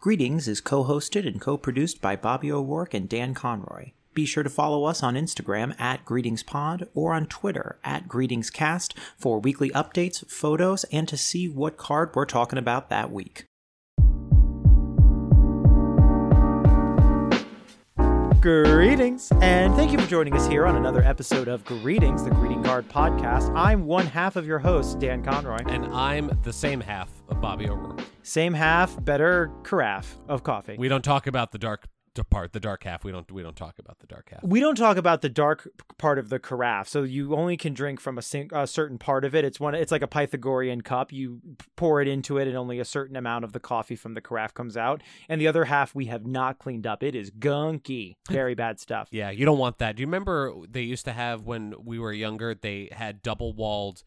Greetings 0.00 0.48
is 0.48 0.62
co 0.62 0.84
hosted 0.84 1.26
and 1.26 1.38
co 1.38 1.58
produced 1.58 2.00
by 2.00 2.16
Bobby 2.16 2.50
O'Rourke 2.50 2.94
and 2.94 3.06
Dan 3.06 3.34
Conroy. 3.34 3.90
Be 4.14 4.24
sure 4.24 4.42
to 4.42 4.48
follow 4.48 4.84
us 4.84 5.02
on 5.02 5.12
Instagram 5.12 5.78
at 5.78 6.06
GreetingsPod 6.06 6.88
or 6.94 7.12
on 7.12 7.26
Twitter 7.26 7.78
at 7.84 8.08
GreetingsCast 8.08 8.94
for 9.18 9.38
weekly 9.38 9.68
updates, 9.72 10.26
photos, 10.26 10.84
and 10.84 11.06
to 11.06 11.18
see 11.18 11.50
what 11.50 11.76
card 11.76 12.12
we're 12.14 12.24
talking 12.24 12.58
about 12.58 12.88
that 12.88 13.12
week. 13.12 13.44
Greetings, 18.40 19.30
and 19.42 19.74
thank 19.74 19.92
you 19.92 19.98
for 19.98 20.06
joining 20.06 20.32
us 20.32 20.46
here 20.46 20.64
on 20.66 20.74
another 20.74 21.02
episode 21.02 21.46
of 21.46 21.62
Greetings, 21.66 22.24
the 22.24 22.30
Greeting 22.30 22.62
Card 22.62 22.88
Podcast. 22.88 23.54
I'm 23.54 23.84
one 23.84 24.06
half 24.06 24.34
of 24.34 24.46
your 24.46 24.58
host, 24.58 24.98
Dan 24.98 25.22
Conroy. 25.22 25.58
And 25.66 25.84
I'm 25.88 26.30
the 26.42 26.52
same 26.52 26.80
half 26.80 27.10
of 27.28 27.38
Bobby 27.42 27.68
O'Rourke. 27.68 28.00
Same 28.22 28.54
half, 28.54 28.96
better 29.04 29.50
carafe 29.62 30.16
of 30.26 30.42
coffee. 30.42 30.76
We 30.78 30.88
don't 30.88 31.04
talk 31.04 31.26
about 31.26 31.52
the 31.52 31.58
dark 31.58 31.86
part, 32.24 32.52
the 32.52 32.60
dark 32.60 32.84
half. 32.84 33.04
We 33.04 33.12
don't 33.12 33.30
we 33.30 33.42
don't 33.42 33.56
talk 33.56 33.78
about 33.78 33.98
the 34.00 34.06
dark 34.06 34.30
half. 34.30 34.42
We 34.42 34.60
don't 34.60 34.76
talk 34.76 34.96
about 34.96 35.22
the 35.22 35.28
dark 35.28 35.68
part 35.98 36.18
of 36.18 36.28
the 36.28 36.38
carafe. 36.38 36.88
So 36.88 37.02
you 37.02 37.34
only 37.34 37.56
can 37.56 37.74
drink 37.74 38.00
from 38.00 38.18
a, 38.18 38.22
sing, 38.22 38.50
a 38.52 38.66
certain 38.66 38.98
part 38.98 39.24
of 39.24 39.34
it. 39.34 39.44
It's 39.44 39.60
one. 39.60 39.74
It's 39.74 39.92
like 39.92 40.02
a 40.02 40.06
Pythagorean 40.06 40.82
cup. 40.82 41.12
You 41.12 41.40
pour 41.76 42.00
it 42.00 42.08
into 42.08 42.38
it, 42.38 42.48
and 42.48 42.56
only 42.56 42.78
a 42.78 42.84
certain 42.84 43.16
amount 43.16 43.44
of 43.44 43.52
the 43.52 43.60
coffee 43.60 43.96
from 43.96 44.14
the 44.14 44.20
carafe 44.20 44.54
comes 44.54 44.76
out. 44.76 45.02
And 45.28 45.40
the 45.40 45.48
other 45.48 45.66
half 45.66 45.94
we 45.94 46.06
have 46.06 46.26
not 46.26 46.58
cleaned 46.58 46.86
up. 46.86 47.02
It 47.02 47.14
is 47.14 47.30
gunky, 47.30 48.16
very 48.30 48.54
bad 48.54 48.80
stuff. 48.80 49.08
Yeah, 49.10 49.30
you 49.30 49.44
don't 49.44 49.58
want 49.58 49.78
that. 49.78 49.96
Do 49.96 50.00
you 50.00 50.06
remember 50.06 50.54
they 50.68 50.82
used 50.82 51.04
to 51.06 51.12
have 51.12 51.42
when 51.42 51.74
we 51.84 51.98
were 51.98 52.12
younger? 52.12 52.54
They 52.54 52.88
had 52.92 53.22
double 53.22 53.52
walled 53.52 54.02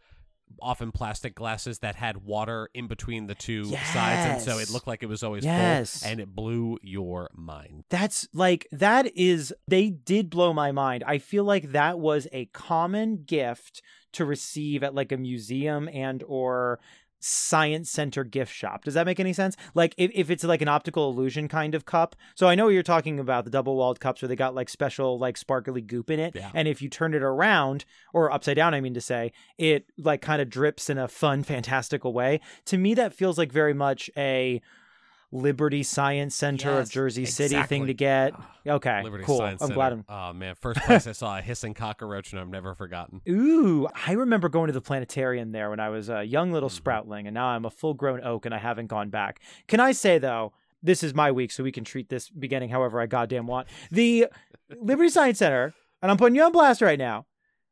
often 0.62 0.92
plastic 0.92 1.36
glasses 1.36 1.80
that 1.80 1.96
had 1.96 2.18
water 2.18 2.70
in 2.74 2.88
between 2.88 3.28
the 3.28 3.36
two 3.36 3.64
yes. 3.68 3.94
sides 3.94 4.32
and 4.32 4.42
so 4.42 4.60
it 4.60 4.70
looked 4.70 4.88
like 4.88 5.04
it 5.04 5.08
was 5.08 5.24
always 5.24 5.44
yes. 5.44 6.02
full 6.02 6.12
and 6.12 6.20
it 6.20 6.34
blew 6.34 6.78
your 6.82 7.30
mind 7.34 7.84
that's 7.90 8.28
like 8.34 8.68
that 8.72 9.16
is 9.16 9.54
they 9.68 9.90
did 9.90 10.30
blow 10.30 10.54
my 10.54 10.72
mind 10.72 11.04
i 11.06 11.18
feel 11.18 11.44
like 11.44 11.72
that 11.72 12.00
was 12.00 12.28
a 12.32 12.46
common 12.48 13.24
gift 13.24 13.82
to 14.14 14.26
receive 14.26 14.84
at 14.84 14.96
like 14.96 15.12
a 15.12 15.18
museum 15.18 15.90
and 15.90 16.24
or 16.28 16.80
science 17.24 17.90
center 17.90 18.24
gift 18.24 18.54
shop. 18.54 18.84
Does 18.84 18.94
that 18.94 19.06
make 19.06 19.20
any 19.20 19.34
sense? 19.34 19.56
Like 19.74 19.96
if, 19.98 20.12
if 20.14 20.30
it's 20.30 20.44
like 20.44 20.62
an 20.62 20.68
optical 20.68 21.10
illusion 21.10 21.48
kind 21.48 21.74
of 21.74 21.86
cup. 21.86 22.16
So 22.36 22.48
I 22.48 22.56
know 22.56 22.68
you're 22.68 22.84
talking 22.84 23.20
about 23.20 23.46
the 23.46 23.52
double 23.52 23.76
walled 23.76 24.00
cups 24.00 24.22
where 24.22 24.30
they 24.30 24.36
got 24.36 24.56
like 24.56 24.70
special 24.70 25.18
like 25.18 25.38
sparkly 25.38 25.82
goop 25.82 26.10
in 26.10 26.20
it. 26.20 26.36
Yeah. 26.36 26.52
And 26.54 26.68
if 26.68 26.82
you 26.82 26.90
turn 26.90 27.14
it 27.14 27.24
around 27.24 27.86
or 28.14 28.32
upside 28.32 28.58
down, 28.58 28.74
I 28.74 28.82
mean 28.82 28.94
to 28.94 29.02
say, 29.02 29.32
it 29.58 29.86
like 29.98 30.22
kind 30.22 30.42
of 30.42 30.50
drips 30.50 30.90
in 30.90 30.98
a 30.98 31.08
fun, 31.08 31.44
fantastical 31.54 32.14
way. 32.14 32.42
To 32.66 32.78
me, 32.78 32.94
that 32.96 33.14
feels 33.14 33.38
like 33.38 33.52
very 33.52 33.74
much 33.74 34.10
a 34.18 34.62
Liberty 35.34 35.82
Science 35.82 36.36
Center 36.36 36.76
yes, 36.76 36.88
of 36.88 36.94
Jersey 36.94 37.26
City 37.26 37.56
exactly. 37.56 37.78
thing 37.78 37.88
to 37.88 37.94
get. 37.94 38.34
Okay, 38.68 39.02
Liberty 39.04 39.24
cool. 39.24 39.40
Science 39.40 39.62
I'm 39.62 39.70
Center. 39.70 39.76
glad. 39.76 39.94
I'm... 39.94 40.06
Oh 40.08 40.32
man, 40.34 40.56
first 40.56 40.80
place 40.82 41.08
I 41.08 41.12
saw 41.12 41.38
a 41.38 41.42
hissing 41.42 41.74
cockroach, 41.74 42.32
and 42.32 42.40
I've 42.40 42.50
never 42.50 42.76
forgotten. 42.76 43.22
Ooh, 43.28 43.88
I 44.08 44.14
remember 44.14 44.48
going 44.48 44.68
to 44.68 44.74
the 44.74 44.82
planetarium 44.82 45.52
there 45.52 45.72
when 45.72 45.80
I 45.80 45.90
was 45.90 46.10
a 46.10 46.24
young 46.24 46.52
little 46.52 46.70
Mm-hmm. 46.70 46.90
sproutling, 46.90 47.26
and 47.26 47.34
now 47.34 47.48
I'm 47.48 47.66
a 47.66 47.72
full-grown 47.72 48.24
oak, 48.24 48.46
and 48.46 48.54
I 48.54 48.60
haven't 48.60 48.88
gone 48.88 49.10
back. 49.10 49.42
Can 49.68 49.80
I 49.80 49.92
say 49.92 50.20
though? 50.20 50.54
This 50.82 51.02
is 51.02 51.14
my 51.14 51.32
week, 51.32 51.52
so 51.52 51.64
we 51.64 51.72
can 51.72 51.84
treat 51.84 52.10
this 52.10 52.30
beginning 52.30 52.70
however 52.70 53.00
I 53.00 53.06
goddamn 53.06 53.48
want. 53.48 53.68
The 53.90 54.28
Liberty 54.82 55.10
Science 55.10 55.40
Center, 55.40 55.74
and 56.02 56.12
I'm 56.12 56.18
putting 56.18 56.36
you 56.36 56.44
on 56.44 56.52
blast 56.52 56.82
right 56.82 57.00
now. 57.00 57.26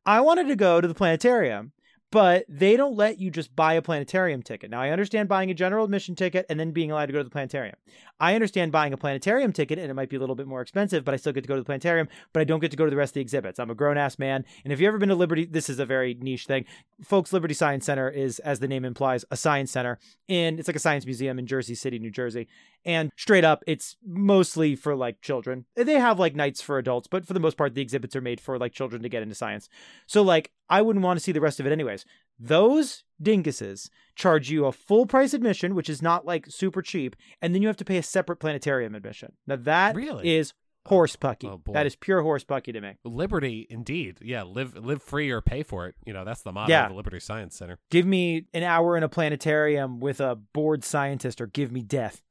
I 0.06 0.22
wanted 0.22 0.48
to 0.48 0.56
go 0.56 0.82
to 0.82 0.88
the 0.88 0.96
planetarium, 0.96 1.74
but 2.12 2.46
they 2.50 2.76
don't 2.76 2.96
let 2.96 3.20
you 3.20 3.32
just 3.32 3.56
buy 3.56 3.74
a 3.74 3.82
planetarium 3.82 4.44
ticket. 4.44 4.70
Now, 4.70 4.82
I 4.82 4.90
understand 4.90 5.30
buying 5.30 5.50
a 5.50 5.54
general 5.54 5.86
admission 5.86 6.14
ticket 6.14 6.46
and 6.50 6.60
then 6.60 6.72
being 6.72 6.92
allowed 6.92 7.06
to 7.06 7.14
go 7.14 7.20
to 7.20 7.24
the 7.24 7.30
planetarium. 7.30 7.76
I 8.20 8.36
understand 8.36 8.72
buying 8.72 8.92
a 8.92 8.98
planetarium 8.98 9.54
ticket 9.54 9.80
and 9.80 9.90
it 9.90 9.94
might 9.94 10.10
be 10.10 10.18
a 10.18 10.20
little 10.20 10.36
bit 10.36 10.46
more 10.46 10.62
expensive, 10.62 11.06
but 11.06 11.14
I 11.14 11.18
still 11.18 11.32
get 11.32 11.42
to 11.42 11.48
go 11.48 11.56
to 11.56 11.62
the 11.62 11.66
planetarium, 11.66 12.10
but 12.34 12.42
I 12.42 12.44
don't 12.44 12.60
get 12.60 12.72
to 12.72 12.78
go 12.78 12.84
to 12.84 12.92
the 12.92 12.98
rest 12.98 13.12
of 13.12 13.16
the 13.16 13.22
exhibits. 13.22 13.60
I'm 13.60 13.70
a 13.70 13.76
grown 13.76 13.98
ass 13.98 14.20
man. 14.20 14.46
And 14.64 14.74
if 14.74 14.80
you've 14.80 14.90
ever 14.90 14.98
been 14.98 15.10
to 15.10 15.16
Liberty, 15.16 15.46
this 15.46 15.70
is 15.70 15.80
a 15.80 15.86
very 15.86 16.14
niche 16.14 16.46
thing. 16.46 16.66
Folks, 17.02 17.32
Liberty 17.32 17.54
Science 17.54 17.86
Center 17.86 18.10
is, 18.10 18.40
as 18.40 18.60
the 18.60 18.68
name 18.68 18.84
implies, 18.84 19.24
a 19.32 19.38
science 19.38 19.72
center. 19.72 19.98
And 20.28 20.60
it's 20.60 20.68
like 20.68 20.76
a 20.76 20.80
science 20.80 21.06
museum 21.06 21.40
in 21.40 21.48
Jersey 21.48 21.76
City, 21.76 21.98
New 21.98 22.12
Jersey. 22.12 22.48
And 22.84 23.12
straight 23.16 23.44
up, 23.44 23.64
it's 23.68 23.96
mostly 24.06 24.76
for 24.76 24.96
like 24.96 25.22
children. 25.22 25.66
They 25.76 25.94
have 26.00 26.20
like 26.20 26.36
nights 26.36 26.62
for 26.62 26.78
adults, 26.78 27.08
but 27.08 27.26
for 27.28 27.34
the 27.34 27.40
most 27.40 27.58
part, 27.58 27.76
the 27.76 27.82
exhibits 27.82 28.16
are 28.16 28.22
made 28.22 28.42
for 28.42 28.58
like 28.58 28.74
children 28.74 29.02
to 29.04 29.10
get 29.10 29.22
into 29.24 29.36
science. 29.36 29.70
So, 30.08 30.22
like, 30.22 30.52
I 30.70 30.82
wouldn't 30.82 31.04
want 31.06 31.18
to 31.20 31.24
see 31.24 31.32
the 31.32 31.42
rest 31.42 31.60
of 31.60 31.68
it 31.68 31.72
anyways. 31.72 32.06
Those 32.40 33.04
dinguses 33.22 33.90
charge 34.16 34.50
you 34.50 34.66
a 34.66 34.72
full 34.72 35.06
price 35.06 35.34
admission, 35.36 35.76
which 35.76 35.90
is 35.90 36.02
not 36.02 36.26
like 36.26 36.48
super 36.50 36.82
cheap, 36.82 37.16
and 37.42 37.54
then 37.54 37.62
you 37.62 37.68
have 37.68 37.78
to 37.78 37.86
pay 37.86 37.98
a 37.98 38.04
separate 38.04 38.38
planetarium 38.38 38.96
admission. 38.96 39.34
Now 39.46 39.58
that 39.58 39.96
Really? 39.96 40.36
is 40.36 40.54
horse 40.88 41.16
pucky. 41.16 41.48
Oh, 41.48 41.62
that 41.74 41.86
is 41.86 41.96
pure 41.96 42.24
horse 42.24 42.44
pucky 42.44 42.72
to 42.74 42.82
me. 42.82 42.94
Liberty, 43.04 43.68
indeed. 43.70 44.18
Yeah, 44.24 44.42
live 44.42 44.76
live 44.76 45.04
free 45.04 45.30
or 45.30 45.40
pay 45.40 45.62
for 45.62 45.86
it. 45.86 45.94
You 46.04 46.14
know, 46.14 46.26
that's 46.26 46.42
the 46.42 46.52
motto 46.52 46.72
Yeah. 46.72 46.86
of 46.86 46.90
the 46.90 46.96
Liberty 46.96 47.20
Science 47.20 47.56
Center. 47.56 47.78
Give 47.92 48.08
me 48.08 48.48
an 48.56 48.64
hour 48.64 48.98
in 48.98 49.04
a 49.04 49.10
planetarium 49.10 50.00
with 50.00 50.20
a 50.20 50.36
bored 50.36 50.84
scientist, 50.84 51.40
or 51.40 51.46
give 51.46 51.72
me 51.72 51.84
death. 51.84 52.24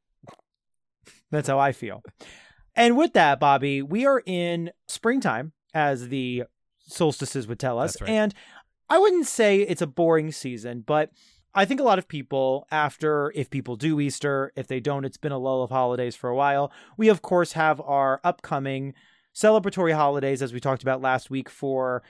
That's 1.30 1.48
how 1.48 1.58
I 1.58 1.72
feel. 1.72 2.02
And 2.74 2.96
with 2.96 3.12
that, 3.14 3.40
Bobby, 3.40 3.82
we 3.82 4.06
are 4.06 4.22
in 4.24 4.70
springtime, 4.88 5.52
as 5.74 6.08
the 6.08 6.44
solstices 6.80 7.46
would 7.46 7.58
tell 7.58 7.78
us. 7.78 8.00
Right. 8.00 8.10
And 8.10 8.34
I 8.88 8.98
wouldn't 8.98 9.26
say 9.26 9.60
it's 9.60 9.82
a 9.82 9.86
boring 9.86 10.32
season, 10.32 10.82
but 10.86 11.10
I 11.54 11.64
think 11.64 11.80
a 11.80 11.84
lot 11.84 11.98
of 11.98 12.08
people, 12.08 12.66
after, 12.70 13.32
if 13.34 13.50
people 13.50 13.76
do 13.76 14.00
Easter, 14.00 14.52
if 14.56 14.66
they 14.66 14.80
don't, 14.80 15.04
it's 15.04 15.16
been 15.16 15.32
a 15.32 15.38
lull 15.38 15.62
of 15.62 15.70
holidays 15.70 16.14
for 16.14 16.30
a 16.30 16.36
while. 16.36 16.72
We, 16.96 17.08
of 17.08 17.22
course, 17.22 17.52
have 17.52 17.80
our 17.80 18.20
upcoming 18.22 18.94
celebratory 19.34 19.94
holidays, 19.94 20.42
as 20.42 20.52
we 20.52 20.60
talked 20.60 20.82
about 20.82 21.00
last 21.00 21.30
week, 21.30 21.48
for 21.48 22.02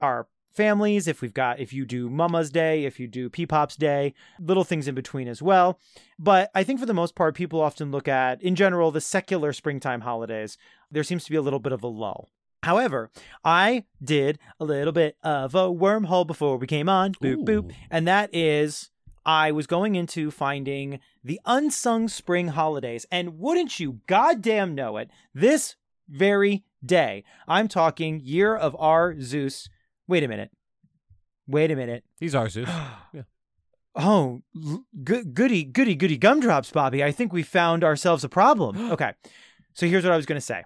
our 0.00 0.26
families. 0.54 1.06
If 1.08 1.20
we've 1.20 1.34
got, 1.34 1.60
if 1.60 1.72
you 1.72 1.84
do 1.84 2.08
Mama's 2.08 2.50
Day, 2.50 2.84
if 2.84 2.98
you 2.98 3.06
do 3.06 3.28
Peepop's 3.28 3.76
Day, 3.76 4.14
little 4.38 4.64
things 4.64 4.88
in 4.88 4.94
between 4.94 5.28
as 5.28 5.42
well. 5.42 5.78
But 6.18 6.50
I 6.54 6.64
think 6.64 6.80
for 6.80 6.86
the 6.86 6.94
most 6.94 7.14
part, 7.14 7.34
people 7.34 7.60
often 7.60 7.90
look 7.90 8.08
at, 8.08 8.42
in 8.42 8.54
general, 8.54 8.90
the 8.90 9.00
secular 9.00 9.52
springtime 9.52 10.02
holidays. 10.02 10.56
There 10.90 11.02
seems 11.02 11.24
to 11.24 11.30
be 11.30 11.36
a 11.36 11.42
little 11.42 11.58
bit 11.58 11.72
of 11.72 11.82
a 11.82 11.88
lull. 11.88 12.28
However, 12.62 13.10
I 13.44 13.84
did 14.02 14.38
a 14.58 14.64
little 14.64 14.92
bit 14.92 15.16
of 15.22 15.54
a 15.54 15.68
wormhole 15.68 16.26
before 16.26 16.56
we 16.56 16.66
came 16.66 16.88
on. 16.88 17.12
Boop, 17.14 17.44
boop. 17.44 17.72
And 17.90 18.08
that 18.08 18.30
is, 18.34 18.90
I 19.26 19.52
was 19.52 19.66
going 19.66 19.96
into 19.96 20.30
finding 20.30 21.00
the 21.22 21.40
unsung 21.44 22.08
spring 22.08 22.48
holidays. 22.48 23.04
And 23.10 23.38
wouldn't 23.38 23.80
you 23.80 24.00
goddamn 24.06 24.74
know 24.74 24.96
it, 24.96 25.10
this 25.34 25.76
very 26.08 26.64
day, 26.84 27.24
I'm 27.46 27.68
talking 27.68 28.20
year 28.22 28.54
of 28.54 28.76
our 28.78 29.18
Zeus. 29.20 29.68
Wait 30.08 30.22
a 30.24 30.28
minute. 30.28 30.50
Wait 31.46 31.70
a 31.70 31.76
minute. 31.76 32.04
He's 32.20 32.34
our 32.34 32.48
Zeus. 32.48 32.68
Oh, 33.96 34.42
l- 34.60 34.84
go- 35.04 35.22
goody, 35.22 35.62
goody, 35.62 35.94
goody 35.94 36.16
gumdrops, 36.18 36.70
Bobby. 36.72 37.04
I 37.04 37.12
think 37.12 37.32
we 37.32 37.44
found 37.44 37.84
ourselves 37.84 38.24
a 38.24 38.28
problem. 38.28 38.90
Okay. 38.94 39.12
So 39.72 39.86
here's 39.86 40.04
what 40.04 40.12
I 40.12 40.16
was 40.16 40.26
going 40.26 40.36
to 40.36 40.44
say. 40.44 40.64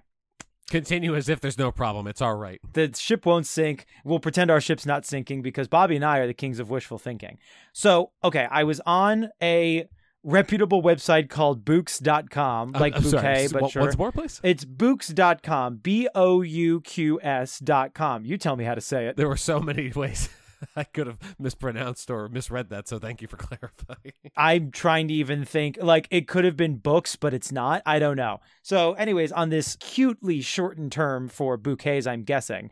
Continue 0.69 1.15
as 1.15 1.29
if 1.29 1.39
there's 1.39 1.57
no 1.57 1.71
problem. 1.71 2.05
It's 2.07 2.21
all 2.21 2.35
right. 2.35 2.59
the 2.73 2.91
ship 2.95 3.25
won't 3.25 3.47
sink. 3.47 3.85
We'll 4.03 4.19
pretend 4.19 4.51
our 4.51 4.61
ship's 4.61 4.85
not 4.85 5.03
sinking 5.05 5.41
because 5.41 5.67
Bobby 5.67 5.95
and 5.95 6.05
I 6.05 6.19
are 6.19 6.27
the 6.27 6.33
kings 6.33 6.59
of 6.59 6.69
wishful 6.69 6.99
thinking. 6.99 7.39
So, 7.73 8.11
okay, 8.23 8.47
I 8.51 8.63
was 8.65 8.79
on 8.85 9.29
a 9.41 9.87
reputable 10.23 10.81
website 10.81 11.29
called 11.29 11.63
books.com, 11.65 12.73
oh, 12.75 12.79
like 12.79 12.95
I'm 12.95 13.03
sorry, 13.03 13.21
bouquet, 13.21 13.41
just 13.43 13.53
but 13.53 13.61
one- 13.63 13.71
sure. 13.71 13.81
Once 13.83 13.97
more, 13.97 14.11
please. 14.11 14.39
It's 14.43 14.65
books.com, 14.65 15.77
B 15.77 16.07
O 16.15 16.41
U 16.41 16.81
Q 16.81 17.19
S.com. 17.21 18.25
You 18.25 18.37
tell 18.37 18.55
me 18.55 18.63
how 18.65 18.75
to 18.75 18.81
say 18.81 19.07
it. 19.07 19.17
There 19.17 19.27
were 19.27 19.37
so 19.37 19.59
many 19.59 19.91
ways 19.95 20.29
I 20.75 20.83
could 20.83 21.07
have 21.07 21.17
mispronounced 21.39 22.09
or 22.11 22.27
misread 22.27 22.69
that, 22.69 22.87
so 22.87 22.99
thank 22.99 23.21
you 23.21 23.27
for 23.27 23.37
clarifying. 23.37 24.13
I'm 24.35 24.71
trying 24.71 25.07
to 25.07 25.13
even 25.13 25.45
think 25.45 25.77
like 25.81 26.07
it 26.11 26.27
could 26.27 26.45
have 26.45 26.57
been 26.57 26.75
books, 26.77 27.15
but 27.15 27.33
it's 27.33 27.51
not. 27.51 27.81
I 27.85 27.99
don't 27.99 28.17
know. 28.17 28.39
So, 28.61 28.93
anyways, 28.93 29.31
on 29.31 29.49
this 29.49 29.77
cutely 29.77 30.41
shortened 30.41 30.91
term 30.91 31.29
for 31.29 31.57
bouquets, 31.57 32.07
I'm 32.07 32.23
guessing. 32.23 32.69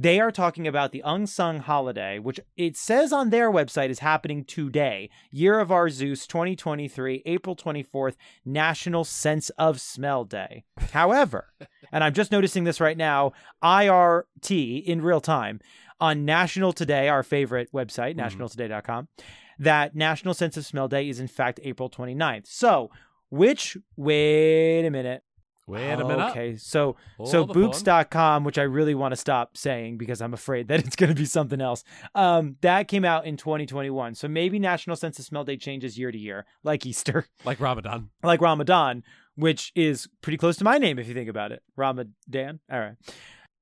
They 0.00 0.18
are 0.18 0.32
talking 0.32 0.66
about 0.66 0.92
the 0.92 1.02
unsung 1.04 1.58
holiday, 1.58 2.18
which 2.18 2.40
it 2.56 2.74
says 2.74 3.12
on 3.12 3.28
their 3.28 3.52
website 3.52 3.90
is 3.90 3.98
happening 3.98 4.46
today. 4.46 5.10
Year 5.30 5.60
of 5.60 5.70
Our 5.70 5.90
Zeus 5.90 6.26
2023, 6.26 7.22
April 7.26 7.54
24th, 7.54 8.14
National 8.42 9.04
Sense 9.04 9.50
of 9.58 9.78
Smell 9.78 10.24
Day. 10.24 10.64
However, 10.92 11.52
and 11.92 12.02
I'm 12.02 12.14
just 12.14 12.32
noticing 12.32 12.64
this 12.64 12.80
right 12.80 12.96
now, 12.96 13.32
IRT 13.62 14.82
in 14.84 15.02
real 15.02 15.20
time 15.20 15.60
on 16.00 16.24
National 16.24 16.72
Today, 16.72 17.10
our 17.10 17.22
favorite 17.22 17.70
website, 17.70 18.16
mm-hmm. 18.16 18.42
nationaltoday.com, 18.42 19.08
that 19.58 19.94
National 19.94 20.32
Sense 20.32 20.56
of 20.56 20.64
Smell 20.64 20.88
Day 20.88 21.10
is 21.10 21.20
in 21.20 21.28
fact 21.28 21.60
April 21.62 21.90
29th. 21.90 22.46
So, 22.46 22.90
which, 23.28 23.76
wait 23.96 24.86
a 24.86 24.90
minute. 24.90 25.24
Wait 25.70 25.92
a 25.92 26.04
minute. 26.04 26.30
Okay, 26.30 26.56
so 26.56 26.96
so 27.24 27.44
Hold 27.44 27.48
the 27.50 27.54
phone. 27.54 27.62
books.com, 27.62 28.44
which 28.44 28.58
I 28.58 28.62
really 28.62 28.94
want 28.94 29.12
to 29.12 29.16
stop 29.16 29.56
saying 29.56 29.98
because 29.98 30.20
I'm 30.20 30.34
afraid 30.34 30.68
that 30.68 30.80
it's 30.86 30.96
going 30.96 31.10
to 31.10 31.14
be 31.16 31.24
something 31.24 31.60
else. 31.60 31.84
Um, 32.14 32.56
that 32.62 32.88
came 32.88 33.04
out 33.04 33.26
in 33.26 33.36
2021. 33.36 34.14
So 34.14 34.28
maybe 34.28 34.58
National 34.58 34.96
Sense 34.96 35.18
of 35.18 35.24
Smell 35.24 35.44
Day 35.44 35.56
changes 35.56 35.98
year 35.98 36.10
to 36.12 36.18
year, 36.18 36.46
like 36.62 36.84
Easter, 36.86 37.26
Like 37.44 37.60
Ramadan. 37.60 38.10
like 38.22 38.40
Ramadan, 38.40 39.02
which 39.36 39.72
is 39.74 40.08
pretty 40.22 40.36
close 40.36 40.56
to 40.58 40.64
my 40.64 40.78
name 40.78 40.98
if 40.98 41.08
you 41.08 41.14
think 41.14 41.28
about 41.30 41.52
it. 41.52 41.62
Ramadan. 41.76 42.60
All 42.70 42.78
right. 42.80 42.96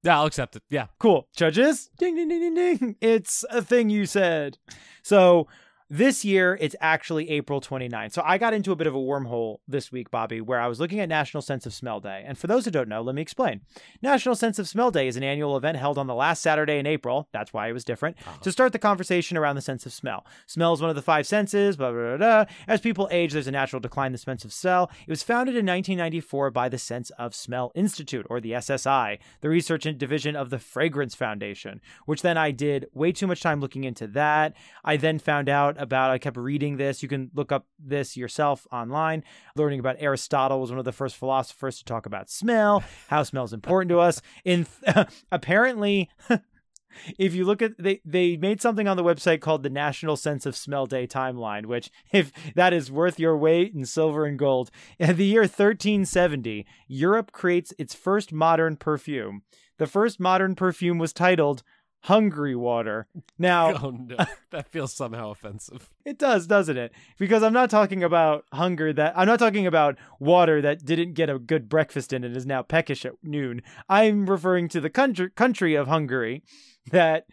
Yeah, 0.05 0.20
I'll 0.20 0.26
accept 0.26 0.55
it. 0.55 0.62
Yeah. 0.70 0.87
Cool. 1.00 1.26
Judges, 1.37 1.90
ding, 1.99 2.14
ding, 2.14 2.28
ding, 2.28 2.55
ding, 2.55 2.76
ding. 2.76 2.96
It's 3.00 3.44
a 3.50 3.60
thing 3.62 3.90
you 3.90 4.06
said. 4.06 4.56
So 5.02 5.49
this 5.90 6.23
year, 6.23 6.58
it's 6.61 6.76
actually 6.81 7.31
April 7.31 7.62
29th. 7.62 8.12
So 8.12 8.23
I 8.25 8.37
got 8.37 8.52
into 8.52 8.73
a 8.73 8.76
bit 8.76 8.87
of 8.87 8.94
a 8.94 8.99
wormhole 8.99 9.58
this 9.67 9.90
week, 9.90 10.11
Bobby, 10.11 10.40
where 10.43 10.61
I 10.61 10.67
was 10.67 10.79
looking 10.79 11.00
at 11.00 11.08
National 11.08 11.40
Sense 11.43 11.64
of 11.64 11.73
Smell 11.73 11.99
Day. 11.99 12.25
And 12.26 12.37
for 12.37 12.46
those 12.46 12.67
who 12.67 12.70
don't 12.70 12.90
know, 12.90 13.00
let 13.00 13.14
me 13.14 13.23
explain. 13.23 13.62
National 14.02 14.35
Sense 14.35 14.58
of 14.58 14.69
Smell 14.69 14.90
Day 14.90 15.08
is 15.08 15.17
an 15.17 15.23
annual 15.23 15.56
event 15.56 15.79
held 15.79 15.96
on 15.96 16.06
the 16.06 16.14
last 16.14 16.43
Saturday 16.43 16.79
in 16.79 16.87
April. 16.87 17.29
That's 17.32 17.55
why 17.55 17.69
it 17.69 17.73
was 17.73 17.85
different. 17.85 18.19
Uh-huh. 18.20 18.38
To 18.43 18.52
start 18.52 18.73
the 18.73 18.79
conversation 18.79 19.38
around 19.38 19.56
the 19.56 19.62
sense 19.62 19.87
of 19.87 19.93
smell. 19.94 20.26
Smell 20.46 20.75
is 20.75 20.82
one 20.82 20.90
of 20.90 20.96
the 20.96 21.02
five 21.02 21.26
senses, 21.26 21.76
blah, 21.76 21.91
blah, 21.91 22.17
blah, 22.17 22.44
blah. 22.44 22.44
As 22.67 22.82
people 22.82 23.08
age, 23.11 23.32
there's 23.32 23.46
a 23.46 23.52
natural 23.52 23.81
decline 23.81 24.08
in 24.08 24.12
the 24.12 24.19
sense 24.19 24.44
of 24.44 24.52
smell. 24.52 24.91
It 25.06 25.11
was 25.11 25.23
founded 25.23 25.55
in 25.55 25.64
1994 25.64 26.50
by 26.50 26.69
the 26.69 26.79
Sense 26.79 27.08
of 27.19 27.34
Smell 27.34 27.73
Institute, 27.75 28.26
or 28.29 28.41
the 28.41 28.52
SSI, 28.52 29.19
the 29.41 29.49
research 29.49 29.87
and 29.87 29.96
division 29.96 30.37
of 30.37 30.50
the 30.50 30.58
Fragrance 30.58 31.14
Foundation, 31.14 31.81
which 32.05 32.20
then 32.20 32.37
I 32.37 32.50
did 32.50 32.88
way 32.93 33.11
too 33.11 33.26
much 33.26 33.41
time 33.41 33.61
looking 33.61 33.84
into 33.84 34.06
that. 34.08 34.55
I 34.84 34.99
then 34.99 35.19
found 35.19 35.49
out 35.49 35.77
about, 35.78 36.10
I 36.10 36.19
kept 36.19 36.36
reading 36.36 36.76
this. 36.76 37.02
You 37.02 37.08
can 37.08 37.30
look 37.34 37.52
up 37.52 37.66
this 37.78 38.16
yourself 38.16 38.66
online. 38.72 39.25
Learning 39.56 39.80
about 39.80 39.96
Aristotle 39.98 40.60
was 40.60 40.70
one 40.70 40.78
of 40.78 40.84
the 40.84 40.92
first 40.92 41.16
philosophers 41.16 41.78
to 41.78 41.84
talk 41.84 42.06
about 42.06 42.30
smell, 42.30 42.82
how 43.08 43.22
smell 43.22 43.44
is 43.44 43.52
important 43.52 43.88
to 43.90 44.00
us. 44.00 44.20
In 44.44 44.66
apparently, 45.32 46.10
if 47.19 47.34
you 47.34 47.44
look 47.44 47.62
at 47.62 47.72
they 47.78 48.00
they 48.04 48.36
made 48.36 48.60
something 48.60 48.88
on 48.88 48.96
the 48.96 49.04
website 49.04 49.40
called 49.40 49.62
the 49.62 49.70
National 49.70 50.16
Sense 50.16 50.46
of 50.46 50.56
Smell 50.56 50.86
Day 50.86 51.06
timeline, 51.06 51.66
which 51.66 51.90
if 52.12 52.32
that 52.54 52.72
is 52.72 52.90
worth 52.90 53.19
your 53.19 53.36
weight 53.36 53.74
in 53.74 53.84
silver 53.86 54.24
and 54.24 54.38
gold. 54.38 54.70
In 54.98 55.16
the 55.16 55.24
year 55.24 55.42
1370, 55.42 56.66
Europe 56.86 57.32
creates 57.32 57.72
its 57.78 57.94
first 57.94 58.32
modern 58.32 58.76
perfume. 58.76 59.42
The 59.78 59.86
first 59.86 60.19
modern 60.19 60.56
perfume 60.56 60.98
was 60.98 61.12
titled 61.12 61.62
Hungry 62.02 62.54
Water. 62.54 63.06
Now, 63.38 63.74
Oh 63.82 63.90
no, 63.90 64.16
that 64.50 64.68
feels 64.70 64.94
somehow 64.94 65.30
offensive. 65.30 65.90
it 66.04 66.18
does, 66.18 66.46
doesn't 66.46 66.76
it? 66.76 66.92
Because 67.18 67.42
I'm 67.42 67.52
not 67.52 67.70
talking 67.70 68.02
about 68.04 68.44
hunger 68.52 68.92
that 68.92 69.14
I'm 69.16 69.26
not 69.26 69.38
talking 69.38 69.66
about 69.66 69.98
water 70.20 70.60
that 70.62 70.84
didn't 70.84 71.14
get 71.14 71.28
a 71.30 71.38
good 71.38 71.68
breakfast 71.68 72.12
in 72.12 72.24
and 72.24 72.36
is 72.36 72.46
now 72.46 72.62
peckish 72.62 73.04
at 73.04 73.12
noon. 73.22 73.62
I'm 73.88 74.28
referring 74.28 74.68
to 74.70 74.80
the 74.80 74.90
country 74.90 75.30
country 75.30 75.74
of 75.74 75.88
Hungary 75.88 76.42
that 76.90 77.24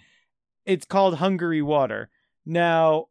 it's 0.66 0.86
called 0.86 1.16
Hungary 1.16 1.62
water. 1.62 2.10
Now, 2.46 3.06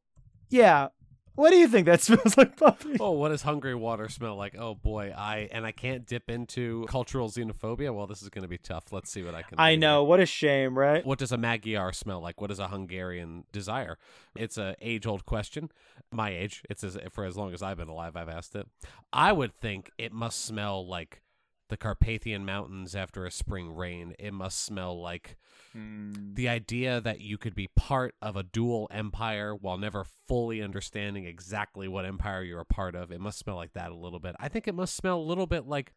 yeah, 0.50 0.88
what 1.34 1.50
do 1.50 1.56
you 1.56 1.68
think 1.68 1.86
that 1.86 2.00
smells 2.02 2.36
like, 2.36 2.56
Puppy? 2.56 2.96
Oh, 3.00 3.12
what 3.12 3.30
does 3.30 3.42
hungry 3.42 3.74
water 3.74 4.08
smell 4.08 4.36
like? 4.36 4.56
Oh 4.58 4.74
boy, 4.74 5.12
I 5.16 5.48
and 5.50 5.66
I 5.66 5.72
can't 5.72 6.06
dip 6.06 6.30
into 6.30 6.86
cultural 6.88 7.28
xenophobia. 7.28 7.94
Well, 7.94 8.06
this 8.06 8.22
is 8.22 8.28
going 8.28 8.42
to 8.42 8.48
be 8.48 8.58
tough. 8.58 8.92
Let's 8.92 9.10
see 9.10 9.22
what 9.22 9.34
I 9.34 9.42
can. 9.42 9.58
I 9.58 9.76
know, 9.76 10.04
what 10.04 10.20
a 10.20 10.26
shame, 10.26 10.78
right? 10.78 11.04
What 11.04 11.18
does 11.18 11.32
a 11.32 11.38
Magyar 11.38 11.92
smell 11.92 12.20
like? 12.20 12.40
What 12.40 12.48
does 12.48 12.58
a 12.60 12.68
Hungarian 12.68 13.44
desire? 13.52 13.98
It's 14.36 14.58
a 14.58 14.76
age-old 14.80 15.26
question. 15.26 15.70
My 16.12 16.30
age. 16.30 16.62
It's 16.70 16.84
as 16.84 16.96
for 17.10 17.24
as 17.24 17.36
long 17.36 17.52
as 17.52 17.62
I've 17.62 17.76
been 17.76 17.88
alive. 17.88 18.16
I've 18.16 18.28
asked 18.28 18.54
it. 18.54 18.66
I 19.12 19.32
would 19.32 19.54
think 19.54 19.90
it 19.98 20.12
must 20.12 20.44
smell 20.44 20.86
like 20.86 21.20
the 21.68 21.76
Carpathian 21.76 22.44
Mountains 22.44 22.94
after 22.94 23.24
a 23.24 23.30
spring 23.30 23.74
rain. 23.74 24.14
It 24.18 24.32
must 24.32 24.64
smell 24.64 25.00
like 25.00 25.36
the 26.34 26.48
idea 26.48 27.00
that 27.00 27.20
you 27.20 27.36
could 27.36 27.54
be 27.54 27.68
part 27.74 28.14
of 28.22 28.36
a 28.36 28.44
dual 28.44 28.88
empire 28.92 29.54
while 29.54 29.76
never 29.76 30.04
fully 30.28 30.62
understanding 30.62 31.24
exactly 31.24 31.88
what 31.88 32.04
empire 32.04 32.42
you're 32.42 32.60
a 32.60 32.64
part 32.64 32.94
of. 32.94 33.10
It 33.10 33.20
must 33.20 33.38
smell 33.38 33.56
like 33.56 33.72
that 33.72 33.90
a 33.90 33.96
little 33.96 34.20
bit. 34.20 34.36
I 34.38 34.48
think 34.48 34.68
it 34.68 34.74
must 34.74 34.94
smell 34.94 35.18
a 35.18 35.22
little 35.22 35.46
bit 35.46 35.66
like 35.66 35.92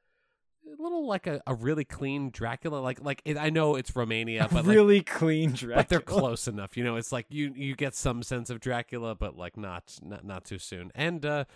a 0.68 0.81
little 0.81 1.08
like 1.08 1.28
a, 1.28 1.42
a 1.46 1.54
really 1.54 1.86
clean 1.86 2.30
Dracula. 2.31 2.80
Like 2.80 3.04
like 3.04 3.22
it, 3.25 3.38
I 3.38 3.50
know 3.50 3.75
it's 3.75 3.96
Romania, 3.96 4.48
but 4.52 4.66
like, 4.66 4.75
really 4.75 5.02
clean 5.02 5.52
Dracula. 5.52 5.75
but 5.75 5.90
they're 5.90 6.00
close 6.00 6.48
enough. 6.48 6.75
You 6.75 6.84
know, 6.84 6.96
it's 6.96 7.12
like 7.12 7.28
you 7.30 7.54
you 7.56 7.75
get 7.75 7.96
some 7.96 8.24
sense 8.24 8.50
of 8.50 8.60
Dracula, 8.60 9.16
but 9.16 9.38
like 9.38 9.58
not 9.58 9.96
not 10.02 10.25
not 10.25 10.46
too 10.46 10.60
soon. 10.60 10.92
And 10.96 11.25
uh, 11.25 11.46
mm, 11.46 11.48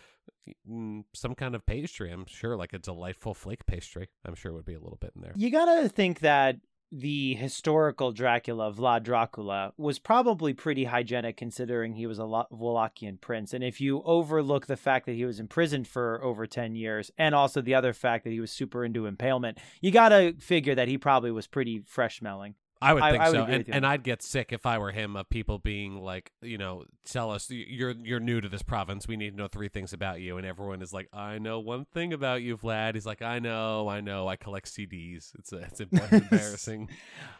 Mm, 0.69 1.03
some 1.13 1.35
kind 1.35 1.55
of 1.55 1.65
pastry. 1.65 2.11
I'm 2.11 2.25
sure, 2.25 2.55
like 2.55 2.73
a 2.73 2.79
delightful 2.79 3.33
flake 3.33 3.65
pastry. 3.65 4.09
I'm 4.25 4.35
sure 4.35 4.53
would 4.53 4.65
be 4.65 4.73
a 4.73 4.79
little 4.79 4.97
bit 4.99 5.13
in 5.15 5.21
there. 5.21 5.33
You 5.35 5.51
gotta 5.51 5.87
think 5.87 6.19
that 6.19 6.57
the 6.91 7.35
historical 7.35 8.11
Dracula, 8.11 8.71
Vlad 8.73 9.03
Dracula, 9.03 9.71
was 9.77 9.97
probably 9.97 10.53
pretty 10.53 10.83
hygienic 10.83 11.37
considering 11.37 11.93
he 11.93 12.05
was 12.05 12.19
a 12.19 12.23
Wallachian 12.23 13.21
prince. 13.21 13.53
And 13.53 13.63
if 13.63 13.79
you 13.79 14.01
overlook 14.03 14.65
the 14.65 14.75
fact 14.75 15.05
that 15.05 15.13
he 15.13 15.23
was 15.23 15.39
imprisoned 15.39 15.87
for 15.87 16.21
over 16.21 16.45
10 16.45 16.75
years 16.75 17.09
and 17.17 17.33
also 17.33 17.61
the 17.61 17.75
other 17.75 17.93
fact 17.93 18.25
that 18.25 18.31
he 18.31 18.41
was 18.41 18.51
super 18.51 18.83
into 18.83 19.05
impalement, 19.05 19.57
you 19.79 19.91
gotta 19.91 20.35
figure 20.39 20.75
that 20.75 20.89
he 20.89 20.97
probably 20.97 21.31
was 21.31 21.47
pretty 21.47 21.81
fresh 21.85 22.19
smelling. 22.19 22.55
I 22.81 22.93
would 22.93 23.03
think 23.03 23.21
I 23.21 23.29
would 23.29 23.35
so, 23.35 23.43
and, 23.43 23.65
and 23.69 23.85
I'd 23.85 24.03
get 24.03 24.23
sick 24.23 24.51
if 24.51 24.65
I 24.65 24.77
were 24.77 24.91
him 24.91 25.15
of 25.15 25.29
people 25.29 25.59
being 25.59 26.01
like, 26.01 26.31
you 26.41 26.57
know, 26.57 26.85
tell 27.05 27.31
us 27.31 27.49
you're 27.49 27.93
you're 28.03 28.19
new 28.19 28.41
to 28.41 28.49
this 28.49 28.63
province. 28.63 29.07
We 29.07 29.17
need 29.17 29.31
to 29.31 29.37
know 29.37 29.47
three 29.47 29.69
things 29.69 29.93
about 29.93 30.21
you, 30.21 30.37
and 30.37 30.45
everyone 30.45 30.81
is 30.81 30.91
like, 30.91 31.07
I 31.13 31.37
know 31.37 31.59
one 31.59 31.85
thing 31.85 32.13
about 32.13 32.41
you, 32.41 32.57
Vlad. 32.57 32.95
He's 32.95 33.05
like, 33.05 33.21
I 33.21 33.39
know, 33.39 33.87
I 33.87 34.01
know, 34.01 34.27
I 34.27 34.35
collect 34.35 34.67
CDs. 34.67 35.33
It's 35.37 35.53
a, 35.53 35.57
it's 35.57 35.79
embarrassing. 36.11 36.89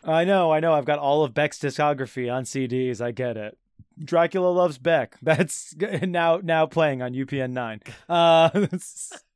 I 0.04 0.24
know, 0.26 0.52
I 0.52 0.60
know. 0.60 0.74
I've 0.74 0.86
got 0.86 1.00
all 1.00 1.24
of 1.24 1.34
Beck's 1.34 1.58
discography 1.58 2.32
on 2.32 2.44
CDs. 2.44 3.02
I 3.02 3.12
get 3.12 3.38
it. 3.38 3.58
Dracula 4.04 4.48
loves 4.48 4.78
Beck. 4.78 5.18
That's 5.22 5.76
now 5.78 6.40
now 6.44 6.66
playing 6.66 7.02
on 7.02 7.14
UPN 7.14 7.52
nine. 7.52 7.82
Uh, 8.08 8.50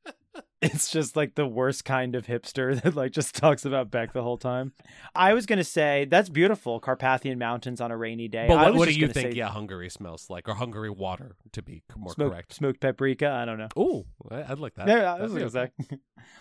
it's, 0.62 0.90
just 0.90 1.16
like 1.16 1.36
the 1.36 1.46
worst 1.46 1.86
kind 1.86 2.16
of 2.16 2.25
hipster 2.25 2.81
that 2.84 2.96
like 2.96 3.12
just 3.12 3.36
talks 3.36 3.66
about 3.66 3.92
Beck 3.92 4.13
the 4.13 4.24
whole 4.24 4.38
time. 4.38 4.74
I 5.13 5.34
was 5.34 5.46
gonna 5.46 5.63
say 5.63 6.06
that's 6.10 6.30
beautiful. 6.30 6.80
Carpathian 6.80 7.38
Mountains 7.38 7.81
on 7.81 7.92
a 7.92 7.98
rainy 7.98 8.28
day. 8.28 8.46
but 8.48 8.57
what, 8.57 8.75
what 8.75 8.88
do 8.88 8.94
you 8.94 9.07
think? 9.07 9.34
say 9.34 9.38
Yeah, 9.38 9.50
Hungary 9.50 9.90
smells 9.90 10.30
like, 10.30 10.48
or 10.48 10.54
Hungary 10.54 10.90
water, 10.90 11.36
to 11.52 11.62
be 11.62 11.84
more 11.98 12.13
Smoked, 12.13 12.31
correct. 12.31 12.54
smoked 12.54 12.80
paprika. 12.80 13.30
I 13.30 13.46
don't 13.46 13.57
know. 13.57 13.69
Oh, 13.75 14.06
I'd 14.31 14.60
like 14.60 14.75
that. 14.75 14.88
Yeah, 14.88 15.13
I 15.13 15.22
was 15.22 15.34
That'd 15.34 15.52
gonna 15.54 15.72
say. 15.90 15.98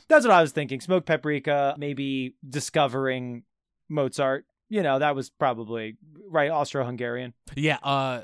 That's 0.09 0.25
what 0.27 0.35
I 0.35 0.43
was 0.43 0.53
thinking. 0.53 0.81
Smoked 0.81 1.07
paprika, 1.07 1.75
maybe 1.79 2.35
discovering 2.49 3.43
Mozart. 3.89 4.47
You 4.69 4.83
know, 4.83 4.99
that 4.99 5.15
was 5.15 5.31
probably 5.31 5.97
right. 6.29 6.51
Austro-Hungarian. 6.51 7.35
Yeah. 7.55 7.79
Uh, 7.83 8.23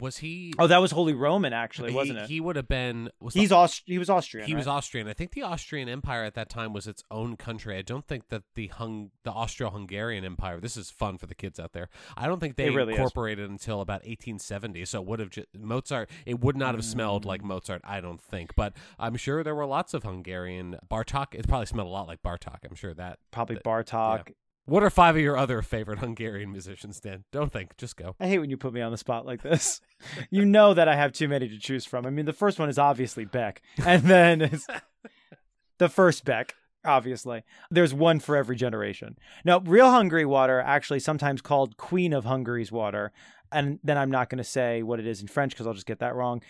was 0.00 0.18
he? 0.18 0.52
Oh, 0.58 0.66
that 0.66 0.78
was 0.80 0.90
Holy 0.90 1.14
Roman, 1.14 1.52
actually, 1.52 1.90
he, 1.90 1.96
wasn't 1.96 2.18
it? 2.18 2.28
He 2.28 2.40
would 2.40 2.56
have 2.56 2.68
been. 2.68 3.10
Was 3.20 3.34
the- 3.34 3.40
He's 3.40 3.52
Aust- 3.52 3.82
He 3.86 3.98
was 3.98 4.10
Austrian. 4.10 4.46
He 4.46 4.54
was? 4.54 4.66
Austrian. 4.66 5.08
I 5.08 5.12
think 5.12 5.32
the 5.32 5.42
Austrian 5.42 5.88
Empire 5.88 6.24
at 6.24 6.34
that 6.34 6.48
time 6.48 6.72
was 6.72 6.86
its 6.86 7.02
own 7.10 7.36
country. 7.36 7.76
I 7.76 7.82
don't 7.82 8.06
think 8.06 8.28
that 8.28 8.42
the 8.54 8.68
Hung 8.68 9.10
the 9.24 9.30
Austro-Hungarian 9.32 10.24
Empire. 10.24 10.60
This 10.60 10.76
is 10.76 10.90
fun 10.90 11.18
for 11.18 11.26
the 11.26 11.34
kids 11.34 11.58
out 11.60 11.72
there. 11.72 11.88
I 12.16 12.26
don't 12.26 12.40
think 12.40 12.56
they 12.56 12.70
really 12.70 12.92
is. 12.94 12.98
incorporated 12.98 13.48
until 13.50 13.80
about 13.80 14.00
1870. 14.04 14.84
So 14.84 15.00
it 15.00 15.06
would 15.06 15.20
have 15.20 15.30
just, 15.30 15.48
Mozart. 15.58 16.10
It 16.24 16.40
would 16.40 16.56
not 16.56 16.74
have 16.74 16.84
smelled 16.84 17.24
Mm. 17.24 17.26
like 17.26 17.44
Mozart. 17.44 17.80
I 17.84 18.00
don't 18.00 18.20
think, 18.20 18.54
but 18.56 18.74
I'm 18.98 19.16
sure 19.16 19.42
there 19.42 19.54
were 19.54 19.66
lots 19.66 19.94
of 19.94 20.02
Hungarian 20.02 20.78
Bartok. 20.90 21.34
It 21.34 21.46
probably 21.48 21.66
smelled 21.66 21.88
a 21.88 21.90
lot 21.90 22.06
like 22.08 22.22
Bartok. 22.22 22.58
I'm 22.68 22.74
sure 22.74 22.94
that. 22.94 23.18
probably 23.30 23.56
Bartok. 23.56 24.32
What 24.68 24.82
are 24.82 24.90
five 24.90 25.14
of 25.14 25.22
your 25.22 25.36
other 25.36 25.62
favorite 25.62 26.00
Hungarian 26.00 26.50
musicians, 26.50 26.98
Dan? 26.98 27.22
Don't 27.30 27.52
think. 27.52 27.76
Just 27.76 27.96
go. 27.96 28.16
I 28.18 28.26
hate 28.26 28.40
when 28.40 28.50
you 28.50 28.56
put 28.56 28.72
me 28.72 28.80
on 28.80 28.90
the 28.90 28.98
spot 28.98 29.24
like 29.24 29.42
this. 29.42 29.80
you 30.30 30.44
know 30.44 30.74
that 30.74 30.88
I 30.88 30.96
have 30.96 31.12
too 31.12 31.28
many 31.28 31.48
to 31.48 31.58
choose 31.58 31.86
from. 31.86 32.04
I 32.04 32.10
mean, 32.10 32.26
the 32.26 32.32
first 32.32 32.58
one 32.58 32.68
is 32.68 32.76
obviously 32.76 33.24
Beck, 33.24 33.62
and 33.86 34.02
then 34.02 34.42
it's 34.42 34.66
the 35.78 35.88
first 35.88 36.24
Beck. 36.24 36.54
Obviously, 36.84 37.44
there's 37.70 37.94
one 37.94 38.18
for 38.18 38.36
every 38.36 38.56
generation. 38.56 39.16
Now, 39.44 39.60
real 39.60 39.90
Hungary 39.90 40.24
water, 40.24 40.60
actually 40.60 41.00
sometimes 41.00 41.40
called 41.40 41.76
Queen 41.76 42.12
of 42.12 42.24
Hungary's 42.24 42.70
water, 42.70 43.12
and 43.52 43.78
then 43.84 43.96
I'm 43.96 44.10
not 44.10 44.30
going 44.30 44.38
to 44.38 44.44
say 44.44 44.82
what 44.82 44.98
it 44.98 45.06
is 45.06 45.20
in 45.20 45.28
French 45.28 45.52
because 45.52 45.66
I'll 45.66 45.74
just 45.74 45.86
get 45.86 46.00
that 46.00 46.14
wrong. 46.14 46.42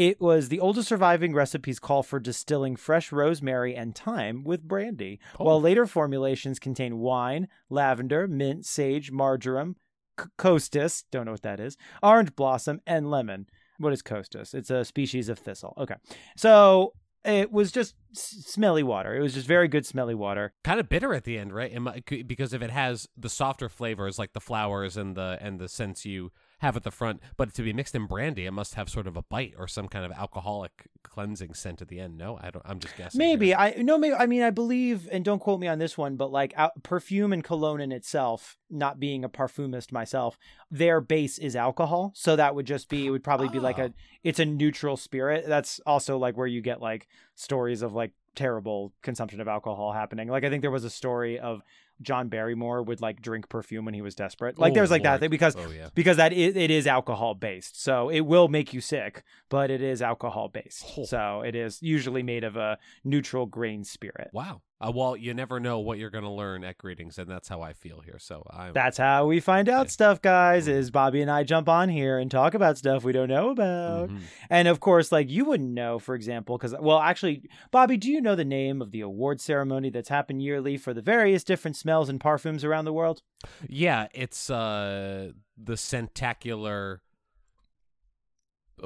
It 0.00 0.18
was 0.18 0.48
the 0.48 0.60
oldest 0.60 0.88
surviving 0.88 1.34
recipes 1.34 1.78
call 1.78 2.02
for 2.02 2.18
distilling 2.18 2.76
fresh 2.76 3.12
rosemary 3.12 3.74
and 3.76 3.94
thyme 3.94 4.44
with 4.44 4.62
brandy, 4.66 5.20
Oh. 5.38 5.44
while 5.44 5.60
later 5.60 5.84
formulations 5.86 6.58
contain 6.58 7.00
wine, 7.00 7.48
lavender, 7.68 8.26
mint, 8.26 8.64
sage, 8.64 9.10
marjoram, 9.10 9.76
c- 10.18 10.26
costus, 10.38 11.04
don't 11.10 11.26
know 11.26 11.32
what 11.32 11.42
that 11.42 11.60
is, 11.60 11.76
orange 12.02 12.34
blossom, 12.34 12.80
and 12.86 13.10
lemon. 13.10 13.46
What 13.76 13.92
is 13.92 14.00
costus? 14.02 14.54
It's 14.54 14.70
a 14.70 14.86
species 14.86 15.28
of 15.28 15.38
thistle. 15.38 15.74
Okay. 15.76 15.96
So 16.34 16.94
it 17.22 17.52
was 17.52 17.70
just 17.70 17.94
s- 18.16 18.42
smelly 18.46 18.82
water. 18.82 19.14
It 19.14 19.20
was 19.20 19.34
just 19.34 19.46
very 19.46 19.68
good 19.68 19.84
smelly 19.84 20.14
water. 20.14 20.54
kind 20.64 20.80
of 20.80 20.88
bitter 20.88 21.12
at 21.12 21.24
the 21.24 21.36
end, 21.36 21.52
right? 21.52 21.72
Am 21.72 21.86
I- 21.86 22.02
c- 22.08 22.22
Because 22.22 22.54
if 22.54 22.62
it 22.62 22.70
has 22.70 23.06
the 23.18 23.28
softer 23.28 23.68
flavors 23.68 24.18
like 24.18 24.32
the 24.32 24.40
flowers 24.40 24.96
and 24.96 25.14
the 25.14 25.36
and 25.42 25.60
the 25.60 25.68
scents 25.68 26.06
you 26.06 26.32
have 26.60 26.76
at 26.76 26.82
the 26.84 26.90
front, 26.90 27.20
but 27.36 27.52
to 27.54 27.62
be 27.62 27.72
mixed 27.72 27.94
in 27.94 28.06
brandy, 28.06 28.46
it 28.46 28.52
must 28.52 28.74
have 28.74 28.88
sort 28.88 29.06
of 29.06 29.16
a 29.16 29.22
bite 29.22 29.54
or 29.58 29.66
some 29.68 29.88
kind 29.88 30.04
of 30.04 30.12
alcoholic 30.12 30.88
cleansing 31.02 31.54
scent 31.54 31.82
at 31.82 31.88
the 31.88 31.98
end. 32.00 32.16
No, 32.16 32.38
I 32.40 32.50
don't. 32.50 32.64
I'm 32.66 32.78
just 32.78 32.96
guessing. 32.96 33.18
Maybe 33.18 33.48
here. 33.48 33.56
I 33.58 33.74
no 33.78 33.98
maybe 33.98 34.14
I 34.14 34.26
mean 34.26 34.42
I 34.42 34.50
believe 34.50 35.08
and 35.10 35.24
don't 35.24 35.38
quote 35.40 35.58
me 35.60 35.68
on 35.68 35.78
this 35.78 35.98
one, 35.98 36.16
but 36.16 36.30
like 36.30 36.52
out, 36.56 36.82
perfume 36.82 37.32
and 37.32 37.42
cologne 37.42 37.80
in 37.80 37.92
itself, 37.92 38.56
not 38.70 39.00
being 39.00 39.24
a 39.24 39.28
parfumist 39.28 39.90
myself, 39.92 40.38
their 40.70 41.00
base 41.00 41.38
is 41.38 41.56
alcohol, 41.56 42.12
so 42.14 42.36
that 42.36 42.54
would 42.54 42.66
just 42.66 42.88
be 42.88 43.06
it 43.06 43.10
would 43.10 43.24
probably 43.24 43.48
be 43.48 43.58
like 43.58 43.78
Ah. 43.78 43.84
a 43.84 43.90
it's 44.22 44.38
a 44.38 44.44
neutral 44.44 44.96
spirit. 44.96 45.46
That's 45.48 45.80
also 45.86 46.18
like 46.18 46.36
where 46.36 46.46
you 46.46 46.60
get 46.60 46.80
like 46.80 47.08
stories 47.34 47.82
of 47.82 47.94
like 47.94 48.12
terrible 48.36 48.92
consumption 49.02 49.40
of 49.40 49.48
alcohol 49.48 49.92
happening. 49.92 50.28
Like 50.28 50.44
I 50.44 50.50
think 50.50 50.60
there 50.62 50.70
was 50.70 50.84
a 50.84 50.90
story 50.90 51.38
of 51.38 51.62
John 52.02 52.28
Barrymore 52.28 52.82
would 52.82 53.00
like 53.00 53.20
drink 53.20 53.48
perfume 53.48 53.84
when 53.84 53.94
he 53.94 54.02
was 54.02 54.14
desperate. 54.14 54.58
Like 54.58 54.72
Oh, 54.72 54.74
there's 54.74 54.90
like 54.90 55.02
that 55.02 55.20
thing 55.20 55.30
because 55.30 55.56
Oh 55.56 55.70
yeah. 55.70 55.88
because 55.94 56.16
that 56.16 56.32
is, 56.32 56.56
it 56.56 56.70
is 56.70 56.86
alcohol 56.86 57.34
based. 57.34 57.80
So 57.82 58.08
it 58.08 58.20
will 58.20 58.48
make 58.48 58.72
you 58.72 58.80
sick, 58.80 59.22
but 59.48 59.70
it 59.70 59.82
is 59.82 60.02
alcohol 60.02 60.48
based. 60.48 60.84
Oh. 60.96 61.04
So 61.04 61.42
it 61.42 61.54
is 61.54 61.82
usually 61.82 62.22
made 62.22 62.44
of 62.44 62.56
a 62.56 62.78
neutral 63.04 63.46
grain 63.46 63.84
spirit. 63.84 64.30
Wow. 64.32 64.62
Uh, 64.82 64.90
well, 64.90 65.14
you 65.14 65.34
never 65.34 65.60
know 65.60 65.78
what 65.80 65.98
you're 65.98 66.08
going 66.08 66.24
to 66.24 66.30
learn 66.30 66.64
at 66.64 66.78
greetings, 66.78 67.18
and 67.18 67.28
that's 67.30 67.48
how 67.48 67.60
I 67.60 67.74
feel 67.74 68.00
here. 68.00 68.18
So 68.18 68.46
I'm. 68.48 68.72
That's 68.72 68.96
how 68.96 69.26
we 69.26 69.38
find 69.38 69.68
out 69.68 69.82
Okay. 69.82 69.88
stuff, 69.90 70.22
guys. 70.22 70.66
Mhm. 70.66 70.70
Is 70.72 70.90
Bobby 70.90 71.20
and 71.20 71.30
I 71.30 71.42
jump 71.44 71.68
on 71.68 71.90
here 71.90 72.18
and 72.18 72.30
talk 72.30 72.54
about 72.54 72.78
stuff 72.78 73.04
we 73.04 73.12
don't 73.12 73.28
know 73.28 73.50
about. 73.50 74.08
Mhm. 74.08 74.20
And 74.48 74.68
of 74.68 74.80
course, 74.80 75.12
like 75.12 75.28
you 75.28 75.44
wouldn't 75.44 75.70
know, 75.72 75.98
for 75.98 76.14
example, 76.14 76.56
because, 76.56 76.74
well, 76.80 76.98
actually, 76.98 77.42
Bobby, 77.70 77.98
do 77.98 78.10
you 78.10 78.22
know 78.22 78.34
the 78.34 78.44
name 78.44 78.80
of 78.80 78.90
the 78.90 79.02
award 79.02 79.40
ceremony 79.42 79.90
that's 79.90 80.08
happened 80.08 80.42
yearly 80.42 80.78
for 80.78 80.94
the 80.94 81.02
various 81.02 81.44
different 81.44 81.76
smells 81.76 82.08
and 82.08 82.18
parfums 82.18 82.64
around 82.64 82.86
the 82.86 82.92
world? 82.94 83.22
Yeah, 83.68 84.08
it's 84.14 84.48
uh 84.48 85.32
the 85.62 85.76
Centacular. 85.76 87.02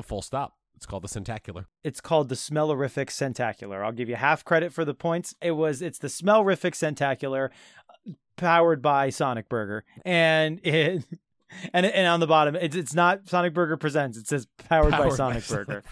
Full 0.03 0.23
stop. 0.23 0.57
It's 0.85 0.91
called 0.91 1.05
the 1.05 1.09
Centacular. 1.09 1.67
It's 1.83 2.03
called 2.03 2.29
the 2.29 2.35
Smellerific 2.35 3.11
Centacular. 3.11 3.83
I'll 3.83 3.91
give 3.91 4.11
you 4.11 4.17
half 4.17 4.45
credit 4.45 4.71
for 4.71 4.85
the 4.85 4.93
points. 4.93 5.35
It 5.41 5.53
was, 5.53 5.81
it's 5.81 5.99
the 5.99 6.09
Smellerific 6.09 6.75
Centacular, 6.75 7.51
uh, 7.89 8.13
powered 8.37 8.83
by 8.83 9.09
Sonic 9.09 9.49
Burger, 9.49 9.87
and 10.05 10.61
it. 10.65 11.03
And, 11.73 11.87
and 11.87 12.07
on 12.07 12.21
the 12.21 12.27
bottom, 12.27 12.55
it's, 12.55 12.77
it's 12.77 12.93
not 12.93 13.29
Sonic 13.31 13.55
Burger 13.55 13.79
Presents. 13.79 14.19
It 14.19 14.29
says 14.29 14.47
powered, 14.69 14.91
by 14.91 15.09
Sonic 15.09 15.49
Burger. 15.49 15.85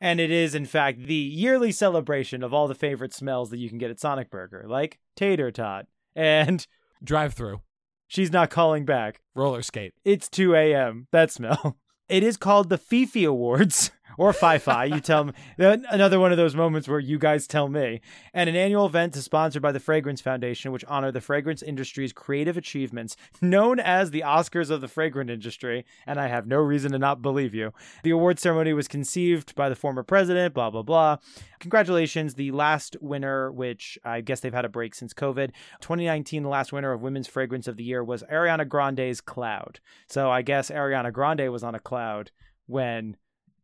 And 0.00 0.20
it 0.20 0.30
is, 0.30 0.54
in 0.54 0.64
fact, 0.64 1.06
the 1.06 1.14
yearly 1.14 1.72
celebration 1.72 2.44
of 2.44 2.54
all 2.54 2.68
the 2.68 2.74
favorite 2.76 3.12
smells 3.12 3.50
that 3.50 3.58
you 3.58 3.68
can 3.68 3.78
get 3.78 3.90
at 3.90 3.98
Sonic 3.98 4.30
Burger, 4.30 4.64
like 4.68 5.00
tater 5.16 5.50
tot. 5.50 5.86
And 6.14 6.64
Drive 7.02 7.34
through. 7.34 7.62
she's 8.06 8.30
not 8.30 8.50
calling 8.50 8.84
back. 8.84 9.22
Roller 9.34 9.62
skate. 9.62 9.94
It's 10.04 10.28
2 10.28 10.54
a.m. 10.54 11.08
That 11.10 11.32
smell. 11.32 11.76
It 12.10 12.24
is 12.24 12.36
called 12.36 12.70
the 12.70 12.76
Fifi 12.76 13.22
Awards, 13.22 13.92
or 14.18 14.32
Fi-Fi. 14.32 14.84
You 14.84 15.00
tell 15.00 15.24
me. 15.24 15.32
Another 15.58 16.20
one 16.20 16.32
of 16.32 16.38
those 16.38 16.54
moments 16.54 16.88
where 16.88 16.98
you 16.98 17.18
guys 17.18 17.46
tell 17.46 17.68
me. 17.68 18.00
And 18.34 18.48
an 18.48 18.56
annual 18.56 18.86
event 18.86 19.16
is 19.16 19.24
sponsored 19.24 19.62
by 19.62 19.72
the 19.72 19.80
Fragrance 19.80 20.20
Foundation, 20.20 20.72
which 20.72 20.84
honor 20.86 21.12
the 21.12 21.20
fragrance 21.20 21.62
industry's 21.62 22.12
creative 22.12 22.56
achievements, 22.56 23.16
known 23.40 23.80
as 23.80 24.10
the 24.10 24.22
Oscars 24.26 24.70
of 24.70 24.80
the 24.80 24.88
fragrance 24.88 25.30
industry. 25.30 25.84
And 26.06 26.20
I 26.20 26.28
have 26.28 26.46
no 26.46 26.58
reason 26.58 26.92
to 26.92 26.98
not 26.98 27.22
believe 27.22 27.54
you. 27.54 27.72
The 28.02 28.10
award 28.10 28.38
ceremony 28.38 28.72
was 28.72 28.88
conceived 28.88 29.54
by 29.54 29.68
the 29.68 29.76
former 29.76 30.02
president, 30.02 30.54
blah, 30.54 30.70
blah, 30.70 30.82
blah. 30.82 31.18
Congratulations. 31.60 32.34
The 32.34 32.52
last 32.52 32.96
winner, 33.00 33.52
which 33.52 33.98
I 34.04 34.20
guess 34.20 34.40
they've 34.40 34.52
had 34.52 34.64
a 34.64 34.68
break 34.70 34.94
since 34.94 35.12
COVID, 35.12 35.52
2019, 35.80 36.42
the 36.42 36.48
last 36.48 36.72
winner 36.72 36.92
of 36.92 37.02
Women's 37.02 37.28
Fragrance 37.28 37.68
of 37.68 37.76
the 37.76 37.84
Year 37.84 38.02
was 38.02 38.22
Ariana 38.24 38.66
Grande's 38.66 39.20
Cloud. 39.20 39.80
So 40.06 40.30
I 40.30 40.42
guess 40.42 40.70
Ariana 40.70 41.12
Grande 41.12 41.50
was 41.50 41.62
on 41.62 41.74
a 41.74 41.80
cloud 41.80 42.30
when 42.66 43.16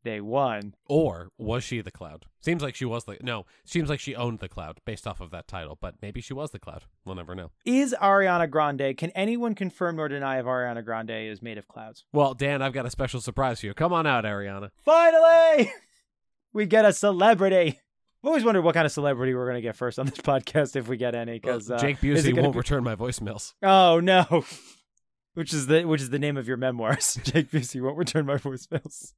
they 0.06 0.20
one. 0.20 0.74
Or 0.88 1.28
was 1.36 1.64
she 1.64 1.80
the 1.82 1.90
cloud? 1.90 2.24
Seems 2.40 2.62
like 2.62 2.74
she 2.74 2.84
was 2.86 3.04
the 3.04 3.18
no. 3.22 3.44
Seems 3.64 3.88
like 3.90 4.00
she 4.00 4.14
owned 4.14 4.38
the 4.38 4.48
cloud 4.48 4.80
based 4.84 5.06
off 5.06 5.20
of 5.20 5.30
that 5.32 5.46
title, 5.48 5.76
but 5.80 5.96
maybe 6.00 6.20
she 6.20 6.32
was 6.32 6.50
the 6.52 6.58
cloud. 6.58 6.84
We'll 7.04 7.16
never 7.16 7.34
know. 7.34 7.50
Is 7.64 7.94
Ariana 8.00 8.48
Grande, 8.48 8.96
can 8.96 9.10
anyone 9.10 9.54
confirm 9.54 9.96
nor 9.96 10.08
deny 10.08 10.38
if 10.38 10.46
Ariana 10.46 10.84
Grande 10.84 11.10
is 11.10 11.42
made 11.42 11.58
of 11.58 11.68
clouds? 11.68 12.04
Well, 12.12 12.34
Dan, 12.34 12.62
I've 12.62 12.72
got 12.72 12.86
a 12.86 12.90
special 12.90 13.20
surprise 13.20 13.60
for 13.60 13.66
you. 13.66 13.74
Come 13.74 13.92
on 13.92 14.06
out, 14.06 14.24
Ariana. 14.24 14.70
Finally! 14.84 15.70
We 16.52 16.64
get 16.64 16.86
a 16.86 16.92
celebrity. 16.94 17.78
I've 18.22 18.28
always 18.28 18.42
wondered 18.42 18.62
what 18.62 18.72
kind 18.72 18.86
of 18.86 18.92
celebrity 18.92 19.34
we're 19.34 19.44
going 19.44 19.56
to 19.56 19.60
get 19.60 19.76
first 19.76 19.98
on 19.98 20.06
this 20.06 20.16
podcast 20.20 20.74
if 20.74 20.88
we 20.88 20.96
get 20.96 21.14
any. 21.14 21.34
Because 21.34 21.70
uh, 21.70 21.76
Jake 21.76 22.00
Busey 22.00 22.34
won't 22.34 22.54
be- 22.54 22.56
return 22.58 22.82
my 22.82 22.96
voicemails. 22.96 23.52
Oh 23.62 24.00
no. 24.00 24.42
Which 25.34 25.52
is 25.52 25.66
the 25.66 25.84
which 25.84 26.00
is 26.00 26.08
the 26.08 26.18
name 26.18 26.38
of 26.38 26.48
your 26.48 26.56
memoirs. 26.56 27.18
Jake 27.24 27.50
Busey 27.50 27.78
won't 27.82 27.98
return 27.98 28.24
my 28.24 28.36
voicemails. 28.36 29.12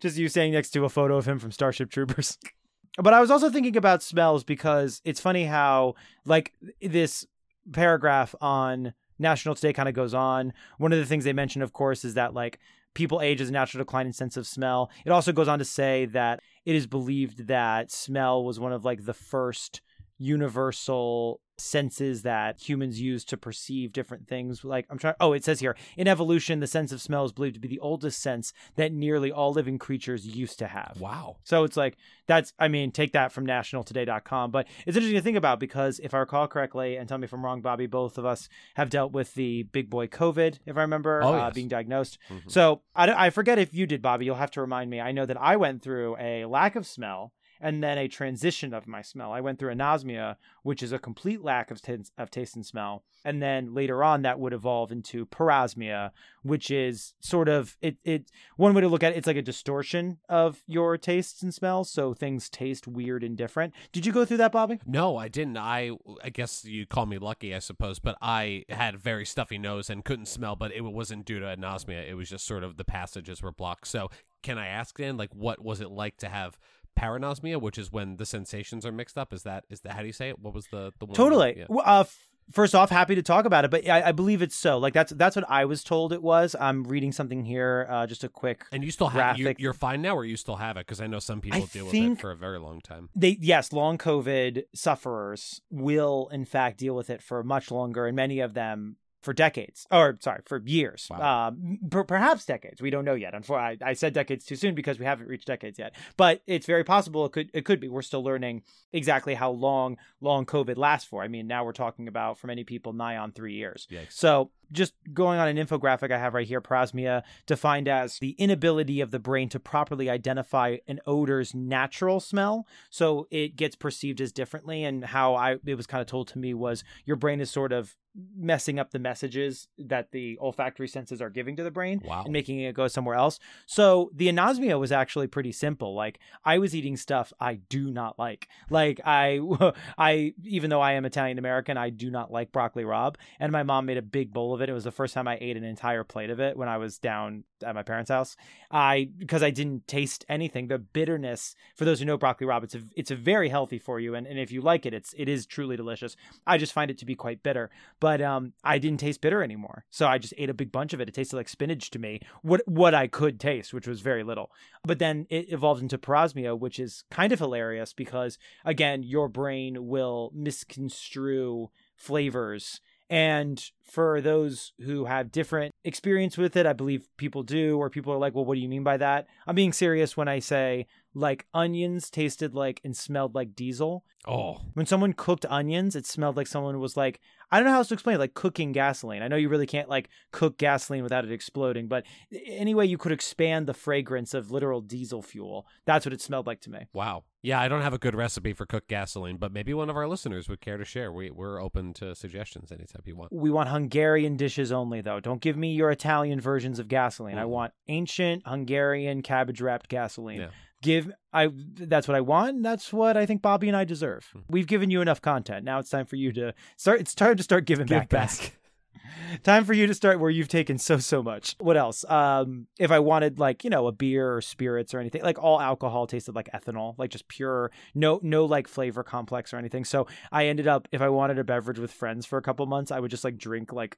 Just 0.00 0.16
you 0.16 0.28
saying 0.28 0.52
next 0.52 0.70
to 0.70 0.84
a 0.84 0.88
photo 0.88 1.16
of 1.16 1.26
him 1.26 1.38
from 1.38 1.52
Starship 1.52 1.90
Troopers. 1.90 2.38
But 2.96 3.12
I 3.12 3.20
was 3.20 3.28
also 3.28 3.50
thinking 3.50 3.76
about 3.76 4.04
smells 4.04 4.44
because 4.44 5.02
it's 5.04 5.18
funny 5.18 5.46
how 5.46 5.96
like 6.24 6.52
this 6.80 7.26
paragraph 7.72 8.36
on 8.40 8.94
National 9.18 9.56
Today 9.56 9.72
kind 9.72 9.88
of 9.88 9.96
goes 9.96 10.14
on. 10.14 10.52
One 10.78 10.92
of 10.92 11.00
the 11.00 11.04
things 11.04 11.24
they 11.24 11.32
mention, 11.32 11.60
of 11.62 11.72
course, 11.72 12.04
is 12.04 12.14
that 12.14 12.34
like 12.34 12.60
people 12.94 13.20
age 13.20 13.40
as 13.40 13.48
a 13.48 13.52
natural 13.52 13.82
decline 13.82 14.06
in 14.06 14.12
sense 14.12 14.36
of 14.36 14.46
smell. 14.46 14.90
It 15.04 15.10
also 15.10 15.32
goes 15.32 15.48
on 15.48 15.58
to 15.58 15.64
say 15.64 16.06
that 16.06 16.40
it 16.64 16.76
is 16.76 16.86
believed 16.86 17.48
that 17.48 17.90
smell 17.90 18.44
was 18.44 18.60
one 18.60 18.72
of 18.72 18.84
like 18.84 19.04
the 19.04 19.14
first 19.14 19.80
universal 20.18 21.40
senses 21.58 22.22
that 22.22 22.58
humans 22.68 23.00
use 23.00 23.24
to 23.24 23.36
perceive 23.36 23.92
different 23.92 24.26
things 24.26 24.64
like 24.64 24.86
i'm 24.90 24.98
trying 24.98 25.14
oh 25.20 25.32
it 25.32 25.44
says 25.44 25.60
here 25.60 25.76
in 25.96 26.08
evolution 26.08 26.58
the 26.58 26.66
sense 26.66 26.90
of 26.90 27.00
smell 27.00 27.24
is 27.24 27.32
believed 27.32 27.54
to 27.54 27.60
be 27.60 27.68
the 27.68 27.78
oldest 27.78 28.20
sense 28.20 28.52
that 28.74 28.92
nearly 28.92 29.30
all 29.30 29.52
living 29.52 29.78
creatures 29.78 30.26
used 30.26 30.58
to 30.58 30.66
have 30.66 30.96
Wow. 31.00 31.36
so 31.44 31.62
it's 31.64 31.76
like 31.76 31.96
that's 32.26 32.54
I 32.58 32.68
mean, 32.68 32.90
take 32.90 33.12
that 33.12 33.32
from 33.32 33.46
nationaltoday.com. 33.46 34.50
But 34.50 34.66
it's 34.86 34.96
interesting 34.96 35.18
to 35.18 35.22
think 35.22 35.36
about 35.36 35.60
because 35.60 36.00
if 36.02 36.14
I 36.14 36.18
recall 36.20 36.46
correctly, 36.48 36.96
and 36.96 37.06
tell 37.06 37.18
me 37.18 37.24
if 37.26 37.34
I'm 37.34 37.44
wrong, 37.44 37.60
Bobby, 37.60 37.86
both 37.86 38.16
of 38.16 38.24
us 38.24 38.48
have 38.76 38.88
dealt 38.88 39.12
with 39.12 39.34
the 39.34 39.64
big 39.64 39.90
boy 39.90 40.06
COVID, 40.06 40.58
if 40.64 40.78
I 40.78 40.80
remember, 40.80 41.20
Oh, 41.22 41.34
uh, 41.34 41.36
yes. 41.48 41.54
being 41.54 41.68
diagnosed. 41.68 42.16
Mhm. 42.30 42.50
So 42.50 42.80
I, 42.96 43.26
I 43.26 43.28
forget 43.30 43.58
if 43.58 43.74
you 43.74 43.86
did, 43.86 44.00
Bobby. 44.00 44.24
You'll 44.24 44.36
have 44.36 44.50
to 44.52 44.62
remind 44.62 44.88
me. 44.88 45.02
I 45.02 45.12
know 45.12 45.26
that 45.26 45.36
I 45.38 45.56
went 45.56 45.82
through 45.82 46.16
a 46.18 46.46
lack 46.46 46.76
of 46.76 46.86
smell 46.86 47.34
and 47.64 47.82
then 47.82 47.96
a 47.96 48.06
transition 48.06 48.74
of 48.74 48.86
my 48.86 49.00
smell. 49.00 49.32
I 49.32 49.40
went 49.40 49.58
through 49.58 49.74
anosmia, 49.74 50.36
which 50.64 50.82
is 50.82 50.92
a 50.92 50.98
complete 50.98 51.42
lack 51.42 51.70
of, 51.70 51.80
t- 51.80 51.96
of 52.18 52.30
taste 52.30 52.54
and 52.54 52.64
smell. 52.64 53.04
And 53.24 53.42
then 53.42 53.72
later 53.72 54.04
on, 54.04 54.20
that 54.20 54.38
would 54.38 54.52
evolve 54.52 54.92
into 54.92 55.24
parosmia, 55.24 56.10
which 56.42 56.70
is 56.70 57.14
sort 57.20 57.48
of 57.48 57.78
it. 57.80 57.96
It 58.04 58.30
one 58.58 58.74
way 58.74 58.82
to 58.82 58.88
look 58.88 59.02
at 59.02 59.12
it, 59.12 59.16
it's 59.16 59.26
like 59.26 59.38
a 59.38 59.42
distortion 59.42 60.18
of 60.28 60.62
your 60.66 60.98
tastes 60.98 61.42
and 61.42 61.54
smells, 61.54 61.90
so 61.90 62.12
things 62.12 62.50
taste 62.50 62.86
weird 62.86 63.24
and 63.24 63.34
different. 63.34 63.72
Did 63.92 64.04
you 64.04 64.12
go 64.12 64.26
through 64.26 64.36
that, 64.36 64.52
Bobby? 64.52 64.78
No, 64.84 65.16
I 65.16 65.28
didn't. 65.28 65.56
I 65.56 65.92
I 66.22 66.28
guess 66.28 66.66
you 66.66 66.84
call 66.84 67.06
me 67.06 67.16
lucky, 67.16 67.54
I 67.54 67.60
suppose, 67.60 67.98
but 67.98 68.18
I 68.20 68.64
had 68.68 68.96
a 68.96 68.98
very 68.98 69.24
stuffy 69.24 69.56
nose 69.56 69.88
and 69.88 70.04
couldn't 70.04 70.26
smell, 70.26 70.54
but 70.54 70.70
it 70.70 70.82
wasn't 70.82 71.24
due 71.24 71.40
to 71.40 71.46
anosmia. 71.46 72.06
It 72.06 72.14
was 72.14 72.28
just 72.28 72.46
sort 72.46 72.62
of 72.62 72.76
the 72.76 72.84
passages 72.84 73.42
were 73.42 73.52
blocked. 73.52 73.86
So, 73.86 74.10
can 74.42 74.58
I 74.58 74.66
ask 74.66 74.98
then, 74.98 75.16
like, 75.16 75.34
what 75.34 75.64
was 75.64 75.80
it 75.80 75.90
like 75.90 76.18
to 76.18 76.28
have 76.28 76.58
paranosmia, 76.94 77.60
which 77.60 77.78
is 77.78 77.92
when 77.92 78.16
the 78.16 78.26
sensations 78.26 78.84
are 78.86 78.92
mixed 78.92 79.18
up? 79.18 79.32
Is 79.32 79.42
that 79.42 79.64
is 79.68 79.80
that 79.80 79.92
how 79.92 80.00
do 80.00 80.06
you 80.06 80.12
say 80.12 80.28
it? 80.28 80.38
What 80.38 80.54
was 80.54 80.66
the 80.68 80.92
the 80.98 81.06
one? 81.06 81.14
Totally. 81.14 81.54
Yeah. 81.58 81.76
Uh, 81.76 82.00
f- 82.00 82.28
first 82.52 82.74
off, 82.74 82.90
happy 82.90 83.14
to 83.14 83.22
talk 83.22 83.44
about 83.44 83.64
it, 83.64 83.70
but 83.70 83.88
I, 83.88 84.08
I 84.08 84.12
believe 84.12 84.42
it's 84.42 84.56
so. 84.56 84.78
Like 84.78 84.94
that's 84.94 85.12
that's 85.12 85.36
what 85.36 85.44
I 85.48 85.64
was 85.64 85.82
told 85.84 86.12
it 86.12 86.22
was. 86.22 86.54
I'm 86.58 86.84
reading 86.84 87.12
something 87.12 87.44
here, 87.44 87.86
uh, 87.90 88.06
just 88.06 88.24
a 88.24 88.28
quick. 88.28 88.64
And 88.72 88.84
you 88.84 88.90
still 88.90 89.08
have 89.08 89.38
you, 89.38 89.54
you're 89.58 89.72
fine 89.72 90.02
now, 90.02 90.16
or 90.16 90.24
you 90.24 90.36
still 90.36 90.56
have 90.56 90.76
it? 90.76 90.86
Because 90.86 91.00
I 91.00 91.06
know 91.06 91.18
some 91.18 91.40
people 91.40 91.62
I 91.62 91.66
deal 91.66 91.86
with 91.86 91.94
it 91.94 92.20
for 92.20 92.30
a 92.30 92.36
very 92.36 92.58
long 92.58 92.80
time. 92.80 93.10
They 93.14 93.38
yes, 93.40 93.72
long 93.72 93.98
COVID 93.98 94.64
sufferers 94.74 95.60
will 95.70 96.28
in 96.32 96.44
fact 96.44 96.78
deal 96.78 96.94
with 96.94 97.10
it 97.10 97.22
for 97.22 97.42
much 97.42 97.70
longer, 97.70 98.06
and 98.06 98.16
many 98.16 98.40
of 98.40 98.54
them 98.54 98.96
for 99.24 99.32
decades, 99.32 99.86
or 99.90 100.18
sorry, 100.20 100.42
for 100.44 100.62
years, 100.64 101.08
Wow. 101.10 101.48
um, 101.48 101.78
per- 101.90 102.04
perhaps 102.04 102.44
decades. 102.44 102.80
We 102.82 102.90
don't 102.90 103.04
know 103.04 103.14
yet. 103.14 103.34
Unfortunately, 103.34 103.84
I, 103.84 103.90
I 103.90 103.92
said 103.94 104.12
decades 104.12 104.44
too 104.44 104.56
soon 104.56 104.74
because 104.74 104.98
we 104.98 105.06
haven't 105.06 105.26
reached 105.28 105.46
decades 105.46 105.78
yet. 105.78 105.94
But 106.16 106.42
it's 106.46 106.66
very 106.66 106.84
possible 106.84 107.24
it 107.24 107.32
could 107.32 107.50
it 107.54 107.64
could 107.64 107.80
be. 107.80 107.88
We're 107.88 108.02
still 108.02 108.22
learning 108.22 108.62
exactly 108.92 109.34
how 109.34 109.50
long 109.50 109.96
long 110.20 110.44
COVID 110.46 110.76
lasts 110.76 111.08
for. 111.08 111.22
I 111.22 111.28
mean, 111.28 111.46
now 111.46 111.64
we're 111.64 111.72
talking 111.72 112.06
about 112.06 112.38
for 112.38 112.46
many 112.46 112.64
people 112.64 112.92
nigh 112.92 113.16
on 113.16 113.32
three 113.32 113.54
years. 113.54 113.88
Yikes. 113.90 114.12
So, 114.12 114.50
just 114.74 114.92
going 115.12 115.38
on 115.38 115.48
an 115.48 115.56
infographic 115.56 116.10
I 116.12 116.18
have 116.18 116.34
right 116.34 116.46
here, 116.46 116.60
parosmia 116.60 117.22
defined 117.46 117.88
as 117.88 118.18
the 118.18 118.32
inability 118.32 119.00
of 119.00 119.10
the 119.10 119.18
brain 119.18 119.48
to 119.50 119.58
properly 119.60 120.10
identify 120.10 120.76
an 120.86 121.00
odor's 121.06 121.54
natural 121.54 122.20
smell. 122.20 122.66
So 122.90 123.26
it 123.30 123.56
gets 123.56 123.76
perceived 123.76 124.20
as 124.20 124.32
differently. 124.32 124.84
And 124.84 125.04
how 125.04 125.34
I 125.34 125.56
it 125.64 125.76
was 125.76 125.86
kind 125.86 126.00
of 126.02 126.06
told 126.06 126.28
to 126.28 126.38
me 126.38 126.52
was 126.52 126.84
your 127.06 127.16
brain 127.16 127.40
is 127.40 127.50
sort 127.50 127.72
of 127.72 127.96
messing 128.36 128.78
up 128.78 128.92
the 128.92 128.98
messages 129.00 129.66
that 129.76 130.12
the 130.12 130.38
olfactory 130.40 130.86
senses 130.86 131.20
are 131.20 131.30
giving 131.30 131.56
to 131.56 131.64
the 131.64 131.70
brain 131.72 132.00
Wow. 132.04 132.22
and 132.22 132.32
making 132.32 132.60
it 132.60 132.72
go 132.72 132.86
somewhere 132.86 133.16
else. 133.16 133.40
So 133.66 134.08
the 134.14 134.28
anosmia 134.28 134.78
was 134.78 134.92
actually 134.92 135.26
pretty 135.26 135.50
simple. 135.50 135.94
Like 135.96 136.20
I 136.44 136.58
was 136.58 136.76
eating 136.76 136.96
stuff 136.96 137.32
I 137.40 137.54
do 137.54 137.90
not 137.90 138.16
like. 138.16 138.46
Like 138.70 139.00
I 139.04 139.40
I 139.98 140.32
even 140.44 140.70
though 140.70 140.80
I 140.80 140.92
am 140.92 141.04
Italian 141.04 141.38
American, 141.38 141.76
I 141.76 141.90
do 141.90 142.08
not 142.08 142.30
like 142.30 142.52
broccoli 142.52 142.84
rabe 142.84 143.16
and 143.40 143.50
my 143.50 143.64
mom 143.64 143.86
made 143.86 143.96
a 143.96 144.02
big 144.02 144.32
bowl 144.32 144.54
of 144.54 144.60
it. 144.62 144.63
It 144.68 144.72
was 144.72 144.84
the 144.84 144.90
first 144.90 145.14
time 145.14 145.28
I 145.28 145.38
ate 145.40 145.56
an 145.56 145.64
entire 145.64 146.04
plate 146.04 146.30
of 146.30 146.40
it 146.40 146.56
when 146.56 146.68
I 146.68 146.78
was 146.78 146.98
down 146.98 147.44
at 147.64 147.74
my 147.74 147.82
parents' 147.82 148.10
house. 148.10 148.36
I 148.70 149.08
because 149.16 149.42
I 149.42 149.50
didn't 149.50 149.86
taste 149.86 150.24
anything. 150.28 150.68
The 150.68 150.78
bitterness, 150.78 151.54
for 151.76 151.84
those 151.84 151.98
who 151.98 152.04
know 152.04 152.16
broccoli 152.16 152.46
rabe, 152.46 152.64
it's 152.64 152.74
a, 152.74 152.82
it's 152.96 153.10
a 153.10 153.16
very 153.16 153.48
healthy 153.48 153.78
for 153.78 154.00
you, 154.00 154.14
and, 154.14 154.26
and 154.26 154.38
if 154.38 154.52
you 154.52 154.60
like 154.60 154.86
it, 154.86 154.94
it's 154.94 155.14
it 155.16 155.28
is 155.28 155.46
truly 155.46 155.76
delicious. 155.76 156.16
I 156.46 156.58
just 156.58 156.72
find 156.72 156.90
it 156.90 156.98
to 156.98 157.06
be 157.06 157.14
quite 157.14 157.42
bitter, 157.42 157.70
but 158.00 158.20
um, 158.20 158.52
I 158.62 158.78
didn't 158.78 159.00
taste 159.00 159.20
bitter 159.20 159.42
anymore, 159.42 159.84
so 159.90 160.06
I 160.06 160.18
just 160.18 160.34
ate 160.38 160.50
a 160.50 160.54
big 160.54 160.72
bunch 160.72 160.92
of 160.92 161.00
it. 161.00 161.08
It 161.08 161.14
tasted 161.14 161.36
like 161.36 161.48
spinach 161.48 161.90
to 161.90 161.98
me, 161.98 162.20
what 162.42 162.62
what 162.66 162.94
I 162.94 163.06
could 163.06 163.40
taste, 163.40 163.72
which 163.72 163.86
was 163.86 164.00
very 164.00 164.24
little. 164.24 164.50
But 164.84 164.98
then 164.98 165.26
it 165.30 165.52
evolved 165.52 165.82
into 165.82 165.98
parosmia, 165.98 166.58
which 166.58 166.78
is 166.78 167.04
kind 167.10 167.32
of 167.32 167.38
hilarious 167.38 167.92
because 167.92 168.38
again, 168.64 169.02
your 169.02 169.28
brain 169.28 169.86
will 169.86 170.30
misconstrue 170.34 171.70
flavors 171.96 172.80
and 173.10 173.62
for 173.82 174.20
those 174.20 174.72
who 174.80 175.04
have 175.04 175.30
different 175.30 175.72
experience 175.84 176.38
with 176.38 176.56
it, 176.56 176.66
I 176.66 176.72
believe 176.72 177.06
people 177.16 177.42
do, 177.42 177.78
or 177.78 177.90
people 177.90 178.12
are 178.12 178.18
like, 178.18 178.34
well, 178.34 178.44
what 178.44 178.54
do 178.54 178.60
you 178.60 178.68
mean 178.68 178.82
by 178.82 178.96
that? 178.96 179.26
I'm 179.46 179.54
being 179.54 179.72
serious 179.72 180.16
when 180.16 180.28
I 180.28 180.38
say 180.38 180.86
like 181.14 181.46
onions 181.54 182.10
tasted 182.10 182.54
like 182.54 182.80
and 182.82 182.96
smelled 182.96 183.34
like 183.34 183.54
diesel. 183.54 184.04
Oh, 184.26 184.62
When 184.72 184.86
someone 184.86 185.12
cooked 185.12 185.44
onions, 185.48 185.94
it 185.94 186.06
smelled 186.06 186.36
like 186.36 186.46
someone 186.46 186.80
was 186.80 186.96
like, 186.96 187.20
I 187.54 187.58
don't 187.58 187.66
know 187.66 187.72
how 187.72 187.78
else 187.78 187.88
to 187.88 187.94
explain 187.94 188.16
it, 188.16 188.18
like 188.18 188.34
cooking 188.34 188.72
gasoline. 188.72 189.22
I 189.22 189.28
know 189.28 189.36
you 189.36 189.48
really 189.48 189.66
can't 189.66 189.88
like 189.88 190.08
cook 190.32 190.58
gasoline 190.58 191.02
without 191.02 191.24
it 191.24 191.30
exploding, 191.32 191.86
but 191.88 192.04
anyway, 192.46 192.86
you 192.86 192.98
could 192.98 193.12
expand 193.12 193.66
the 193.66 193.74
fragrance 193.74 194.34
of 194.34 194.50
literal 194.50 194.80
diesel 194.80 195.22
fuel. 195.22 195.66
That's 195.84 196.04
what 196.04 196.12
it 196.12 196.20
smelled 196.20 196.46
like 196.46 196.60
to 196.62 196.70
me. 196.70 196.80
wow. 196.92 197.24
Yeah, 197.42 197.60
I 197.60 197.68
don't 197.68 197.82
have 197.82 197.92
a 197.92 197.98
good 197.98 198.14
recipe 198.14 198.54
for 198.54 198.64
cooked 198.64 198.88
gasoline, 198.88 199.36
but 199.36 199.52
maybe 199.52 199.74
one 199.74 199.90
of 199.90 199.96
our 199.96 200.08
listeners 200.08 200.48
would 200.48 200.62
care 200.62 200.78
to 200.78 200.84
share. 200.86 201.12
We 201.12 201.30
we're 201.30 201.60
open 201.60 201.92
to 201.94 202.14
suggestions 202.14 202.72
anytime 202.72 203.02
you 203.04 203.16
want. 203.16 203.34
We 203.34 203.50
want 203.50 203.68
Hungarian 203.68 204.38
dishes 204.38 204.72
only, 204.72 205.02
though. 205.02 205.20
Don't 205.20 205.42
give 205.42 205.54
me 205.54 205.74
your 205.74 205.90
Italian 205.90 206.40
versions 206.40 206.78
of 206.78 206.88
gasoline. 206.88 207.36
I 207.36 207.42
Mhm. 207.42 207.48
want 207.50 207.72
ancient 207.86 208.46
Hungarian 208.46 209.20
cabbage 209.20 209.60
wrapped 209.60 209.90
gasoline. 209.90 210.40
Yeah. 210.40 210.48
Give 210.84 211.10
I 211.32 211.48
that's 211.74 212.06
what 212.06 212.14
I 212.14 212.20
want. 212.20 212.62
That's 212.62 212.92
what 212.92 213.16
I 213.16 213.24
think 213.24 213.40
Bobby 213.40 213.68
and 213.68 213.76
I 213.76 213.84
deserve. 213.84 214.30
Mhm. 214.36 214.42
We've 214.50 214.66
given 214.66 214.90
you 214.90 215.00
enough 215.00 215.22
content. 215.22 215.64
Now 215.64 215.78
it's 215.78 215.88
time 215.88 216.04
for 216.04 216.16
you 216.16 216.30
to 216.32 216.52
start. 216.76 217.00
It's 217.00 217.14
time 217.14 217.36
to 217.38 217.42
start 217.42 217.64
giving 217.64 217.86
Give 217.86 218.00
back. 218.00 218.10
guys. 218.10 218.50
time 219.42 219.64
for 219.64 219.72
you 219.72 219.86
to 219.86 219.94
start 219.94 220.20
where 220.20 220.30
you've 220.30 220.48
taken 220.48 220.76
so 220.76 220.98
so 220.98 221.22
much. 221.22 221.56
What 221.58 221.76
else? 221.78 222.04
Um, 222.08 222.66
if 222.78 222.90
I 222.90 222.98
wanted 222.98 223.38
like 223.38 223.64
you 223.64 223.70
know 223.70 223.86
a 223.86 223.92
beer 223.92 224.34
or 224.36 224.42
spirits 224.42 224.92
or 224.92 225.00
anything, 225.00 225.22
like 225.22 225.38
all 225.42 225.58
alcohol 225.60 226.06
tasted 226.06 226.34
like 226.34 226.50
ethanol, 226.52 226.94
like 226.98 227.10
just 227.10 227.28
pure, 227.28 227.70
no 227.94 228.20
no 228.22 228.44
like 228.44 228.68
flavor 228.68 229.02
complex 229.02 229.54
or 229.54 229.56
anything. 229.56 229.84
So 229.86 230.06
I 230.30 230.46
ended 230.46 230.68
up 230.68 230.86
if 230.92 231.00
I 231.00 231.08
wanted 231.08 231.38
a 231.38 231.44
beverage 231.44 231.78
with 231.78 231.92
friends 231.92 232.26
for 232.26 232.36
a 232.38 232.42
couple 232.42 232.66
months, 232.66 232.90
I 232.90 233.00
would 233.00 233.10
just 233.10 233.24
like 233.24 233.38
drink 233.38 233.72
like 233.72 233.96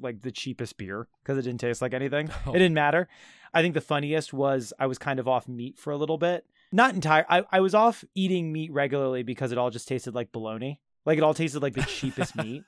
like 0.00 0.22
the 0.22 0.32
cheapest 0.32 0.76
beer 0.78 1.08
because 1.22 1.38
it 1.38 1.42
didn't 1.42 1.60
taste 1.60 1.82
like 1.82 1.94
anything. 1.94 2.30
Oh. 2.46 2.50
It 2.54 2.58
didn't 2.58 2.74
matter. 2.74 3.08
I 3.52 3.62
think 3.62 3.74
the 3.74 3.80
funniest 3.80 4.32
was 4.32 4.72
I 4.78 4.86
was 4.86 4.98
kind 4.98 5.18
of 5.18 5.26
off 5.28 5.48
meat 5.48 5.78
for 5.78 5.90
a 5.90 5.96
little 5.96 6.18
bit. 6.18 6.44
Not 6.70 6.94
entire. 6.94 7.24
I, 7.28 7.44
I 7.50 7.60
was 7.60 7.74
off 7.74 8.04
eating 8.14 8.52
meat 8.52 8.72
regularly 8.72 9.22
because 9.22 9.52
it 9.52 9.58
all 9.58 9.70
just 9.70 9.88
tasted 9.88 10.14
like 10.14 10.32
bologna. 10.32 10.80
Like 11.06 11.16
it 11.16 11.24
all 11.24 11.34
tasted 11.34 11.62
like 11.62 11.74
the 11.74 11.82
cheapest 11.82 12.36
meat. 12.42 12.64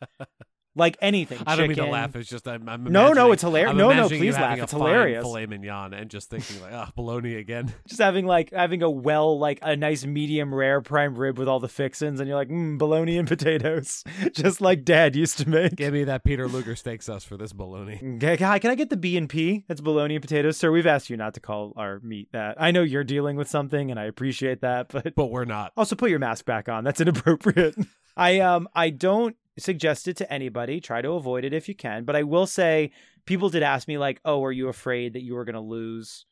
Like 0.76 0.96
anything. 1.02 1.38
I 1.46 1.56
don't 1.56 1.66
mean 1.66 1.76
to 1.76 1.82
chicken. 1.82 1.90
laugh. 1.92 2.14
It's 2.14 2.28
just 2.30 2.46
I'm. 2.46 2.68
I'm 2.68 2.84
No, 2.84 3.12
no, 3.12 3.32
it's 3.32 3.42
hilarious. 3.42 3.70
I'm 3.72 3.76
No, 3.76 3.92
no, 3.92 4.08
please 4.08 4.34
laugh. 4.34 4.58
It's 4.58 4.70
hilarious. 4.72 5.22
Filet 5.24 5.46
mignon 5.46 5.92
and 5.92 6.08
just 6.08 6.30
thinking 6.30 6.60
like, 6.62 6.72
ah, 6.72 6.92
bologna 6.94 7.34
again. 7.34 7.74
Just 7.88 8.00
having 8.00 8.24
like 8.24 8.52
having 8.52 8.82
a 8.82 8.88
well 8.90 9.36
like 9.38 9.58
a 9.62 9.74
nice 9.76 10.04
medium 10.06 10.54
rare 10.54 10.80
prime 10.80 11.16
rib 11.18 11.38
with 11.38 11.48
all 11.48 11.58
the 11.58 11.68
fixins, 11.68 12.20
and 12.20 12.28
you're 12.28 12.36
like, 12.36 12.48
mm, 12.48 12.78
bologna 12.78 13.18
and 13.18 13.26
potatoes, 13.26 14.04
just 14.32 14.60
like 14.60 14.84
Dad 14.84 15.16
used 15.16 15.38
to 15.38 15.48
make. 15.48 15.74
Give 15.74 15.92
me 15.92 16.04
that 16.04 16.22
Peter 16.24 16.46
Luger 16.46 16.76
steak 16.76 17.02
sauce 17.02 17.24
for 17.24 17.36
this 17.36 17.52
bologna. 17.52 17.96
Okay, 17.96 18.36
Can 18.36 18.48
I, 18.48 18.58
can 18.60 18.70
I 18.70 18.74
get 18.76 18.90
the 18.90 18.96
B 18.96 19.16
and 19.16 19.28
P? 19.28 19.64
That's 19.66 19.80
bologna 19.80 20.14
and 20.16 20.22
potatoes, 20.22 20.56
sir. 20.56 20.70
We've 20.70 20.86
asked 20.86 21.10
you 21.10 21.16
not 21.16 21.34
to 21.34 21.40
call 21.40 21.72
our 21.76 21.98
meat 22.00 22.28
that. 22.32 22.56
I 22.60 22.70
know 22.70 22.82
you're 22.82 23.04
dealing 23.04 23.36
with 23.36 23.48
something, 23.48 23.90
and 23.90 23.98
I 23.98 24.04
appreciate 24.04 24.60
that, 24.60 24.88
but 24.88 25.14
But 25.16 25.26
we're 25.32 25.44
not. 25.46 25.72
also 25.76 25.96
put 25.96 26.10
your 26.10 26.20
mask 26.20 26.44
back 26.44 26.68
on. 26.68 26.84
That's 26.84 27.00
inappropriate. 27.00 27.74
I 28.16 28.40
um 28.40 28.68
I 28.74 28.90
don't 28.90 29.36
suggest 29.58 30.08
it 30.08 30.16
to 30.18 30.32
anybody. 30.32 30.80
Try 30.80 31.02
to 31.02 31.12
avoid 31.12 31.44
it 31.44 31.52
if 31.52 31.68
you 31.68 31.74
can. 31.74 32.04
But 32.04 32.16
I 32.16 32.22
will 32.22 32.46
say 32.46 32.92
people 33.26 33.50
did 33.50 33.62
ask 33.62 33.88
me 33.88 33.98
like, 33.98 34.20
"Oh, 34.24 34.44
are 34.44 34.52
you 34.52 34.68
afraid 34.68 35.12
that 35.14 35.22
you 35.22 35.34
were 35.34 35.44
going 35.44 35.54
to 35.54 35.60
lose 35.60 36.26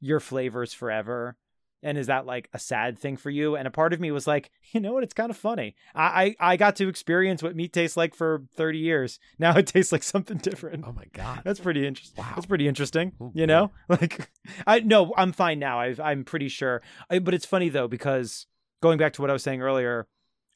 your 0.00 0.20
flavors 0.20 0.72
forever?" 0.72 1.36
And 1.84 1.98
is 1.98 2.06
that 2.06 2.24
like 2.24 2.48
a 2.54 2.58
sad 2.58 2.98
thing 2.98 3.18
for 3.18 3.28
you? 3.28 3.56
And 3.56 3.68
a 3.68 3.70
part 3.70 3.92
of 3.92 4.00
me 4.00 4.10
was 4.10 4.26
like, 4.26 4.50
you 4.72 4.80
know 4.80 4.94
what? 4.94 5.04
It's 5.04 5.12
kind 5.12 5.28
of 5.28 5.36
funny. 5.36 5.76
I, 5.94 6.34
I 6.40 6.52
I 6.52 6.56
got 6.56 6.76
to 6.76 6.88
experience 6.88 7.42
what 7.42 7.54
meat 7.54 7.74
tastes 7.74 7.94
like 7.94 8.14
for 8.14 8.44
30 8.56 8.78
years. 8.78 9.18
Now 9.38 9.54
it 9.58 9.66
tastes 9.66 9.92
like 9.92 10.02
something 10.02 10.38
different. 10.38 10.84
Oh 10.86 10.92
my 10.92 11.04
god. 11.12 11.42
That's 11.44 11.60
pretty 11.60 11.86
interesting. 11.86 12.24
Wow. 12.24 12.32
That's 12.34 12.46
pretty 12.46 12.66
interesting. 12.66 13.12
Oh, 13.20 13.32
you 13.34 13.46
know, 13.46 13.70
like 13.88 14.30
I 14.66 14.80
no, 14.80 15.12
I'm 15.16 15.32
fine 15.32 15.58
now. 15.58 15.78
I've, 15.78 16.00
I'm 16.00 16.24
pretty 16.24 16.48
sure. 16.48 16.80
I, 17.10 17.18
but 17.18 17.34
it's 17.34 17.46
funny 17.46 17.68
though 17.68 17.86
because 17.86 18.46
going 18.80 18.96
back 18.96 19.12
to 19.14 19.20
what 19.20 19.28
I 19.28 19.34
was 19.34 19.42
saying 19.42 19.60
earlier, 19.60 20.06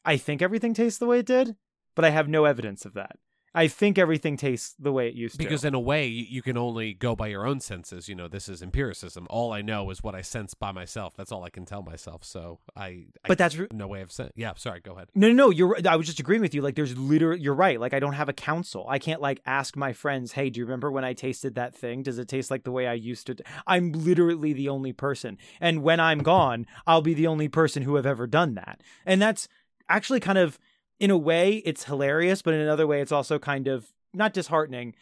I 0.03 0.17
think 0.17 0.41
everything 0.41 0.73
tastes 0.73 0.97
the 0.97 1.05
way 1.05 1.19
it 1.19 1.27
did, 1.27 1.55
but 1.95 2.05
I 2.05 2.09
have 2.09 2.27
no 2.27 2.45
evidence 2.45 2.85
of 2.85 2.93
that. 2.93 3.17
I 3.53 3.67
think 3.67 3.97
everything 3.97 4.37
tastes 4.37 4.75
the 4.77 4.91
way 4.91 5.07
it 5.07 5.15
used 5.15 5.37
Because 5.37 5.45
to. 5.45 5.49
Because 5.49 5.65
in 5.65 5.73
a 5.73 5.79
way, 5.79 6.05
you, 6.05 6.41
can 6.41 6.57
only 6.57 6.93
go 6.93 7.15
by 7.15 7.27
your 7.27 7.47
own 7.47 7.59
senses. 7.59 8.07
You 8.07 8.15
know, 8.15 8.27
this 8.27 8.47
is 8.47 8.61
empiricism. 8.61 9.25
All 9.29 9.51
I 9.51 9.61
know 9.61 9.89
is 9.89 10.03
what 10.03 10.13
I 10.13 10.21
sense 10.21 10.53
by 10.53 10.71
myself. 10.71 11.15
That's 11.17 11.31
all 11.31 11.43
I 11.43 11.49
can 11.49 11.65
tell 11.65 11.81
myself. 11.81 12.23
So 12.23 12.59
I. 12.75 12.85
I 12.85 13.27
But 13.27 13.37
that's 13.37 13.57
re- 13.57 13.67
no 13.71 13.87
way 13.87 14.01
of 14.01 14.11
saying. 14.11 14.31
Yeah, 14.35 14.53
sorry. 14.55 14.81
Go 14.81 14.93
ahead. 14.93 15.09
No, 15.15 15.27
no, 15.29 15.33
no. 15.33 15.49
You're. 15.49 15.77
I 15.87 15.95
was 15.95 16.05
just 16.05 16.19
agreeing 16.19 16.41
with 16.41 16.53
you. 16.53 16.61
Like, 16.61 16.75
there's 16.75 16.95
literally. 16.97 17.41
You're 17.41 17.55
right. 17.55 17.79
Like, 17.79 17.93
I 17.93 17.99
don't 17.99 18.13
have 18.13 18.29
a 18.29 18.33
counsel. 18.33 18.85
I 18.87 18.99
can't 18.99 19.21
like 19.21 19.41
ask 19.45 19.75
my 19.75 19.93
friends, 19.93 20.33
"Hey, 20.33 20.49
do 20.49 20.59
you 20.59 20.65
remember 20.65 20.91
when 20.91 21.03
I 21.03 21.13
tasted 21.13 21.55
that 21.55 21.75
thing? 21.75 22.03
Does 22.03 22.19
it 22.19 22.27
taste 22.27 22.51
like 22.51 22.63
the 22.63 22.71
way 22.71 22.87
I 22.87 22.93
used 22.93 23.27
to?" 23.27 23.35
I'm 23.65 23.91
literally 23.93 24.53
the 24.53 24.69
only 24.69 24.93
person, 24.93 25.37
and 25.59 25.81
when 25.81 25.99
I'm 25.99 26.19
gone, 26.19 26.67
I'll 26.85 27.01
be 27.01 27.15
the 27.15 27.27
only 27.27 27.47
person 27.47 27.81
who 27.81 27.95
have 27.95 28.05
ever 28.05 28.27
done 28.27 28.53
that. 28.55 28.81
And 29.07 29.19
that's 29.19 29.47
actually 29.89 30.19
kind 30.19 30.37
of, 30.37 30.59
in 30.99 31.11
a 31.11 31.17
way, 31.17 31.57
it's 31.65 31.85
hilarious, 31.85 32.41
but 32.41 32.53
in 32.53 32.59
another 32.59 32.85
way, 32.87 33.01
it's 33.01 33.11
also 33.11 33.39
kind 33.39 33.67
of 33.67 33.87
not 34.13 34.33
disheartening. 34.33 34.95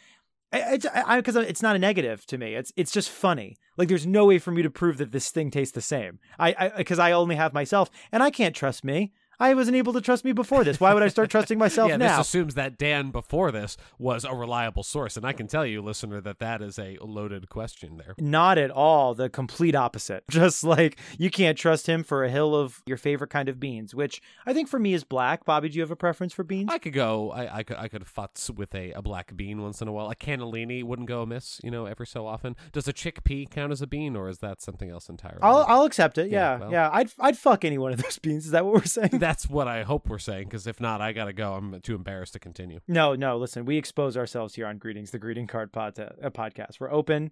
I- 0.53 0.75
It's 0.75 0.85
because 1.17 1.35
it's 1.35 1.61
not 1.61 1.75
a 1.75 1.79
negative 1.79 2.25
to 2.27 2.37
me. 2.37 2.55
It's 2.55 2.71
it's 2.75 2.91
just 2.91 3.09
funny. 3.09 3.57
Like 3.77 3.89
there's 3.89 4.07
no 4.07 4.25
way 4.25 4.39
for 4.39 4.51
me 4.51 4.61
to 4.61 4.69
prove 4.69 4.97
that 4.97 5.11
this 5.11 5.29
thing 5.29 5.51
tastes 5.51 5.73
the 5.75 5.81
same. 5.81 6.19
I 6.39 6.71
because 6.77 6.99
I, 6.99 7.11
only 7.11 7.35
have 7.35 7.53
myself, 7.53 7.89
and 8.11 8.23
I 8.23 8.29
can't 8.31 8.55
trust 8.55 8.83
me. 8.83 9.11
I 9.39 9.53
wasn't 9.53 9.77
able 9.77 9.93
to 9.93 10.01
trust 10.01 10.25
me 10.25 10.31
before 10.31 10.63
this. 10.63 10.79
Why 10.79 10.93
would 10.93 11.03
I 11.03 11.07
start 11.09 11.29
trusting 11.29 11.57
myself 11.57 11.89
yeah, 11.91 11.97
now? 11.97 12.17
this 12.17 12.27
assumes 12.27 12.55
that 12.55 12.77
Dan 12.77 13.11
before 13.11 13.51
this 13.51 13.77
was 13.99 14.25
a 14.25 14.33
reliable 14.33 14.83
source, 14.83 15.15
and 15.17 15.25
I 15.25 15.33
can 15.33 15.47
tell 15.47 15.65
you, 15.65 15.81
listener, 15.81 16.19
that 16.21 16.39
that 16.39 16.61
is 16.61 16.79
a 16.79 16.97
loaded 17.01 17.49
question 17.49 17.97
there. 17.97 18.15
Not 18.17 18.57
at 18.57 18.71
all. 18.71 19.13
The 19.13 19.29
complete 19.29 19.75
opposite. 19.75 20.23
Just 20.29 20.63
like 20.63 20.97
you 21.17 21.29
can't 21.29 21.57
trust 21.57 21.87
him 21.87 22.03
for 22.03 22.23
a 22.23 22.29
hill 22.29 22.55
of 22.55 22.81
your 22.85 22.97
favorite 22.97 23.29
kind 23.29 23.49
of 23.49 23.59
beans, 23.59 23.93
which 23.93 24.21
I 24.45 24.53
think 24.53 24.67
for 24.69 24.79
me 24.79 24.93
is 24.93 25.03
black. 25.03 25.45
Bobby, 25.45 25.69
do 25.69 25.75
you 25.75 25.81
have 25.81 25.91
a 25.91 25.95
preference 25.95 26.33
for 26.33 26.43
beans? 26.43 26.69
I 26.71 26.77
could 26.79 26.93
go. 26.93 27.31
I, 27.31 27.57
I 27.57 27.63
could. 27.63 27.77
I 27.77 27.87
could 27.87 28.05
futz 28.05 28.49
with 28.49 28.73
a, 28.73 28.91
a 28.93 29.01
black 29.01 29.35
bean 29.35 29.61
once 29.61 29.81
in 29.81 29.87
a 29.87 29.91
while. 29.91 30.09
A 30.09 30.15
cannellini 30.15 30.83
wouldn't 30.83 31.07
go 31.07 31.21
amiss, 31.21 31.61
you 31.63 31.71
know, 31.71 31.85
every 31.85 32.07
so 32.07 32.25
often. 32.25 32.55
Does 32.71 32.87
a 32.87 32.93
chickpea 32.93 33.49
count 33.49 33.71
as 33.71 33.81
a 33.81 33.87
bean, 33.87 34.15
or 34.15 34.29
is 34.29 34.39
that 34.39 34.61
something 34.61 34.89
else 34.89 35.09
entirely? 35.09 35.39
I'll 35.41 35.65
I'll 35.67 35.83
accept 35.83 36.17
it. 36.17 36.29
Yeah, 36.31 36.53
Yeah, 36.53 36.59
well- 36.59 36.71
yeah. 36.71 36.89
I'd 36.91 37.11
I'd 37.19 37.37
fuck 37.37 37.63
any 37.65 37.77
one 37.77 37.93
of 37.93 38.01
those 38.01 38.17
beans. 38.21 38.45
Is 38.45 38.51
that 38.51 38.65
what 38.65 38.73
we're 38.73 38.83
saying? 38.85 39.19
That's 39.27 39.49
what 39.49 39.67
I 39.67 39.83
hope 39.83 40.07
we're 40.07 40.19
saying, 40.19 40.45
because 40.45 40.67
if 40.67 40.79
not, 40.79 41.01
I 41.01 41.11
gotta 41.11 41.33
go. 41.33 41.53
I'm 41.55 41.81
too 41.81 41.95
embarrassed 41.95 42.31
to 42.33 42.39
continue. 42.39 42.79
No, 42.87 43.13
no. 43.13 43.37
Listen, 43.37 43.65
we 43.65 43.75
expose 43.77 44.15
ourselves 44.15 44.55
here 44.55 44.65
on 44.65 44.77
Greetings, 44.77 45.11
the 45.11 45.19
Greeting 45.19 45.47
Card 45.47 45.73
pod- 45.73 45.99
uh, 45.99 46.29
podcast. 46.29 46.79
We're 46.79 46.91
open, 46.93 47.31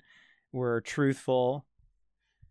we're 0.51 0.81
truthful, 0.81 1.65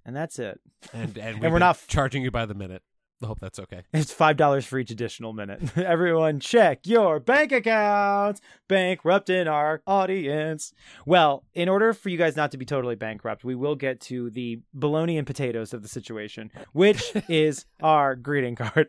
and 0.06 0.16
that's 0.16 0.38
it. 0.38 0.60
And 0.94 1.18
and, 1.18 1.42
we're 1.52 1.58
not- 1.58 1.78
charging 1.88 2.22
you 2.22 2.30
by 2.30 2.46
the 2.46 2.54
minute. 2.54 2.82
I 3.22 3.26
hope 3.26 3.38
that's 3.38 3.58
okay. 3.58 3.82
It's 3.92 4.12
five 4.14 4.38
dollars 4.38 4.64
for 4.64 4.78
each 4.78 4.90
additional 4.90 5.34
minute. 5.34 5.60
Everyone, 5.78 6.40
check 6.40 6.86
your 6.86 7.20
bank 7.20 7.52
accounts. 7.52 8.40
Bankrupting 8.66 9.46
our 9.46 9.82
audience. 9.86 10.72
Well, 11.04 11.44
in 11.52 11.68
order 11.68 11.92
for 11.92 12.08
you 12.08 12.16
guys 12.16 12.34
not 12.34 12.50
to 12.52 12.56
be 12.56 12.64
totally 12.64 12.96
bankrupt, 12.96 13.44
we 13.44 13.54
will 13.54 13.76
get 13.76 14.00
to 14.02 14.30
the 14.30 14.62
bologna 14.72 15.18
and 15.18 15.26
potatoes 15.26 15.74
of 15.74 15.82
the 15.82 15.88
situation, 15.88 16.50
which 16.72 17.12
is 17.28 17.66
our 17.82 18.16
greeting 18.16 18.56
card. 18.56 18.88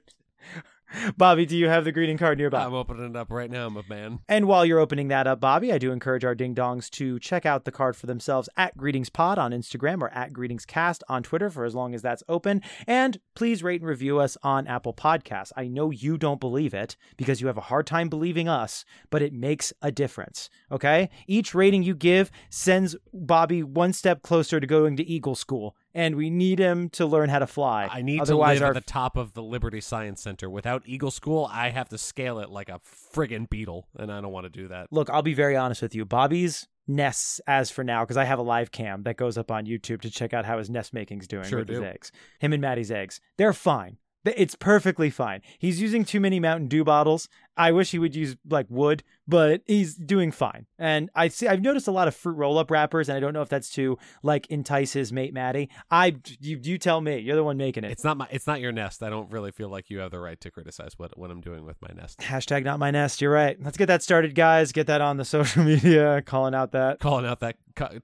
Bobby, 1.18 1.46
do 1.46 1.58
you 1.58 1.68
have 1.68 1.84
the 1.84 1.92
greeting 1.92 2.18
card 2.18 2.38
nearby? 2.38 2.64
I'm 2.64 2.74
opening 2.74 3.10
it 3.10 3.16
up 3.16 3.32
right 3.32 3.50
now, 3.50 3.70
my 3.70 3.82
man. 3.88 4.20
And 4.28 4.48
while 4.48 4.66
you're 4.66 4.80
opening 4.80 5.08
that 5.10 5.28
up, 5.28 5.40
Bobby, 5.40 5.72
I 5.72 5.78
do 5.78 5.92
encourage 5.92 6.24
our 6.24 6.36
ding 6.36 6.56
dongs 6.56 6.90
to 6.92 7.20
check 7.20 7.46
out 7.46 7.66
the 7.66 7.72
card 7.72 7.96
for 7.96 8.06
themselves 8.06 8.50
at 8.58 8.78
GreetingsPod 8.78 9.38
on 9.38 9.52
Instagram 9.52 10.02
or 10.02 10.10
at 10.10 10.34
GreetingsCast 10.34 11.02
on 11.10 11.24
Twitter 11.24 11.50
for 11.50 11.66
as 11.66 11.76
long 11.76 11.94
as 11.94 12.02
that's 12.02 12.24
open. 12.30 12.62
And 12.88 13.20
please 13.36 13.64
rate 13.64 13.82
and 13.82 13.90
review 13.90 14.20
us 14.20 14.38
on 14.44 14.68
Apple 14.68 14.94
Podcasts. 14.94 15.52
I 15.56 15.68
know 15.68 15.92
you 15.92 16.18
don't 16.18 16.40
believe 16.40 16.74
it 16.74 16.96
because 17.18 17.42
you 17.42 17.48
have 17.48 17.58
a 17.58 17.62
hard 17.62 17.88
time 17.88 18.10
believing 18.10 18.48
us, 18.48 18.86
but 19.10 19.22
it 19.22 19.34
makes 19.34 19.74
a 19.82 19.92
difference. 19.92 20.50
Okay? 20.72 21.10
Each 21.28 21.54
rating 21.54 21.84
you 21.84 21.96
give 21.96 22.32
sends 22.50 22.96
Bobby 23.14 23.64
one 23.64 23.94
step 23.94 24.22
closer 24.22 24.60
to 24.60 24.68
going 24.68 24.98
to 24.98 25.08
Eagle 25.08 25.36
School 25.36 25.76
and 25.96 26.16
we 26.16 26.30
need 26.30 26.60
him 26.60 26.90
to 26.90 27.06
learn 27.06 27.30
how 27.30 27.40
to 27.40 27.48
fly. 27.48 27.90
I 27.90 28.02
need 28.02 28.20
Otherwise, 28.20 28.60
to 28.60 28.66
live 28.66 28.70
our 28.70 28.78
at 28.78 28.86
the 28.86 28.92
top 28.92 29.16
of 29.16 29.34
the 29.34 29.42
Liberty 29.42 29.80
Science 29.80 30.22
Center. 30.22 30.50
Without 30.50 30.84
Eagle 30.86 31.10
School, 31.10 31.50
I 31.52 31.70
have 31.70 31.90
to 31.90 31.98
scale 31.98 32.40
it 32.40 32.50
like 32.50 32.68
a 32.70 32.82
friggin' 33.14 33.50
beetle, 33.50 33.88
and 33.98 34.12
I 34.12 34.20
don't 34.20 34.34
want 34.34 34.44
to 34.44 34.50
do 34.50 34.68
that. 34.68 34.92
Look, 34.92 35.10
I'll 35.10 35.22
be 35.22 35.34
very 35.34 35.56
honest 35.56 35.82
with 35.82 35.96
you. 35.96 36.04
Bobby's 36.06 36.68
nests, 36.86 37.40
as 37.48 37.72
for 37.72 37.84
now, 37.84 38.04
because 38.04 38.18
I 38.18 38.26
have 38.26 38.40
a 38.40 38.44
live 38.44 38.72
cam 38.72 39.04
that 39.04 39.16
goes 39.16 39.38
up 39.38 39.50
on 39.50 39.66
YouTube 39.66 40.02
to 40.02 40.12
check 40.12 40.34
out 40.34 40.46
how 40.46 40.58
his 40.58 40.70
nest 40.70 40.94
making's 40.94 41.28
doing 41.28 41.46
Sure 41.46 41.60
with 41.60 41.70
his 41.70 41.82
eggs. 41.82 42.12
Him 42.40 42.52
and 42.52 42.62
Maddie's 42.62 42.92
eggs. 42.92 43.22
They're 43.38 43.54
fine. 43.54 43.98
It's 44.26 44.56
perfectly 44.56 45.10
fine. 45.10 45.42
He's 45.60 45.80
using 45.82 46.04
too 46.06 46.20
many 46.20 46.40
Mountain 46.40 46.68
Dew 46.68 46.84
bottles. 46.84 47.30
I 47.58 47.72
wish 47.72 47.92
he 47.92 48.00
would 48.00 48.16
use 48.16 48.36
like 48.50 48.66
wood, 48.70 49.02
but 49.28 49.62
he's 49.66 49.96
doing 49.96 50.32
fine. 50.32 50.66
And 50.78 51.10
I 51.16 51.30
see 51.30 51.48
I've 51.48 51.62
noticed 51.62 51.88
a 51.88 51.92
lot 51.92 52.08
of 52.08 52.16
fruit 52.16 52.36
roll-up 52.36 52.70
wrappers, 52.70 53.08
and 53.08 53.16
I 53.16 53.22
don't 53.22 53.34
know 53.34 53.42
if 53.42 53.48
that's 53.50 53.70
to 53.76 53.98
like 54.24 54.48
entice 54.48 54.92
his 54.94 55.14
mate 55.14 55.34
Maddie. 55.34 55.70
I 55.90 56.18
you 56.40 56.60
you 56.62 56.78
tell 56.78 57.00
me. 57.00 57.20
You're 57.20 57.36
the 57.38 57.44
one 57.44 57.56
making 57.58 57.84
it. 57.86 57.92
It's 57.92 58.04
not 58.04 58.18
my. 58.18 58.28
It's 58.30 58.46
not 58.48 58.60
your 58.60 58.72
nest. 58.74 59.02
I 59.04 59.10
don't 59.10 59.32
really 59.32 59.52
feel 59.52 59.70
like 59.70 59.90
you 59.90 60.00
have 60.00 60.12
the 60.12 60.20
right 60.20 60.40
to 60.42 60.52
criticize 60.52 60.94
what 60.98 61.18
what 61.18 61.32
I'm 61.32 61.42
doing 61.42 61.66
with 61.66 61.82
my 61.82 61.92
nest. 61.96 62.20
Hashtag 62.20 62.64
not 62.66 62.78
my 62.80 62.92
nest. 62.92 63.22
You're 63.22 63.32
right. 63.32 63.58
Let's 63.62 63.78
get 63.78 63.86
that 63.86 64.04
started, 64.04 64.36
guys. 64.36 64.72
Get 64.74 64.88
that 64.88 65.00
on 65.02 65.16
the 65.18 65.26
social 65.36 65.64
media, 65.64 66.22
calling 66.24 66.54
out 66.54 66.72
that 66.74 67.00
Calling 67.00 67.26
out 67.26 67.40
that 67.40 67.56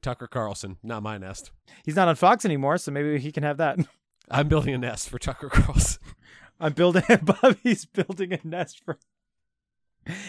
Tucker 0.02 0.28
Carlson, 0.28 0.78
not 0.84 1.04
my 1.04 1.18
nest. 1.18 1.52
he's 1.84 1.96
not 1.96 2.08
on 2.08 2.16
Fox 2.16 2.46
anymore, 2.46 2.78
so 2.78 2.92
maybe 2.92 3.18
he 3.20 3.32
can 3.32 3.44
have 3.44 3.58
that. 3.58 3.80
I'm 4.32 4.48
building 4.48 4.74
a 4.74 4.78
nest 4.78 5.10
for 5.10 5.20
Tucker 5.20 5.50
Carlson. 5.50 6.02
I'm 6.60 6.74
building. 6.74 7.04
Bobby's 7.22 7.86
building 7.86 8.34
a 8.34 8.40
nest 8.44 8.82
for. 8.84 8.98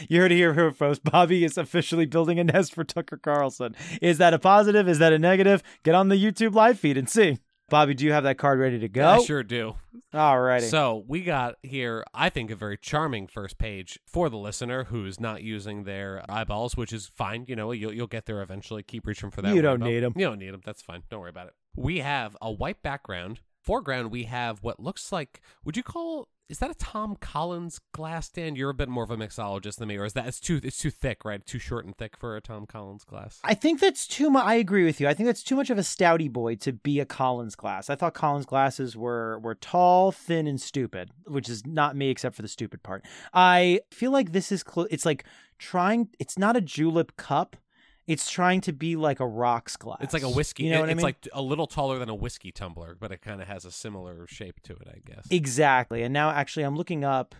You 0.09 0.21
heard 0.21 0.33
it 0.33 0.37
here 0.37 0.71
first. 0.73 1.03
Bobby 1.03 1.45
is 1.45 1.57
officially 1.57 2.05
building 2.05 2.39
a 2.39 2.45
nest 2.45 2.75
for 2.75 2.85
Tucker 2.85 3.17
Carlson. 3.17 3.75
Is 4.03 4.19
that 4.19 4.35
a 4.35 4.39
positive? 4.39 4.89
Is 4.89 4.99
that 4.99 5.13
a 5.13 5.19
negative? 5.19 5.63
Get 5.83 5.95
on 5.95 6.09
the 6.09 6.17
YouTube 6.17 6.55
live 6.55 6.79
feed 6.79 6.97
and 6.99 7.09
see. 7.09 7.39
Bobby, 7.71 7.95
do 7.95 8.05
you 8.05 8.13
have 8.13 8.25
that 8.25 8.37
card 8.37 8.59
ready 8.59 8.79
to 8.81 8.89
go? 8.89 9.09
I 9.09 9.23
sure 9.23 9.43
do. 9.43 9.77
Alrighty. 10.13 10.69
So 10.69 11.05
we 11.09 11.23
got 11.23 11.55
here, 11.63 12.05
I 12.13 12.29
think, 12.29 12.51
a 12.51 12.57
very 12.57 12.77
charming 12.77 13.27
first 13.27 13.57
page 13.57 13.99
for 14.07 14.29
the 14.29 14.37
listener 14.37 14.85
who's 14.85 15.19
not 15.19 15.43
using 15.43 15.85
their 15.85 16.23
eyeballs, 16.29 16.77
which 16.77 16.93
is 16.93 17.07
fine. 17.07 17.47
You 17.49 17.57
know, 17.57 17.73
you'll 17.73 17.95
you'll 17.95 18.07
get 18.09 18.27
there 18.27 18.43
eventually. 18.43 18.83
Keep 18.83 19.07
reaching 19.07 19.31
for 19.31 19.41
that. 19.41 19.55
You 19.55 19.63
don't 19.63 19.81
need 19.81 20.01
them. 20.01 20.13
You 20.17 20.27
don't 20.27 20.39
need 20.39 20.53
them. 20.53 20.61
That's 20.67 20.83
fine. 20.83 21.03
Don't 21.09 21.21
worry 21.21 21.31
about 21.31 21.47
it. 21.47 21.55
We 21.75 22.01
have 22.01 22.37
a 22.43 22.53
white 22.53 22.83
background. 22.83 23.41
Foreground, 23.63 24.11
we 24.11 24.25
have 24.25 24.63
what 24.63 24.81
looks 24.81 25.13
like. 25.13 25.41
Would 25.65 25.77
you 25.77 25.83
call? 25.83 26.29
Is 26.49 26.59
that 26.59 26.71
a 26.71 26.75
Tom 26.75 27.17
Collins 27.17 27.81
glass 27.95 28.27
stand? 28.27 28.59
You're 28.59 28.71
a 28.71 28.75
bit 28.75 28.89
more 28.89 29.05
of 29.05 29.11
a 29.11 29.17
mixologist 29.17 29.77
than 29.77 29.89
me, 29.89 29.97
or 29.97 30.05
is 30.05 30.13
that 30.15 30.27
it's 30.27 30.41
too 30.41 30.61
it's 30.63 30.79
too 30.79 30.91
thick, 30.91 31.25
right? 31.25 31.45
Too 31.47 31.61
short 31.61 31.87
and 31.87 31.97
thick 31.97 32.17
for 32.17 32.37
a 32.37 32.41
Tom 32.41 32.67
Collins 32.67 33.05
glass. 33.05 33.41
I 33.45 33.55
think 33.55 33.81
that's 33.81 34.07
too 34.07 34.31
much. 34.31 34.45
I 34.45 34.55
agree 34.55 34.85
with 34.85 35.01
you. 35.01 35.09
I 35.09 35.15
think 35.15 35.29
that's 35.29 35.45
too 35.45 35.55
much 35.57 35.71
of 35.71 35.79
a 35.79 35.83
stouty 35.83 36.31
boy 36.31 36.57
to 36.57 36.73
be 36.73 36.99
a 36.99 37.07
Collins 37.07 37.55
glass. 37.55 37.89
I 37.89 37.95
thought 37.95 38.15
Collins 38.15 38.47
glasses 38.47 38.97
were 38.97 39.39
were 39.39 39.55
tall, 39.55 40.11
thin, 40.13 40.47
and 40.47 40.61
stupid, 40.61 41.11
which 41.27 41.49
is 41.49 41.65
not 41.65 41.97
me 41.97 42.11
except 42.11 42.35
for 42.35 42.43
the 42.43 42.49
stupid 42.49 42.83
part. 42.83 43.05
I 43.33 43.81
feel 43.93 44.11
like 44.11 44.33
this 44.33 44.51
is 44.51 44.63
close. 44.63 44.89
It's 44.91 45.07
like 45.07 45.25
trying. 45.59 46.09
It's 46.19 46.37
not 46.37 46.57
a 46.57 46.61
julep 46.61 47.17
cup. 47.17 47.57
It's 48.07 48.31
trying 48.31 48.61
to 48.63 48.73
be 48.73 48.97
like 48.97 49.21
a 49.21 49.27
rocks 49.27 49.77
glass. 49.77 49.99
It's 50.01 50.13
like 50.13 50.23
a 50.25 50.29
whiskey. 50.29 50.65
You 50.65 50.71
know 50.71 50.79
it- 50.79 50.81
what 50.81 50.89
I 50.89 50.93
it's 50.93 50.97
mean? 50.99 51.05
like 51.05 51.29
a 51.33 51.43
little 51.43 51.67
taller 51.67 51.99
than 51.99 52.09
a 52.09 52.15
whiskey 52.15 52.51
tumbler, 52.53 52.97
but 52.99 53.13
it 53.13 53.23
kind 53.23 53.41
of 53.41 53.49
has 53.49 53.65
a 53.65 53.71
similar 53.71 54.27
shape 54.27 54.61
to 54.65 54.73
it, 54.73 54.89
I 54.89 54.99
guess. 55.05 55.27
Exactly. 55.31 56.03
And 56.03 56.13
now 56.13 56.31
actually 56.31 56.65
I'm 56.65 56.77
looking 56.77 57.05
up 57.05 57.35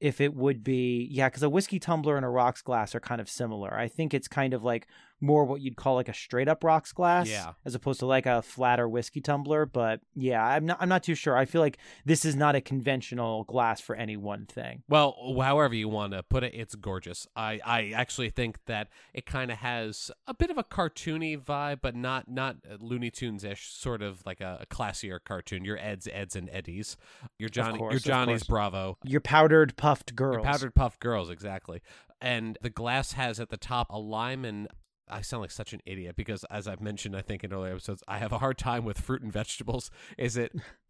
if 0.00 0.20
it 0.20 0.32
would 0.34 0.62
be 0.64 1.08
yeah, 1.10 1.28
because 1.28 1.42
a 1.42 1.48
whiskey 1.50 1.78
tumbler 1.78 2.16
and 2.16 2.24
a 2.24 2.28
rocks 2.28 2.62
glass 2.62 2.94
are 2.94 3.00
kind 3.00 3.20
of 3.20 3.28
similar. 3.28 3.74
I 3.74 3.88
think 3.88 4.14
it's 4.14 4.28
kind 4.28 4.54
of 4.54 4.62
like 4.62 4.86
more 5.20 5.44
what 5.44 5.60
you'd 5.60 5.76
call 5.76 5.94
like 5.96 6.08
a 6.08 6.14
straight 6.14 6.48
up 6.48 6.62
rocks 6.62 6.92
glass 6.92 7.28
Yeah. 7.28 7.52
as 7.64 7.74
opposed 7.74 8.00
to 8.00 8.06
like 8.06 8.26
a 8.26 8.42
flatter 8.42 8.88
whiskey 8.88 9.20
tumbler. 9.20 9.66
But 9.66 10.00
yeah, 10.14 10.44
I'm 10.44 10.66
not 10.66 10.78
I'm 10.80 10.88
not 10.88 11.02
too 11.02 11.14
sure. 11.14 11.36
I 11.36 11.44
feel 11.44 11.60
like 11.60 11.78
this 12.04 12.24
is 12.24 12.36
not 12.36 12.54
a 12.54 12.60
conventional 12.60 13.44
glass 13.44 13.80
for 13.80 13.96
any 13.96 14.16
one 14.16 14.46
thing. 14.46 14.82
Well, 14.88 15.16
however 15.40 15.74
you 15.74 15.88
want 15.88 16.12
to 16.12 16.22
put 16.22 16.44
it, 16.44 16.54
it's 16.54 16.74
gorgeous. 16.74 17.26
I, 17.34 17.60
I 17.64 17.92
actually 17.94 18.30
think 18.30 18.58
that 18.66 18.88
it 19.12 19.26
kind 19.26 19.50
of 19.50 19.58
has 19.58 20.10
a 20.26 20.34
bit 20.34 20.50
of 20.50 20.58
a 20.58 20.64
cartoony 20.64 21.36
vibe, 21.42 21.80
but 21.82 21.94
not 21.96 22.28
not 22.28 22.56
uh, 22.70 22.76
Looney 22.80 23.10
Tunes 23.10 23.44
ish, 23.44 23.70
sort 23.72 24.02
of 24.02 24.22
like 24.24 24.40
a, 24.40 24.58
a 24.60 24.66
classier 24.66 25.18
cartoon. 25.22 25.64
Your 25.64 25.78
Eds, 25.78 26.08
Eds, 26.12 26.36
and 26.36 26.48
Eddies. 26.52 26.96
Your 27.38 27.48
Johnny, 27.48 27.78
course, 27.78 27.92
your 27.94 28.00
Johnny's. 28.00 28.44
Bravo. 28.44 28.98
Your 29.04 29.20
powdered 29.20 29.76
puffed 29.76 30.14
girls. 30.14 30.34
Your 30.36 30.44
powdered 30.44 30.74
puff 30.74 30.98
girls, 31.00 31.30
exactly. 31.30 31.80
And 32.20 32.58
the 32.62 32.70
glass 32.70 33.12
has 33.12 33.38
at 33.40 33.48
the 33.50 33.56
top 33.56 33.88
a 33.90 33.98
lime 33.98 34.44
and. 34.44 34.68
I 35.10 35.20
sound 35.20 35.42
like 35.42 35.50
such 35.50 35.72
an 35.72 35.80
idiot 35.86 36.16
because, 36.16 36.44
as 36.50 36.66
I've 36.68 36.80
mentioned, 36.80 37.16
I 37.16 37.22
think 37.22 37.44
in 37.44 37.52
earlier 37.52 37.72
episodes, 37.72 38.02
I 38.06 38.18
have 38.18 38.32
a 38.32 38.38
hard 38.38 38.58
time 38.58 38.84
with 38.84 39.00
fruit 39.00 39.22
and 39.22 39.32
vegetables. 39.32 39.90
Is 40.16 40.36
it 40.36 40.52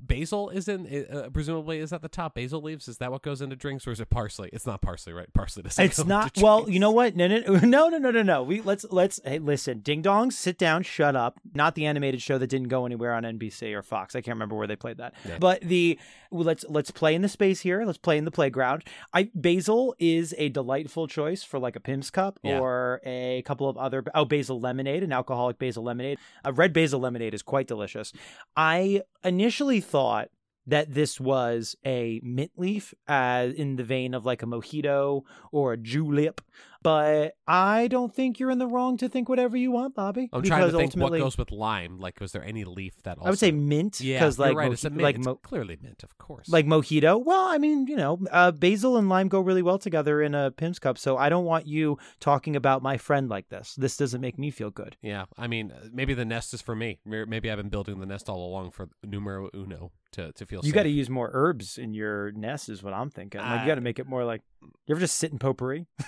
basil? 0.00 0.50
Is 0.50 0.68
in 0.68 1.06
uh, 1.10 1.30
presumably 1.32 1.78
is 1.78 1.92
at 1.92 2.02
the 2.02 2.08
top? 2.08 2.34
Basil 2.34 2.60
leaves? 2.60 2.88
Is 2.88 2.98
that 2.98 3.10
what 3.10 3.22
goes 3.22 3.40
into 3.40 3.56
drinks, 3.56 3.86
or 3.86 3.92
is 3.92 4.00
it 4.00 4.10
parsley? 4.10 4.50
It's 4.52 4.66
not 4.66 4.80
parsley, 4.80 5.12
right? 5.12 5.32
Parsley 5.32 5.62
doesn't. 5.62 5.84
It's 5.84 6.04
not 6.04 6.36
well. 6.38 6.68
You 6.68 6.80
know 6.80 6.90
what? 6.90 7.16
No, 7.16 7.28
no, 7.28 7.38
no, 7.40 7.88
no, 7.88 7.98
no, 7.98 8.10
no, 8.10 8.22
no. 8.22 8.42
We 8.42 8.60
let's 8.60 8.84
let's 8.90 9.20
hey, 9.24 9.38
listen. 9.38 9.80
Ding 9.80 10.02
dongs, 10.02 10.32
sit 10.32 10.58
down, 10.58 10.82
shut 10.82 11.16
up. 11.16 11.38
Not 11.54 11.74
the 11.74 11.86
animated 11.86 12.22
show 12.22 12.38
that 12.38 12.48
didn't 12.48 12.68
go 12.68 12.86
anywhere 12.86 13.14
on 13.14 13.22
NBC 13.22 13.74
or 13.74 13.82
Fox. 13.82 14.14
I 14.14 14.20
can't 14.20 14.34
remember 14.34 14.56
where 14.56 14.66
they 14.66 14.76
played 14.76 14.98
that. 14.98 15.14
Yeah. 15.26 15.38
But 15.38 15.62
the 15.62 15.98
let's 16.30 16.64
let's 16.68 16.90
play 16.90 17.14
in 17.14 17.22
the 17.22 17.28
space 17.28 17.60
here. 17.60 17.84
Let's 17.84 17.98
play 17.98 18.18
in 18.18 18.24
the 18.24 18.30
playground. 18.30 18.84
I 19.12 19.30
basil 19.34 19.94
is 19.98 20.34
a 20.38 20.48
delightful 20.48 21.06
choice 21.06 21.42
for 21.42 21.58
like 21.58 21.76
a 21.76 21.80
Pimm's 21.80 22.10
cup 22.10 22.38
Yeah. 22.42 22.58
or 22.58 23.00
a 23.04 23.42
couple 23.42 23.68
of 23.68 23.76
other 23.76 24.04
oh 24.14 24.24
basil 24.24 24.60
lemonade, 24.60 25.02
an 25.02 25.12
alcoholic 25.12 25.58
basil 25.58 25.82
lemonade. 25.84 26.18
A 26.44 26.52
red 26.52 26.72
basil 26.72 27.00
lemonade 27.00 27.34
is 27.34 27.42
quite 27.42 27.66
delicious. 27.66 28.12
I 28.56 29.02
initially 29.30 29.80
thought 29.80 30.28
that 30.66 30.92
this 30.92 31.20
was 31.20 31.76
a 31.86 32.20
mint 32.22 32.50
leaf 32.56 32.92
uh, 33.06 33.46
in 33.56 33.76
the 33.76 33.84
vein 33.84 34.12
of 34.12 34.26
like 34.26 34.42
a 34.42 34.46
mojito 34.46 35.22
or 35.52 35.72
a 35.72 35.76
julep. 35.76 36.40
But 36.82 37.34
I 37.46 37.88
don't 37.88 38.14
think 38.14 38.38
you're 38.38 38.50
in 38.50 38.58
the 38.58 38.66
wrong 38.66 38.96
to 38.98 39.08
think 39.08 39.28
whatever 39.28 39.56
you 39.56 39.70
want, 39.70 39.94
Bobby. 39.94 40.30
I'm 40.32 40.42
trying 40.42 40.70
to 40.70 40.76
think 40.76 40.94
what 40.94 41.12
goes 41.12 41.36
with 41.36 41.50
lime. 41.50 41.98
Like, 41.98 42.20
was 42.20 42.32
there 42.32 42.44
any 42.44 42.64
leaf 42.64 42.94
that? 43.02 43.18
Also... 43.18 43.26
I 43.26 43.30
would 43.30 43.38
say 43.38 43.50
mint 43.50 44.00
yeah, 44.00 44.18
because 44.18 44.38
like 44.38 44.56
right. 44.56 44.72
it's 44.72 44.84
mint. 44.84 44.98
like 44.98 45.16
it's 45.16 45.26
mo- 45.26 45.34
clearly 45.36 45.78
mint, 45.82 46.02
of 46.02 46.16
course. 46.16 46.48
like 46.48 46.66
mojito. 46.66 47.22
Well, 47.22 47.46
I 47.46 47.58
mean, 47.58 47.86
you 47.86 47.96
know, 47.96 48.18
uh, 48.30 48.50
basil 48.52 48.96
and 48.96 49.08
lime 49.08 49.28
go 49.28 49.40
really 49.40 49.62
well 49.62 49.78
together 49.78 50.22
in 50.22 50.34
a 50.34 50.50
Pimm's 50.50 50.78
cup. 50.78 50.96
So 50.96 51.18
I 51.18 51.28
don't 51.28 51.44
want 51.44 51.66
you 51.66 51.98
talking 52.18 52.56
about 52.56 52.82
my 52.82 52.96
friend 52.96 53.28
like 53.28 53.50
this. 53.50 53.74
This 53.76 53.96
doesn't 53.96 54.20
make 54.20 54.38
me 54.38 54.50
feel 54.50 54.70
good. 54.70 54.96
Yeah, 55.02 55.26
I 55.36 55.48
mean, 55.48 55.72
uh, 55.72 55.88
maybe 55.92 56.14
the 56.14 56.24
nest 56.24 56.54
is 56.54 56.62
for 56.62 56.74
me. 56.74 56.98
Maybe 57.04 57.50
I've 57.50 57.58
been 57.58 57.68
building 57.68 58.00
the 58.00 58.06
nest 58.06 58.28
all 58.28 58.46
along 58.46 58.70
for 58.70 58.88
numero 59.04 59.50
uno 59.54 59.92
to, 60.12 60.32
to 60.32 60.46
feel 60.46 60.60
You 60.64 60.72
got 60.72 60.82
to 60.84 60.88
use 60.88 61.08
more 61.10 61.30
herbs 61.32 61.78
in 61.78 61.94
your 61.94 62.32
nest, 62.32 62.68
is 62.68 62.82
what 62.82 62.92
I'm 62.94 63.10
thinking. 63.10 63.40
Like 63.40 63.62
you 63.62 63.66
got 63.66 63.74
to 63.76 63.80
make 63.80 63.98
it 63.98 64.06
more 64.06 64.24
like. 64.24 64.42
You 64.86 64.94
ever 64.94 65.00
just 65.00 65.16
sit 65.16 65.32
in 65.32 65.38
potpourri? 65.38 65.86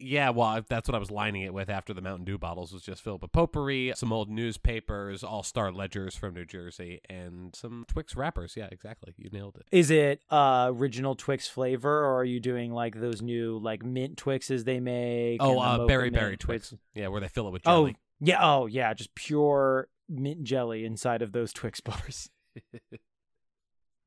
Yeah, 0.00 0.30
well, 0.30 0.46
I- 0.48 0.62
that's 0.66 0.88
what 0.88 0.94
I 0.94 0.98
was 0.98 1.10
lining 1.10 1.42
it 1.42 1.52
with 1.52 1.68
after 1.68 1.92
the 1.92 2.00
Mountain 2.00 2.24
Dew 2.24 2.38
bottles 2.38 2.72
was 2.72 2.82
just 2.82 3.02
filled 3.02 3.20
with 3.20 3.30
potpourri, 3.30 3.92
some 3.94 4.10
old 4.10 4.30
newspapers, 4.30 5.22
all 5.22 5.42
star 5.42 5.70
ledgers 5.70 6.16
from 6.16 6.32
New 6.34 6.46
Jersey, 6.46 7.02
and 7.10 7.54
some 7.54 7.84
Twix 7.86 8.16
wrappers. 8.16 8.54
Yeah, 8.56 8.68
exactly. 8.72 9.12
You 9.18 9.28
nailed 9.30 9.56
it. 9.56 9.66
Is 9.70 9.90
it 9.90 10.22
uh 10.30 10.70
original 10.74 11.14
Twix 11.14 11.46
flavor, 11.46 11.90
or 12.04 12.20
are 12.20 12.24
you 12.24 12.40
doing 12.40 12.72
like 12.72 12.98
those 12.98 13.20
new 13.20 13.58
like 13.58 13.84
mint 13.84 14.16
Twixes 14.16 14.64
they 14.64 14.80
make? 14.80 15.42
Oh, 15.42 15.58
uh, 15.60 15.86
berry 15.86 16.08
berry 16.08 16.38
Twix. 16.38 16.72
Yeah, 16.94 17.08
where 17.08 17.20
they 17.20 17.28
fill 17.28 17.46
it 17.46 17.52
with 17.52 17.62
Oh, 17.66 17.82
jelly. 17.82 17.96
yeah. 18.20 18.38
Oh, 18.40 18.64
yeah. 18.66 18.94
Just 18.94 19.14
pure 19.14 19.88
mint 20.08 20.42
jelly 20.42 20.86
inside 20.86 21.20
of 21.20 21.32
those 21.32 21.52
Twix 21.52 21.80
bars. 21.80 22.30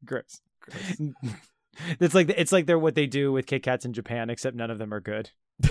Gross. 0.06 0.42
Gross. 0.62 1.02
it's 2.00 2.14
like 2.14 2.30
it's 2.30 2.52
like 2.52 2.66
they're 2.66 2.80
what 2.80 2.96
they 2.96 3.08
do 3.08 3.32
with 3.32 3.46
Kit 3.46 3.64
Kats 3.64 3.86
in 3.86 3.94
Japan, 3.94 4.30
except 4.30 4.56
none 4.56 4.72
of 4.72 4.80
them 4.80 4.94
are 4.94 5.02
good. 5.02 5.32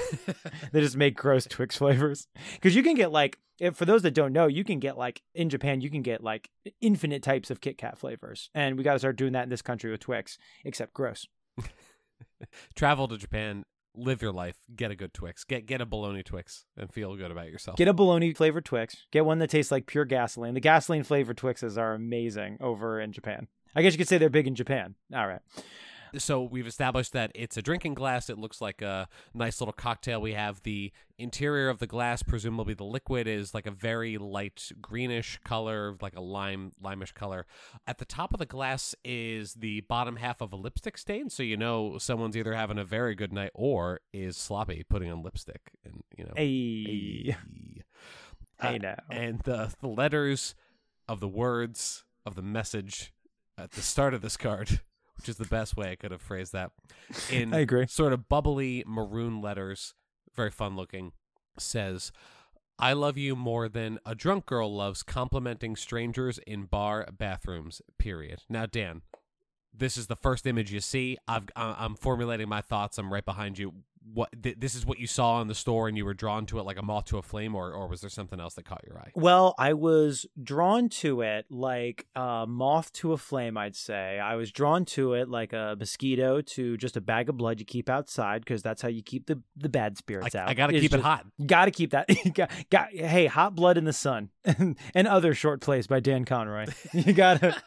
They 0.72 0.80
just 0.80 0.96
make 0.96 1.16
gross 1.16 1.46
Twix 1.46 1.76
flavors. 1.76 2.28
Because 2.54 2.74
you 2.74 2.82
can 2.82 2.94
get 2.94 3.12
like, 3.12 3.38
if, 3.58 3.76
for 3.76 3.84
those 3.84 4.02
that 4.02 4.14
don't 4.14 4.32
know, 4.32 4.46
you 4.46 4.64
can 4.64 4.78
get 4.78 4.96
like 4.96 5.22
in 5.34 5.50
Japan, 5.50 5.80
you 5.80 5.90
can 5.90 6.02
get 6.02 6.22
like 6.22 6.50
infinite 6.80 7.22
types 7.22 7.50
of 7.50 7.60
Kit 7.60 7.78
Kat 7.78 7.98
flavors, 7.98 8.50
and 8.54 8.76
we 8.76 8.84
got 8.84 8.94
to 8.94 8.98
start 8.98 9.16
doing 9.16 9.32
that 9.32 9.44
in 9.44 9.48
this 9.50 9.62
country 9.62 9.90
with 9.90 10.00
Twix, 10.00 10.38
except 10.64 10.94
gross. 10.94 11.26
Travel 12.74 13.08
to 13.08 13.18
Japan, 13.18 13.64
live 13.94 14.22
your 14.22 14.32
life, 14.32 14.56
get 14.74 14.90
a 14.90 14.96
good 14.96 15.12
Twix, 15.12 15.44
get 15.44 15.66
get 15.66 15.80
a 15.80 15.86
bologna 15.86 16.22
Twix, 16.22 16.64
and 16.76 16.92
feel 16.92 17.14
good 17.16 17.30
about 17.30 17.50
yourself. 17.50 17.76
Get 17.76 17.88
a 17.88 17.92
bologna 17.92 18.32
flavored 18.32 18.64
Twix. 18.64 19.06
Get 19.10 19.26
one 19.26 19.38
that 19.40 19.50
tastes 19.50 19.72
like 19.72 19.86
pure 19.86 20.04
gasoline. 20.04 20.54
The 20.54 20.60
gasoline 20.60 21.02
flavored 21.02 21.36
Twixes 21.36 21.76
are 21.76 21.94
amazing 21.94 22.58
over 22.60 23.00
in 23.00 23.12
Japan. 23.12 23.48
I 23.74 23.82
guess 23.82 23.92
you 23.92 23.98
could 23.98 24.08
say 24.08 24.18
they're 24.18 24.28
big 24.30 24.46
in 24.46 24.54
Japan. 24.54 24.94
All 25.14 25.26
right. 25.26 25.40
so 26.18 26.42
we've 26.42 26.66
established 26.66 27.14
that 27.14 27.32
it's 27.34 27.56
a 27.56 27.62
drinking 27.62 27.94
glass. 27.94 28.28
It 28.28 28.36
looks 28.38 28.60
like 28.60 28.82
a 28.82 29.08
nice 29.32 29.62
little 29.62 29.72
cocktail. 29.72 30.20
We 30.20 30.34
have 30.34 30.62
the 30.62 30.92
interior 31.16 31.70
of 31.70 31.78
the 31.78 31.86
glass, 31.86 32.22
presumably 32.22 32.74
the 32.74 32.84
liquid 32.84 33.26
is 33.26 33.54
like 33.54 33.66
a 33.66 33.70
very 33.70 34.18
light 34.18 34.70
greenish 34.80 35.38
color, 35.42 35.96
like 36.02 36.14
a 36.14 36.20
lime 36.20 36.72
limeish 36.84 37.14
color. 37.14 37.46
At 37.86 37.96
the 37.96 38.04
top 38.04 38.34
of 38.34 38.38
the 38.38 38.44
glass 38.46 38.94
is 39.04 39.54
the 39.54 39.80
bottom 39.82 40.16
half 40.16 40.42
of 40.42 40.52
a 40.52 40.56
lipstick 40.56 40.98
stain, 40.98 41.30
so 41.30 41.42
you 41.42 41.56
know 41.56 41.96
someone's 41.96 42.36
either 42.36 42.52
having 42.52 42.76
a 42.78 42.84
very 42.84 43.14
good 43.14 43.32
night 43.32 43.52
or 43.54 44.00
is 44.12 44.36
sloppy 44.36 44.84
putting 44.86 45.10
on 45.10 45.22
lipstick, 45.22 45.70
and 45.84 46.02
you 46.18 46.24
know. 46.24 46.32
Hey, 46.36 47.34
Hey. 47.34 47.82
I 48.60 48.74
Uh, 48.74 48.78
know. 48.78 48.96
and 49.10 49.40
the 49.40 49.72
the 49.80 49.88
letters 49.88 50.54
of 51.08 51.20
the 51.20 51.28
words 51.28 52.04
of 52.26 52.34
the 52.36 52.42
message 52.42 53.12
at 53.58 53.72
the 53.72 53.82
start 53.82 54.14
of 54.14 54.22
this 54.22 54.36
card, 54.36 54.80
which 55.16 55.28
is 55.28 55.36
the 55.36 55.46
best 55.46 55.76
way 55.76 55.90
I 55.90 55.96
could 55.96 56.10
have 56.10 56.22
phrased 56.22 56.52
that. 56.52 56.70
In 57.30 57.52
I 57.54 57.60
agree. 57.60 57.86
sort 57.86 58.12
of 58.12 58.28
bubbly 58.28 58.84
maroon 58.86 59.40
letters, 59.40 59.94
very 60.34 60.50
fun 60.50 60.76
looking, 60.76 61.12
says, 61.58 62.12
I 62.78 62.94
love 62.94 63.16
you 63.16 63.36
more 63.36 63.68
than 63.68 63.98
a 64.04 64.14
drunk 64.14 64.46
girl 64.46 64.74
loves 64.74 65.02
complimenting 65.02 65.76
strangers 65.76 66.38
in 66.46 66.64
bar 66.64 67.06
bathrooms, 67.16 67.82
period. 67.98 68.42
Now, 68.48 68.66
Dan, 68.66 69.02
this 69.72 69.96
is 69.96 70.06
the 70.06 70.16
first 70.16 70.46
image 70.46 70.72
you 70.72 70.80
see. 70.80 71.16
I've, 71.28 71.44
I'm 71.54 71.94
formulating 71.94 72.48
my 72.48 72.60
thoughts. 72.60 72.98
I'm 72.98 73.12
right 73.12 73.24
behind 73.24 73.58
you. 73.58 73.74
What 74.12 74.30
th- 74.42 74.56
this 74.58 74.74
is 74.74 74.84
what 74.86 74.98
you 74.98 75.06
saw 75.06 75.40
in 75.40 75.48
the 75.48 75.54
store, 75.54 75.88
and 75.88 75.96
you 75.96 76.04
were 76.04 76.14
drawn 76.14 76.46
to 76.46 76.58
it 76.58 76.62
like 76.62 76.78
a 76.78 76.82
moth 76.82 77.06
to 77.06 77.18
a 77.18 77.22
flame, 77.22 77.54
or 77.54 77.72
or 77.72 77.88
was 77.88 78.00
there 78.00 78.10
something 78.10 78.40
else 78.40 78.54
that 78.54 78.64
caught 78.64 78.82
your 78.86 78.98
eye? 78.98 79.10
Well, 79.14 79.54
I 79.58 79.72
was 79.72 80.26
drawn 80.42 80.88
to 80.90 81.22
it 81.22 81.46
like 81.50 82.06
a 82.14 82.46
moth 82.46 82.92
to 82.94 83.12
a 83.12 83.16
flame, 83.16 83.56
I'd 83.56 83.76
say. 83.76 84.18
I 84.18 84.36
was 84.36 84.50
drawn 84.52 84.84
to 84.86 85.14
it 85.14 85.28
like 85.28 85.52
a 85.52 85.76
mosquito 85.78 86.40
to 86.40 86.76
just 86.76 86.96
a 86.96 87.00
bag 87.00 87.28
of 87.28 87.36
blood 87.36 87.60
you 87.60 87.66
keep 87.66 87.88
outside 87.88 88.42
because 88.42 88.62
that's 88.62 88.82
how 88.82 88.88
you 88.88 89.02
keep 89.02 89.26
the, 89.26 89.42
the 89.56 89.68
bad 89.68 89.96
spirits 89.96 90.34
I, 90.34 90.40
out. 90.40 90.48
I 90.48 90.54
got 90.54 90.68
to 90.68 90.74
It's 90.74 90.82
keep 90.82 90.94
it 90.94 91.00
hot. 91.00 91.26
Got 91.44 91.66
to 91.66 91.70
keep 91.70 91.90
that. 91.90 92.08
got, 92.34 92.50
got, 92.70 92.92
hey, 92.92 93.26
Hot 93.26 93.54
Blood 93.54 93.76
in 93.78 93.84
the 93.84 93.92
Sun 93.92 94.30
and 94.44 95.08
other 95.08 95.34
short 95.34 95.60
plays 95.60 95.86
by 95.86 96.00
Dan 96.00 96.24
Conroy. 96.24 96.66
You 96.92 97.12
gotta, 97.12 97.60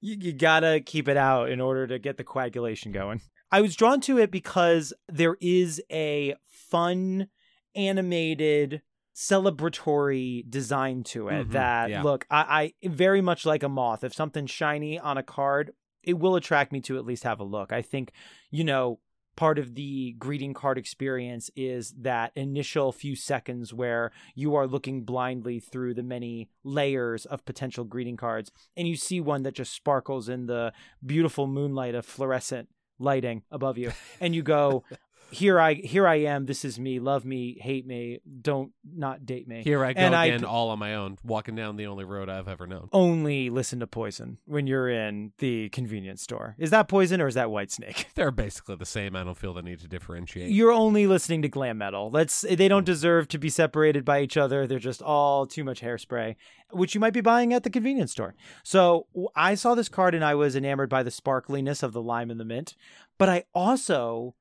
you, 0.00 0.16
you 0.20 0.32
gotta 0.32 0.80
keep 0.84 1.08
it 1.08 1.16
out 1.16 1.50
in 1.50 1.60
order 1.60 1.86
to 1.86 1.98
get 1.98 2.16
the 2.16 2.24
coagulation 2.24 2.92
going. 2.92 3.20
I 3.52 3.60
was 3.60 3.74
drawn 3.76 4.00
to 4.02 4.18
it 4.18 4.30
because 4.30 4.92
there 5.08 5.36
is 5.40 5.82
a 5.90 6.34
fun, 6.46 7.28
animated, 7.74 8.82
celebratory 9.14 10.48
design 10.48 11.02
to 11.04 11.28
it. 11.28 11.48
Mhm, 11.48 11.52
that 11.52 11.90
yeah. 11.90 12.02
look, 12.02 12.26
I, 12.30 12.72
I 12.82 12.88
very 12.88 13.20
much 13.20 13.44
like 13.44 13.62
a 13.62 13.68
moth. 13.68 14.04
If 14.04 14.14
something's 14.14 14.50
shiny 14.50 14.98
on 14.98 15.18
a 15.18 15.22
card, 15.22 15.72
it 16.02 16.18
will 16.18 16.36
attract 16.36 16.72
me 16.72 16.80
to 16.82 16.96
at 16.96 17.04
least 17.04 17.24
have 17.24 17.40
a 17.40 17.44
look. 17.44 17.72
I 17.72 17.82
think, 17.82 18.12
you 18.50 18.64
know, 18.64 19.00
part 19.36 19.58
of 19.58 19.74
the 19.74 20.12
greeting 20.18 20.54
card 20.54 20.78
experience 20.78 21.50
is 21.56 21.94
that 21.98 22.32
initial 22.34 22.92
few 22.92 23.16
seconds 23.16 23.72
where 23.72 24.12
you 24.34 24.54
are 24.54 24.66
looking 24.66 25.02
blindly 25.02 25.60
through 25.60 25.94
the 25.94 26.02
many 26.02 26.48
layers 26.64 27.26
of 27.26 27.44
potential 27.44 27.84
greeting 27.84 28.16
cards 28.16 28.50
and 28.76 28.86
you 28.86 28.96
see 28.96 29.20
one 29.20 29.42
that 29.42 29.54
just 29.54 29.72
sparkles 29.72 30.28
in 30.28 30.46
the 30.46 30.72
beautiful 31.04 31.46
moonlight 31.46 31.94
of 31.94 32.04
fluorescent 32.04 32.68
lighting 32.98 33.42
above 33.50 33.78
you 33.78 33.92
and 34.20 34.34
you 34.34 34.42
go 34.42 34.84
here 35.30 35.60
i 35.60 35.74
here 35.74 36.06
i 36.06 36.16
am 36.16 36.46
this 36.46 36.64
is 36.64 36.78
me 36.78 36.98
love 36.98 37.24
me 37.24 37.58
hate 37.60 37.86
me 37.86 38.20
don't 38.40 38.72
not 38.84 39.26
date 39.26 39.48
me 39.48 39.62
Here 39.62 39.84
I 39.84 39.92
go 39.92 40.00
And 40.00 40.14
again, 40.14 40.40
c- 40.40 40.44
all 40.44 40.70
on 40.70 40.78
my 40.78 40.94
own, 40.94 41.18
walking 41.24 41.54
down 41.54 41.76
the 41.76 41.86
only 41.86 42.04
road 42.04 42.28
I've 42.28 42.48
ever 42.48 42.66
known. 42.66 42.88
only 42.92 43.50
listen 43.50 43.80
to 43.80 43.86
poison 43.86 44.38
when 44.46 44.66
you're 44.66 44.88
in 44.88 45.32
the 45.38 45.68
convenience 45.70 46.22
store 46.22 46.56
is 46.58 46.70
that 46.70 46.88
poison 46.88 47.20
or 47.20 47.28
is 47.28 47.34
that 47.34 47.48
Whitesnake 47.48 48.06
They're 48.14 48.30
basically 48.30 48.76
the 48.76 48.86
same. 48.86 49.16
I 49.16 49.24
don't 49.24 49.36
feel 49.36 49.54
the 49.54 49.62
need 49.62 49.80
to 49.80 49.88
differentiate. 49.88 50.50
You're 50.50 50.72
only 50.72 51.06
listening 51.06 51.42
to 51.42 51.48
glam 51.48 51.78
metal. 51.78 52.10
Let's 52.10 52.42
they 52.42 52.68
don't 52.68 52.82
hmm. 52.82 52.92
deserve 52.92 53.28
to 53.28 53.38
be 53.38 53.48
separated 53.48 54.04
by 54.04 54.20
each 54.22 54.36
other. 54.36 54.66
They're 54.66 54.78
just 54.78 55.02
all 55.02 55.46
too 55.46 55.64
much 55.64 55.80
hairspray, 55.80 56.36
which 56.70 56.94
you 56.94 57.00
might 57.00 57.12
be 57.12 57.20
buying 57.20 57.52
at 57.52 57.62
the 57.62 57.70
convenience 57.70 58.12
store. 58.12 58.34
So 58.64 59.06
I 59.34 59.54
saw 59.54 59.74
this 59.74 59.88
card 59.88 60.14
and 60.14 60.24
I 60.24 60.34
was 60.34 60.56
enamored 60.56 60.88
by 60.88 61.02
the 61.02 61.10
sparkliness 61.10 61.82
of 61.82 61.92
the 61.92 62.02
lime 62.02 62.30
and 62.30 62.40
the 62.40 62.44
mint. 62.44 62.74
But 63.18 63.28
I 63.28 63.44
also 63.54 64.34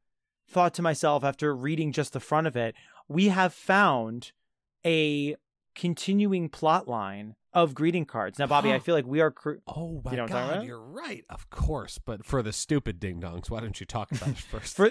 thought 0.49 0.73
to 0.75 0.81
myself 0.81 1.23
after 1.23 1.55
reading 1.55 1.91
just 1.91 2.13
the 2.13 2.19
front 2.19 2.47
of 2.47 2.55
it, 2.55 2.75
we 3.07 3.29
have 3.29 3.53
found 3.53 4.31
a 4.85 5.35
continuing 5.75 6.49
plot 6.49 6.88
line 6.88 7.35
of 7.53 7.73
greeting 7.73 8.05
cards. 8.05 8.38
Now, 8.38 8.45
Bobby, 8.47 8.71
I 8.73 8.79
feel 8.79 8.93
like 8.93 9.07
we 9.07 9.21
are 9.21 9.31
cr- 9.31 9.53
Oh 9.67 10.01
my 10.05 10.12
you 10.12 10.17
know 10.17 10.23
what 10.23 10.31
god, 10.31 10.65
you're 10.65 10.79
right. 10.79 11.23
Of 11.29 11.49
course, 11.49 11.97
but 12.03 12.23
for 12.25 12.43
the 12.43 12.53
stupid 12.53 12.99
ding 12.99 13.19
dongs, 13.21 13.49
why 13.49 13.59
don't 13.59 13.79
you 13.79 13.85
talk 13.85 14.12
about 14.12 14.29
it 14.29 14.38
first? 14.38 14.75
for 14.77 14.89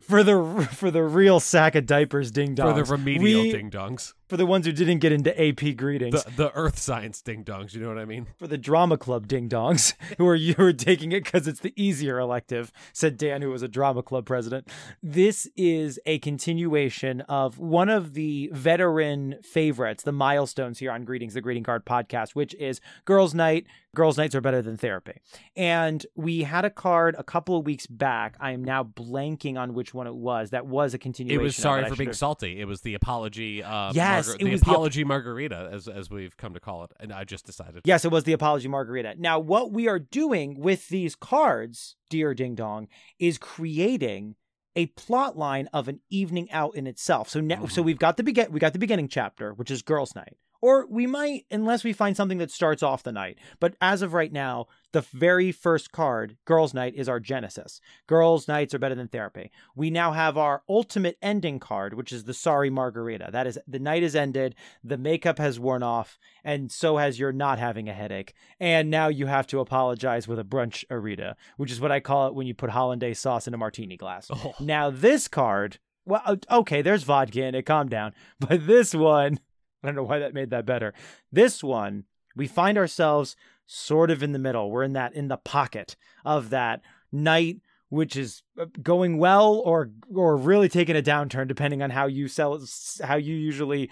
for 0.00 0.22
the 0.22 0.68
for 0.72 0.90
the 0.90 1.02
real 1.02 1.40
sack 1.40 1.74
of 1.74 1.86
diapers 1.86 2.30
ding 2.30 2.54
dongs. 2.54 2.74
For 2.76 2.84
the 2.84 2.92
remedial 2.92 3.42
we- 3.42 3.52
ding 3.52 3.70
dongs, 3.70 4.14
for 4.28 4.36
the 4.36 4.46
ones 4.46 4.66
who 4.66 4.72
didn't 4.72 4.98
get 4.98 5.12
into 5.12 5.30
AP 5.40 5.76
greetings, 5.76 6.22
the 6.24 6.30
the 6.30 6.52
earth 6.54 6.78
science 6.78 7.20
ding 7.22 7.44
dongs. 7.44 7.74
You 7.74 7.80
know 7.80 7.88
what 7.88 7.98
I 7.98 8.04
mean? 8.04 8.26
for 8.36 8.46
the 8.46 8.58
drama 8.58 8.96
club 8.96 9.26
ding 9.26 9.48
dongs 9.48 9.94
who 10.18 10.26
are 10.26 10.34
you 10.34 10.54
are 10.58 10.72
taking 10.72 11.12
it 11.12 11.24
because 11.24 11.48
it's 11.48 11.60
the 11.60 11.72
easier 11.76 12.18
elective, 12.18 12.72
said 12.92 13.16
Dan, 13.16 13.42
who 13.42 13.50
was 13.50 13.62
a 13.62 13.68
drama 13.68 14.02
club 14.02 14.26
president. 14.26 14.68
This 15.02 15.48
is 15.56 15.98
a 16.06 16.18
continuation 16.20 17.22
of 17.22 17.58
one 17.58 17.88
of 17.88 18.14
the 18.14 18.50
veteran 18.52 19.36
favorites, 19.42 20.02
the 20.02 20.12
milestones 20.12 20.78
here 20.78 20.92
on 20.92 21.04
Greetings, 21.04 21.34
the 21.34 21.40
Greeting 21.40 21.64
Card 21.64 21.84
podcast, 21.84 22.34
which 22.34 22.54
is 22.54 22.80
Girls' 23.04 23.34
Night. 23.34 23.66
Girls' 23.98 24.16
Nights 24.16 24.34
are 24.36 24.40
better 24.40 24.62
than 24.62 24.76
therapy. 24.76 25.20
And 25.56 26.06
we 26.14 26.44
had 26.44 26.64
a 26.64 26.70
card 26.70 27.16
a 27.18 27.24
couple 27.24 27.56
of 27.58 27.66
weeks 27.66 27.86
back. 27.86 28.36
I 28.38 28.52
am 28.52 28.62
now 28.62 28.84
blanking 28.84 29.58
on 29.58 29.74
which 29.74 29.92
one 29.92 30.06
it 30.06 30.14
was. 30.14 30.50
That 30.50 30.66
was 30.66 30.94
a 30.94 30.98
continuation. 30.98 31.40
It 31.40 31.42
was 31.42 31.56
sorry 31.56 31.84
I 31.84 31.88
for 31.88 31.96
being 31.96 32.12
salty. 32.12 32.60
It 32.60 32.66
was 32.66 32.82
the 32.82 32.94
apology. 32.94 33.62
Uh, 33.62 33.92
Yes, 33.92 34.28
margar- 34.28 34.34
it 34.36 34.44
the 34.44 34.50
was 34.52 34.60
the 34.60 34.70
apology 34.70 35.04
margarita, 35.04 35.68
as 35.72 35.88
as 35.88 36.08
we've 36.10 36.36
come 36.36 36.54
to 36.54 36.60
call 36.60 36.84
it, 36.84 36.92
and 37.00 37.12
I 37.12 37.24
just 37.24 37.44
decided. 37.44 37.82
Yes, 37.84 38.04
it 38.04 38.12
was 38.12 38.22
the 38.24 38.32
apology 38.32 38.68
margarita. 38.68 39.16
Now, 39.18 39.40
what 39.40 39.72
we 39.72 39.88
are 39.88 39.98
doing 39.98 40.60
with 40.60 40.88
these 40.88 41.16
cards, 41.16 41.96
dear 42.08 42.34
Ding 42.34 42.54
Dong, 42.54 42.86
is 43.18 43.36
creating 43.36 44.36
a 44.76 44.86
plot 44.86 45.36
line 45.36 45.68
of 45.72 45.88
an 45.88 45.98
evening 46.08 46.48
out 46.52 46.76
in 46.76 46.86
itself. 46.86 47.28
So 47.28 47.40
now, 47.40 47.66
so 47.66 47.82
Mhm. 47.82 47.86
we've 47.86 47.98
got 47.98 48.16
the 48.16 48.22
begin 48.22 48.52
we 48.52 48.60
got 48.60 48.72
the 48.74 48.78
beginning 48.78 49.08
chapter, 49.08 49.52
which 49.52 49.72
is 49.72 49.82
girls' 49.82 50.14
night. 50.14 50.36
Or 50.60 50.86
we 50.88 51.06
might, 51.06 51.46
unless 51.50 51.84
we 51.84 51.92
find 51.92 52.16
something 52.16 52.38
that 52.38 52.50
starts 52.50 52.82
off 52.82 53.02
the 53.02 53.12
night. 53.12 53.38
But 53.60 53.76
as 53.80 54.02
of 54.02 54.12
right 54.12 54.32
now, 54.32 54.66
the 54.92 55.02
very 55.02 55.52
first 55.52 55.92
card, 55.92 56.36
Girls' 56.44 56.74
Night, 56.74 56.94
is 56.96 57.08
our 57.08 57.20
Genesis. 57.20 57.80
Girls' 58.06 58.48
Nights 58.48 58.74
are 58.74 58.78
better 58.78 58.94
than 58.94 59.08
therapy. 59.08 59.50
We 59.76 59.90
now 59.90 60.12
have 60.12 60.36
our 60.36 60.62
ultimate 60.68 61.16
ending 61.20 61.60
card, 61.60 61.94
which 61.94 62.12
is 62.12 62.24
the 62.24 62.34
Sorry 62.34 62.70
Margarita. 62.70 63.28
That 63.30 63.46
is, 63.46 63.58
the 63.68 63.78
night 63.78 64.02
is 64.02 64.16
ended, 64.16 64.54
the 64.82 64.98
makeup 64.98 65.38
has 65.38 65.60
worn 65.60 65.82
off, 65.82 66.18
and 66.42 66.72
so 66.72 66.96
has 66.96 67.18
your 67.18 67.32
not 67.32 67.58
having 67.58 67.88
a 67.88 67.94
headache. 67.94 68.34
And 68.58 68.90
now 68.90 69.08
you 69.08 69.26
have 69.26 69.46
to 69.48 69.60
apologize 69.60 70.26
with 70.26 70.38
a 70.38 70.44
brunch 70.44 70.84
arita, 70.90 71.34
which 71.56 71.70
is 71.70 71.80
what 71.80 71.92
I 71.92 72.00
call 72.00 72.28
it 72.28 72.34
when 72.34 72.46
you 72.46 72.54
put 72.54 72.70
hollandaise 72.70 73.20
sauce 73.20 73.46
in 73.46 73.54
a 73.54 73.58
martini 73.58 73.96
glass. 73.96 74.28
Oh. 74.30 74.54
Now, 74.58 74.90
this 74.90 75.28
card, 75.28 75.78
well, 76.04 76.38
okay, 76.50 76.80
there's 76.80 77.02
vodka 77.02 77.44
in 77.44 77.54
it, 77.54 77.66
calm 77.66 77.88
down. 77.88 78.14
But 78.40 78.66
this 78.66 78.94
one, 78.94 79.38
I 79.82 79.88
don't 79.88 79.96
know 79.96 80.02
why 80.02 80.18
that 80.18 80.34
made 80.34 80.50
that 80.50 80.66
better. 80.66 80.92
This 81.30 81.62
one, 81.62 82.04
we 82.34 82.46
find 82.46 82.76
ourselves 82.78 83.36
sort 83.66 84.10
of 84.10 84.22
in 84.22 84.32
the 84.32 84.38
middle. 84.38 84.70
We're 84.70 84.82
in 84.82 84.94
that, 84.94 85.14
in 85.14 85.28
the 85.28 85.36
pocket 85.36 85.96
of 86.24 86.50
that 86.50 86.80
night, 87.12 87.60
which 87.90 88.16
is 88.16 88.42
uh, 88.60 88.66
going 88.82 89.18
well 89.18 89.62
or, 89.64 89.90
or 90.14 90.36
really 90.36 90.68
taking 90.68 90.96
a 90.96 91.02
downturn, 91.02 91.48
depending 91.48 91.82
on 91.82 91.90
how 91.90 92.06
you 92.06 92.28
sell, 92.28 92.60
how 93.02 93.16
you 93.16 93.34
usually, 93.34 93.90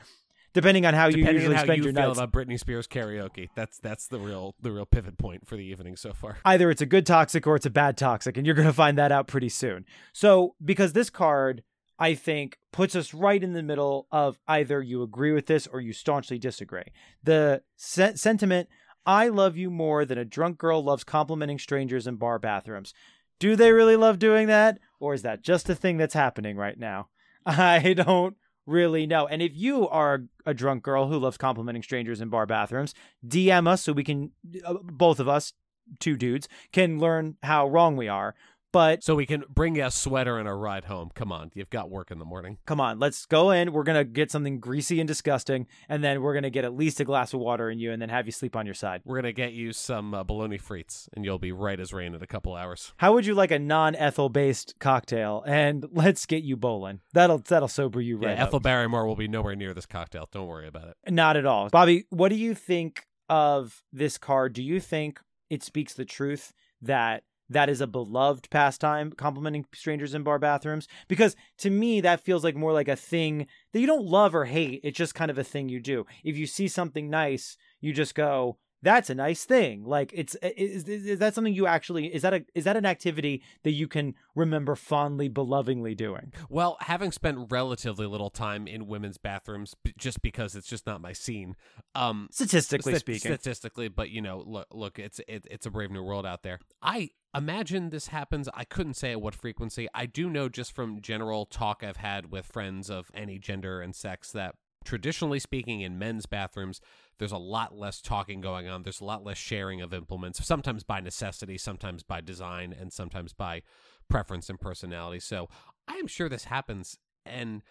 depending 0.53 0.87
on 0.87 0.94
how 0.94 1.07
you 1.07 1.25
usually 1.25 1.55
how 1.55 1.62
spend 1.62 1.79
you 1.79 1.85
your 1.85 1.92
feel 1.92 2.09
nights. 2.09 2.18
about 2.18 2.33
Britney 2.33 2.59
Spears 2.59 2.87
karaoke, 2.87 3.49
that's 3.55 3.79
that's 3.79 4.09
the 4.09 4.18
real 4.18 4.55
the 4.61 4.72
real 4.72 4.87
pivot 4.87 5.18
point 5.18 5.46
for 5.46 5.57
the 5.57 5.64
evening 5.64 5.96
so 5.96 6.12
far. 6.12 6.38
either 6.44 6.70
it's 6.70 6.83
a 6.83 6.87
good 6.87 7.07
toxic 7.07 7.46
or 7.46 7.57
it's 7.57 7.66
a 7.66 7.70
bad 7.70 7.96
toxic, 7.96 8.37
and 8.37 8.46
you're 8.46 8.55
going 8.55 8.68
to 8.68 8.72
find 8.72 8.99
that 8.99 9.12
out 9.12 9.29
pretty 9.29 9.49
soon. 9.49 9.85
So, 10.12 10.55
because 10.64 10.92
this 10.92 11.11
card, 11.11 11.62
I 11.98 12.14
think, 12.14 12.59
puts 12.72 12.94
us 12.94 13.14
right 13.14 13.42
in 13.42 13.52
the 13.52 13.62
middle 13.62 14.06
of 14.12 14.38
either 14.46 14.82
you 14.82 15.02
agree 15.02 15.32
with 15.32 15.46
this 15.46 15.66
or 15.66 15.80
you 15.80 15.92
staunchly 15.92 16.38
disagree. 16.38 16.92
The 17.22 17.62
se- 17.76 18.16
sentiment, 18.16 18.68
I 19.06 19.28
love 19.28 19.56
you 19.56 19.70
more 19.70 20.04
than 20.04 20.18
a 20.18 20.24
drunk 20.24 20.59
girl 20.59 20.82
loves 20.82 21.04
complimenting 21.04 21.59
strangers 21.59 22.06
in 22.06 22.16
bar 22.16 22.38
bathrooms. 22.38 22.92
Do 23.38 23.56
they 23.56 23.72
really 23.72 23.96
love 23.96 24.18
doing 24.18 24.46
that? 24.48 24.78
Or 24.98 25.14
is 25.14 25.22
that 25.22 25.42
just 25.42 25.68
a 25.68 25.74
thing 25.74 25.96
that's 25.96 26.14
happening 26.14 26.56
right 26.56 26.78
now? 26.78 27.09
I 27.46 27.94
don't 27.94 28.37
really 28.66 29.06
know. 29.06 29.26
And 29.26 29.40
if 29.40 29.52
you 29.54 29.88
are 29.88 30.24
a 30.44 30.54
drunk 30.54 30.82
girl 30.82 31.09
who 31.09 31.18
loves 31.18 31.37
complimenting 31.37 31.82
strangers 31.82 32.20
in 32.20 32.28
bar 32.28 32.46
bathrooms, 32.46 32.94
DM 33.26 33.68
us 33.68 33.82
so 33.82 33.92
we 33.92 34.04
can, 34.04 34.32
uh, 34.64 34.74
both 34.82 35.20
of 35.20 35.28
us, 35.28 35.52
two 36.00 36.16
dudes, 36.16 36.48
can 36.72 36.98
learn 36.98 37.37
how 37.42 37.68
wrong 37.68 37.96
we 37.96 38.09
are. 38.09 38.35
But 38.76 39.02
So 39.02 39.14
we 39.14 39.26
can 39.26 39.44
bring 39.48 39.76
you 39.76 39.84
a 39.86 39.90
sweater 39.90 40.38
and 40.38 40.46
a 40.46 40.54
ride 40.54 40.84
home. 40.84 41.10
Come 41.14 41.32
on, 41.32 41.50
you've 41.54 41.70
got 41.70 41.90
work 41.90 42.10
in 42.10 42.18
the 42.18 42.24
morning. 42.24 42.58
come 42.66 42.80
on, 42.80 42.98
let's 42.98 43.24
go 43.26 43.50
in. 43.50 43.72
We're 43.72 43.84
going 43.84 43.98
to 43.98 44.04
get 44.04 44.30
something 44.30 44.60
greasy 44.60 45.00
and 45.00 45.08
disgusting, 45.08 45.66
and 45.88 46.04
then 46.04 46.20
we're 46.20 46.34
going 46.34 46.42
to 46.42 46.50
get 46.50 46.64
at 46.64 46.76
least 46.76 47.00
a 47.00 47.04
glass 47.04 47.32
of 47.32 47.40
water 47.40 47.70
in 47.70 47.78
you 47.78 47.92
and 47.92 48.02
then 48.02 48.10
have 48.10 48.26
you 48.26 48.32
sleep 48.32 48.54
on 48.54 48.66
your 48.66 48.74
side. 48.74 49.00
We're 49.04 49.16
gonna 49.16 49.32
get 49.32 49.52
you 49.52 49.72
some 49.72 50.12
uh, 50.12 50.24
bologna 50.24 50.58
frites, 50.58 51.08
and 51.14 51.24
you'll 51.24 51.38
be 51.38 51.52
right 51.52 51.80
as 51.80 51.92
rain 51.92 52.14
in 52.14 52.22
a 52.22 52.26
couple 52.26 52.54
hours. 52.54 52.92
How 52.98 53.14
would 53.14 53.24
you 53.24 53.34
like 53.34 53.50
a 53.50 53.58
non-ethyl 53.58 54.28
based 54.28 54.74
cocktail? 54.78 55.42
And 55.46 55.86
let's 55.92 56.26
get 56.26 56.42
you 56.42 56.56
bowling. 56.56 57.00
That'll 57.14 57.38
that'll 57.38 57.68
sober 57.68 58.00
you 58.00 58.18
Yeah, 58.20 58.28
right 58.28 58.38
up. 58.38 58.48
Ethel 58.48 58.60
Barrymore 58.60 59.06
will 59.06 59.16
be 59.16 59.28
nowhere 59.28 59.56
near 59.56 59.72
this 59.72 59.86
cocktail. 59.86 60.28
Don't 60.32 60.46
worry 60.46 60.68
about 60.68 60.88
it. 60.88 61.12
Not 61.12 61.36
at 61.36 61.46
all. 61.46 61.70
Bobby, 61.70 62.04
what 62.10 62.28
do 62.28 62.36
you 62.36 62.54
think 62.54 63.06
of 63.28 63.82
this 63.92 64.18
card? 64.18 64.52
Do 64.52 64.62
you 64.62 64.80
think 64.80 65.20
it 65.48 65.62
speaks 65.62 65.94
the 65.94 66.04
truth 66.04 66.52
that 66.82 67.22
that 67.48 67.68
is 67.68 67.80
a 67.80 67.87
beloved 67.87 68.50
pastime, 68.50 69.12
complimenting 69.12 69.64
strangers 69.72 70.14
in 70.14 70.22
bar 70.22 70.38
bathrooms? 70.38 70.88
Because 71.09 71.37
to 71.59 71.70
me, 71.70 72.00
that 72.00 72.20
feels 72.20 72.44
like 72.44 72.56
more 72.56 72.72
like 72.72 72.88
a 72.88 72.96
thing 72.96 73.46
that 73.72 73.80
you 73.80 73.87
don't 73.87 74.06
love 74.06 74.35
or 74.35 74.46
hate. 74.46 74.80
It's 74.82 74.98
just 74.98 75.14
kind 75.14 75.30
of 75.30 75.38
a 75.38 75.44
thing 75.44 75.68
you 75.68 75.80
do. 75.80 76.06
If 76.24 76.37
you 76.37 76.46
see 76.46 76.68
something 76.68 77.09
nice, 77.09 77.56
you 77.80 77.92
just 77.92 78.14
go, 78.14 78.59
that's 78.87 79.11
a 79.11 79.14
nice 79.14 79.44
thing. 79.44 79.85
Like 79.85 80.12
it's 80.14 80.37
is, 80.37 80.85
is, 80.85 81.07
is 81.07 81.18
that 81.18 81.35
something 81.35 81.53
you 81.53 81.66
actually 81.66 82.07
is 82.14 82.22
that 82.22 82.33
a 82.33 82.44
is 82.55 82.64
that 82.64 82.77
an 82.77 82.87
activity 82.87 83.42
that 83.64 83.72
you 83.72 83.88
can 83.88 84.14
remember 84.37 84.77
fondly, 84.77 85.29
belovingly 85.29 85.96
doing? 85.96 86.33
Well, 86.49 86.77
having 86.81 87.11
spent 87.11 87.51
relatively 87.51 88.07
little 88.07 88.31
time 88.31 88.68
in 88.68 88.87
women's 88.87 89.18
bathrooms, 89.18 89.75
b- 89.83 89.92
just 89.99 90.22
because 90.22 90.55
it's 90.55 90.68
just 90.68 90.87
not 90.87 91.01
my 91.01 91.12
scene. 91.12 91.57
Um, 91.96 92.29
Statistically 92.31 92.92
st- 92.92 93.01
speaking, 93.01 93.33
statistically, 93.33 93.88
but 93.88 94.11
you 94.11 94.22
know, 94.22 94.44
look, 94.46 94.68
look, 94.70 94.99
it's 95.01 95.20
it, 95.27 95.46
it's 95.51 95.66
a 95.66 95.70
brave 95.70 95.90
new 95.90 96.05
world 96.05 96.25
out 96.25 96.44
there. 96.44 96.61
I 96.81 97.11
imagine 97.35 97.90
this 97.90 98.09
happens. 98.09 98.49
I 98.55 98.64
couldn't 98.64 98.94
say 98.94 99.11
at 99.11 99.20
what 99.20 99.35
frequency. 99.35 99.88
I 99.94 100.07
do 100.07 100.31
know 100.31 100.49
just 100.49 100.72
from 100.72 101.01
general 101.01 101.44
talk 101.44 101.83
I've 101.83 101.96
had 101.96 102.31
with 102.31 102.46
friends 102.46 102.88
of 102.88 103.11
any 103.14 103.40
gender 103.40 103.81
and 103.81 103.96
sex 103.96 104.31
that 104.31 104.55
traditionally 104.87 105.38
speaking 105.38 105.83
in 105.83 105.99
men's 105.99 106.27
bathrooms 106.27 106.81
there's 107.18 107.33
a 107.33 107.38
lot 107.38 107.77
less 107.77 108.01
talking 108.01 108.40
going 108.40 108.68
on. 108.68 108.83
There's 108.83 109.01
a 109.01 109.05
lot 109.05 109.25
less 109.25 109.38
sharing 109.38 109.81
of 109.81 109.94
implements 109.94 110.44
sometimes 110.46 110.85
by 110.85 111.01
necessity 111.01 111.59
sometimes 111.59 112.03
by 112.03 112.20
design 112.20 112.75
and 112.79 112.92
sometimes 112.92 113.33
by 113.33 113.62
preference 114.09 114.49
and 114.49 114.61
personality. 114.61 115.20
So 115.20 115.49
i 115.88 115.94
am 115.94 116.07
sure 116.07 116.29
this 116.29 116.44
happens 116.44 116.99
and 117.25 117.62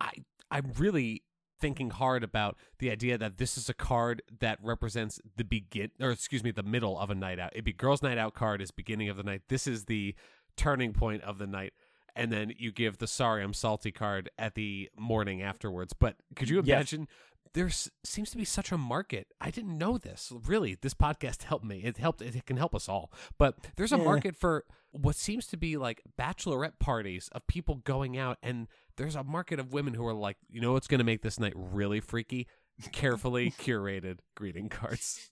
i 0.00 0.12
i'm 0.50 0.72
really 0.78 1.22
thinking 1.60 1.90
hard 1.90 2.22
about 2.22 2.56
the 2.78 2.90
idea 2.90 3.18
that 3.18 3.36
this 3.38 3.58
is 3.58 3.68
a 3.68 3.74
card 3.74 4.22
that 4.40 4.58
represents 4.62 5.20
the 5.36 5.44
begin 5.44 5.90
or 6.00 6.10
excuse 6.10 6.44
me 6.44 6.50
the 6.50 6.62
middle 6.62 6.98
of 6.98 7.10
a 7.10 7.14
night 7.14 7.38
out. 7.38 7.50
It'd 7.52 7.64
be 7.64 7.72
girls 7.72 8.02
night 8.02 8.18
out 8.18 8.34
card 8.34 8.62
is 8.62 8.70
beginning 8.70 9.08
of 9.08 9.16
the 9.16 9.22
night. 9.22 9.42
This 9.48 9.66
is 9.66 9.84
the 9.84 10.14
turning 10.56 10.92
point 10.92 11.22
of 11.22 11.38
the 11.38 11.46
night 11.46 11.72
and 12.18 12.30
then 12.32 12.52
you 12.58 12.70
give 12.72 12.98
the 12.98 13.06
sorry 13.06 13.42
I'm 13.42 13.54
salty 13.54 13.90
card 13.92 14.28
at 14.38 14.54
the 14.54 14.90
morning 14.98 15.40
afterwards. 15.40 15.92
But 15.94 16.16
could 16.36 16.48
you 16.50 16.56
Yes. 16.64 16.66
imagine? 16.92 17.08
There 17.54 17.70
seems 18.04 18.30
to 18.32 18.36
be 18.36 18.44
such 18.44 18.70
a 18.72 18.76
market. 18.76 19.28
I 19.40 19.50
didn't 19.50 19.78
know 19.78 19.96
this. 19.96 20.30
Really, 20.46 20.74
this 20.80 20.92
podcast 20.92 21.42
helped 21.44 21.64
me. 21.64 21.78
It 21.82 21.96
helped. 21.96 22.20
It 22.20 22.44
can 22.44 22.58
help 22.58 22.74
us 22.74 22.88
all. 22.90 23.10
But 23.38 23.54
there's 23.76 23.92
a 23.92 23.96
Yeah. 23.96 24.04
market 24.04 24.36
for 24.36 24.64
what 24.90 25.16
seems 25.16 25.46
to 25.48 25.56
be 25.56 25.76
like 25.78 26.02
bachelorette 26.18 26.78
parties 26.78 27.28
of 27.32 27.46
people 27.46 27.76
going 27.76 28.18
out, 28.18 28.36
and 28.42 28.68
there's 28.96 29.14
a 29.16 29.24
market 29.24 29.58
of 29.58 29.72
women 29.72 29.94
who 29.94 30.06
are 30.06 30.12
like, 30.14 30.36
you 30.50 30.60
know, 30.60 30.72
what's 30.72 30.88
going 30.88 30.98
to 30.98 31.04
make 31.04 31.22
this 31.22 31.40
night 31.40 31.52
really 31.56 32.00
freaky? 32.00 32.46
Carefully 32.92 33.50
curated 33.58 34.18
greeting 34.36 34.68
cards. 34.68 35.30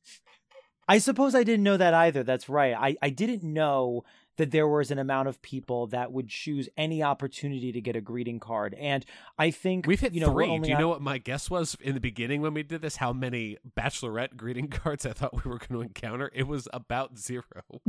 I 0.88 0.99
suppose 0.99 1.35
I 1.35 1.42
didn't 1.42 1.64
know 1.64 1.77
that 1.77 1.94
either. 1.94 2.22
That's 2.22 2.49
right. 2.49 2.75
I, 2.75 2.96
I 3.03 3.11
didn't 3.11 3.42
know 3.42 4.05
that 4.37 4.51
there 4.51 4.68
was 4.68 4.90
an 4.90 4.99
amount 4.99 5.29
of 5.29 5.40
people 5.42 5.87
that 5.88 6.12
would 6.12 6.29
choose 6.29 6.68
any 6.77 7.03
opportunity 7.03 7.72
to 7.72 7.81
get 7.81 7.96
a 7.96 8.01
greeting 8.01 8.38
card. 8.40 8.75
And 8.75 9.05
I 9.38 9.51
think 9.51 9.87
We've 9.87 10.01
hit 10.01 10.12
you 10.12 10.20
know, 10.20 10.33
three. 10.33 10.59
Do 10.59 10.68
you 10.68 10.75
on- 10.75 10.81
know 10.81 10.88
what 10.88 11.03
my 11.03 11.18
guess 11.18 11.51
was 11.51 11.77
in 11.81 11.94
the 11.94 12.01
beginning 12.01 12.42
when 12.42 12.55
we 12.55 12.62
did 12.62 12.83
this? 12.83 12.96
How 12.96 13.12
many 13.12 13.57
bachelorette 13.77 14.37
greeting 14.37 14.68
cards 14.70 15.07
I 15.07 15.12
thought 15.12 15.44
we 15.44 15.51
were 15.51 15.59
going 15.59 15.72
to 15.72 15.81
encounter? 15.81 16.31
It 16.35 16.46
was 16.46 16.68
about 16.72 17.18
zero. 17.18 17.44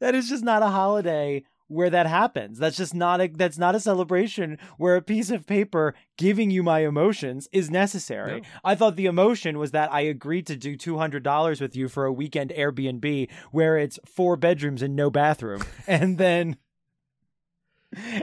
that 0.00 0.14
is 0.14 0.28
just 0.28 0.44
not 0.44 0.62
a 0.62 0.68
holiday 0.68 1.42
where 1.68 1.90
that 1.90 2.06
happens. 2.06 2.58
That's 2.58 2.76
just 2.76 2.94
not 2.94 3.20
a 3.20 3.28
that's 3.28 3.58
not 3.58 3.74
a 3.74 3.80
celebration 3.80 4.58
where 4.76 4.96
a 4.96 5.02
piece 5.02 5.30
of 5.30 5.46
paper 5.46 5.94
giving 6.16 6.50
you 6.50 6.62
my 6.62 6.80
emotions 6.80 7.48
is 7.52 7.70
necessary. 7.70 8.40
No. 8.40 8.46
I 8.64 8.74
thought 8.74 8.96
the 8.96 9.06
emotion 9.06 9.58
was 9.58 9.70
that 9.72 9.92
I 9.92 10.02
agreed 10.02 10.46
to 10.48 10.56
do 10.56 10.76
$200 10.76 11.60
with 11.60 11.76
you 11.76 11.88
for 11.88 12.04
a 12.04 12.12
weekend 12.12 12.50
Airbnb 12.50 13.30
where 13.50 13.78
it's 13.78 13.98
four 14.04 14.36
bedrooms 14.36 14.82
and 14.82 14.94
no 14.94 15.10
bathroom. 15.10 15.62
and 15.86 16.18
then 16.18 16.56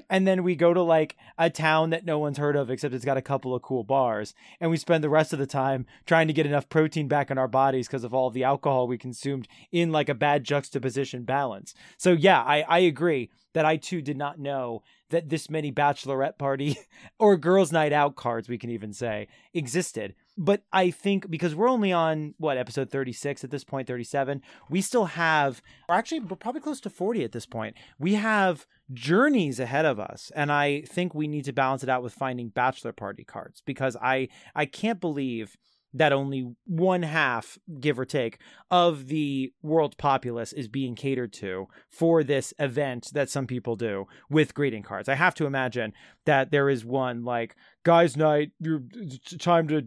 and 0.09 0.27
then 0.27 0.43
we 0.43 0.55
go 0.55 0.73
to 0.73 0.81
like 0.81 1.17
a 1.37 1.49
town 1.49 1.89
that 1.91 2.05
no 2.05 2.19
one's 2.19 2.37
heard 2.37 2.55
of 2.55 2.69
except 2.69 2.93
it's 2.93 3.05
got 3.05 3.17
a 3.17 3.21
couple 3.21 3.53
of 3.53 3.61
cool 3.61 3.83
bars. 3.83 4.33
And 4.59 4.71
we 4.71 4.77
spend 4.77 5.03
the 5.03 5.09
rest 5.09 5.33
of 5.33 5.39
the 5.39 5.47
time 5.47 5.85
trying 6.05 6.27
to 6.27 6.33
get 6.33 6.45
enough 6.45 6.69
protein 6.69 7.07
back 7.07 7.31
in 7.31 7.37
our 7.37 7.47
bodies 7.47 7.87
because 7.87 8.03
of 8.03 8.13
all 8.13 8.29
the 8.29 8.43
alcohol 8.43 8.87
we 8.87 8.97
consumed 8.97 9.47
in 9.71 9.91
like 9.91 10.09
a 10.09 10.15
bad 10.15 10.43
juxtaposition 10.43 11.23
balance. 11.23 11.73
So 11.97 12.11
yeah 12.11 12.41
i 12.41 12.61
i 12.67 12.79
agree 12.79 13.29
that 13.53 13.65
i 13.65 13.77
too 13.77 14.01
did 14.01 14.17
not 14.17 14.39
know 14.39 14.83
that 15.11 15.29
this 15.29 15.49
many 15.49 15.71
bachelorette 15.71 16.37
party 16.37 16.77
or 17.19 17.37
girls 17.37 17.71
night 17.71 17.93
out 17.93 18.15
cards 18.15 18.49
we 18.49 18.57
can 18.57 18.69
even 18.69 18.91
say 18.93 19.27
existed. 19.53 20.15
But 20.37 20.63
i 20.73 20.89
think 20.89 21.29
because 21.29 21.53
we're 21.53 21.69
only 21.69 21.91
on 21.91 22.33
what 22.37 22.57
episode 22.57 22.89
36 22.89 23.43
at 23.43 23.51
this 23.51 23.63
point 23.63 23.87
37 23.87 24.41
we 24.69 24.81
still 24.81 25.05
have 25.05 25.61
or 25.87 25.95
actually 25.95 26.21
we're 26.21 26.35
probably 26.35 26.61
close 26.61 26.81
to 26.81 26.89
40 26.89 27.23
at 27.23 27.31
this 27.31 27.45
point. 27.45 27.75
We 27.99 28.15
have 28.15 28.65
journeys 28.91 29.59
ahead 29.59 29.85
of 29.85 29.99
us 29.99 30.31
and 30.35 30.51
i 30.51 30.81
think 30.81 31.13
we 31.13 31.27
need 31.27 31.45
to 31.45 31.53
balance 31.53 31.83
it 31.83 31.89
out 31.89 32.03
with 32.03 32.13
finding 32.13 32.49
bachelor 32.49 32.91
party 32.91 33.23
cards 33.23 33.61
because 33.65 33.95
i 34.01 34.27
i 34.53 34.65
can't 34.65 34.99
believe 34.99 35.55
that 35.93 36.13
only 36.13 36.53
one 36.65 37.03
half 37.03 37.57
give 37.79 37.99
or 37.99 38.05
take 38.05 38.37
of 38.69 39.07
the 39.07 39.51
world 39.61 39.97
populace 39.97 40.53
is 40.53 40.67
being 40.67 40.95
catered 40.95 41.33
to 41.33 41.67
for 41.89 42.23
this 42.23 42.53
event 42.59 43.09
that 43.13 43.29
some 43.29 43.45
people 43.47 43.75
do 43.75 44.05
with 44.29 44.53
greeting 44.53 44.83
cards 44.83 45.09
i 45.09 45.15
have 45.15 45.35
to 45.35 45.45
imagine 45.45 45.91
that 46.25 46.51
there 46.51 46.69
is 46.69 46.85
one 46.85 47.23
like 47.23 47.55
guys 47.83 48.15
night 48.15 48.51
you're 48.59 48.81
it's 48.93 49.35
time 49.37 49.67
to 49.67 49.81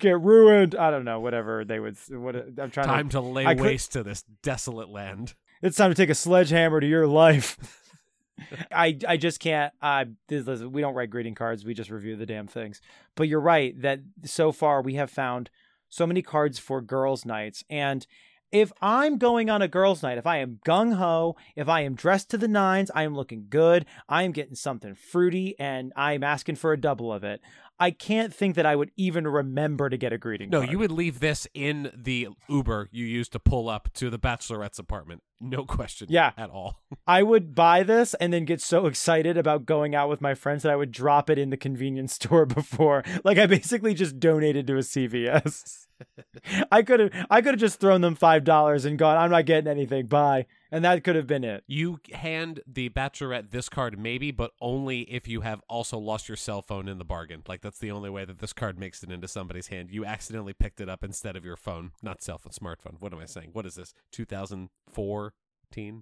get 0.00 0.20
ruined 0.20 0.74
i 0.74 0.90
don't 0.90 1.04
know 1.04 1.20
whatever 1.20 1.64
they 1.64 1.78
would 1.78 1.96
what 2.10 2.34
i'm 2.58 2.70
trying 2.70 2.86
Time 2.86 3.08
to 3.08 3.14
to 3.18 3.20
lay 3.20 3.46
I 3.46 3.54
could- 3.54 3.62
waste 3.64 3.92
to 3.92 4.02
this 4.02 4.24
desolate 4.42 4.88
land. 4.88 5.34
it's 5.62 5.76
time 5.76 5.90
to 5.90 5.94
take 5.94 6.10
a 6.10 6.14
sledgehammer 6.14 6.80
to 6.80 6.86
your 6.86 7.06
life. 7.06 7.80
I 8.72 8.98
I 9.06 9.16
just 9.16 9.40
can't. 9.40 9.72
Uh, 9.80 10.06
this, 10.28 10.60
we 10.60 10.80
don't 10.80 10.94
write 10.94 11.10
greeting 11.10 11.34
cards. 11.34 11.64
We 11.64 11.74
just 11.74 11.90
review 11.90 12.16
the 12.16 12.26
damn 12.26 12.46
things. 12.46 12.80
But 13.14 13.28
you're 13.28 13.40
right 13.40 13.80
that 13.82 14.00
so 14.24 14.52
far 14.52 14.82
we 14.82 14.94
have 14.94 15.10
found 15.10 15.50
so 15.88 16.06
many 16.06 16.22
cards 16.22 16.58
for 16.58 16.80
girls' 16.80 17.24
nights. 17.24 17.62
And 17.70 18.06
if 18.54 18.72
I'm 18.80 19.18
going 19.18 19.50
on 19.50 19.62
a 19.62 19.68
girls' 19.68 20.02
night, 20.02 20.16
if 20.16 20.26
I 20.26 20.38
am 20.38 20.60
gung 20.64 20.94
ho, 20.94 21.34
if 21.56 21.68
I 21.68 21.80
am 21.80 21.96
dressed 21.96 22.30
to 22.30 22.38
the 22.38 22.46
nines, 22.46 22.90
I 22.94 23.02
am 23.02 23.14
looking 23.16 23.46
good. 23.48 23.84
I 24.08 24.22
am 24.22 24.30
getting 24.30 24.54
something 24.54 24.94
fruity, 24.94 25.56
and 25.58 25.92
I'm 25.96 26.22
asking 26.22 26.56
for 26.56 26.72
a 26.72 26.80
double 26.80 27.12
of 27.12 27.24
it. 27.24 27.40
I 27.78 27.90
can't 27.90 28.32
think 28.32 28.54
that 28.54 28.66
I 28.66 28.76
would 28.76 28.90
even 28.96 29.26
remember 29.26 29.88
to 29.90 29.96
get 29.96 30.12
a 30.12 30.18
greeting 30.18 30.48
No, 30.50 30.60
card. 30.60 30.70
you 30.70 30.78
would 30.78 30.92
leave 30.92 31.20
this 31.20 31.46
in 31.54 31.90
the 31.96 32.28
Uber 32.48 32.88
you 32.92 33.04
used 33.04 33.32
to 33.32 33.40
pull 33.40 33.68
up 33.68 33.88
to 33.94 34.10
the 34.10 34.18
bachelorette's 34.18 34.78
apartment. 34.78 35.22
No 35.40 35.64
question. 35.64 36.06
Yeah. 36.10 36.30
At 36.36 36.50
all. 36.50 36.80
I 37.06 37.22
would 37.22 37.54
buy 37.54 37.82
this 37.82 38.14
and 38.14 38.32
then 38.32 38.44
get 38.44 38.60
so 38.60 38.86
excited 38.86 39.36
about 39.36 39.66
going 39.66 39.94
out 39.94 40.08
with 40.08 40.20
my 40.20 40.34
friends 40.34 40.62
that 40.62 40.72
I 40.72 40.76
would 40.76 40.92
drop 40.92 41.28
it 41.28 41.38
in 41.38 41.50
the 41.50 41.56
convenience 41.56 42.14
store 42.20 42.46
before. 42.46 43.02
Like 43.24 43.38
I 43.38 43.46
basically 43.46 43.94
just 43.94 44.20
donated 44.20 44.66
to 44.68 44.74
a 44.76 44.78
CVS. 44.78 45.86
I 46.72 46.82
could 46.82 47.00
have 47.00 47.26
I 47.30 47.40
could 47.40 47.54
have 47.54 47.60
just 47.60 47.80
thrown 47.80 48.00
them 48.00 48.14
five 48.14 48.44
dollars 48.44 48.84
and 48.84 48.98
gone, 48.98 49.16
I'm 49.16 49.30
not 49.30 49.46
getting 49.46 49.70
anything, 49.70 50.06
bye. 50.06 50.46
And 50.74 50.84
that 50.84 51.04
could 51.04 51.14
have 51.14 51.28
been 51.28 51.44
it. 51.44 51.62
You 51.68 52.00
hand 52.12 52.58
the 52.66 52.88
bachelorette 52.88 53.52
this 53.52 53.68
card, 53.68 53.96
maybe, 53.96 54.32
but 54.32 54.50
only 54.60 55.02
if 55.02 55.28
you 55.28 55.42
have 55.42 55.62
also 55.68 55.98
lost 55.98 56.28
your 56.28 56.36
cell 56.36 56.62
phone 56.62 56.88
in 56.88 56.98
the 56.98 57.04
bargain. 57.04 57.44
Like 57.46 57.60
that's 57.60 57.78
the 57.78 57.92
only 57.92 58.10
way 58.10 58.24
that 58.24 58.40
this 58.40 58.52
card 58.52 58.76
makes 58.76 59.00
it 59.04 59.12
into 59.12 59.28
somebody's 59.28 59.68
hand. 59.68 59.92
You 59.92 60.04
accidentally 60.04 60.52
picked 60.52 60.80
it 60.80 60.88
up 60.88 61.04
instead 61.04 61.36
of 61.36 61.44
your 61.44 61.56
phone, 61.56 61.92
not 62.02 62.24
cell 62.24 62.38
phone, 62.38 62.50
smartphone. 62.52 62.96
What 62.98 63.12
am 63.12 63.20
I 63.20 63.26
saying? 63.26 63.50
What 63.52 63.66
is 63.66 63.76
this? 63.76 63.94
2004? 64.10 65.32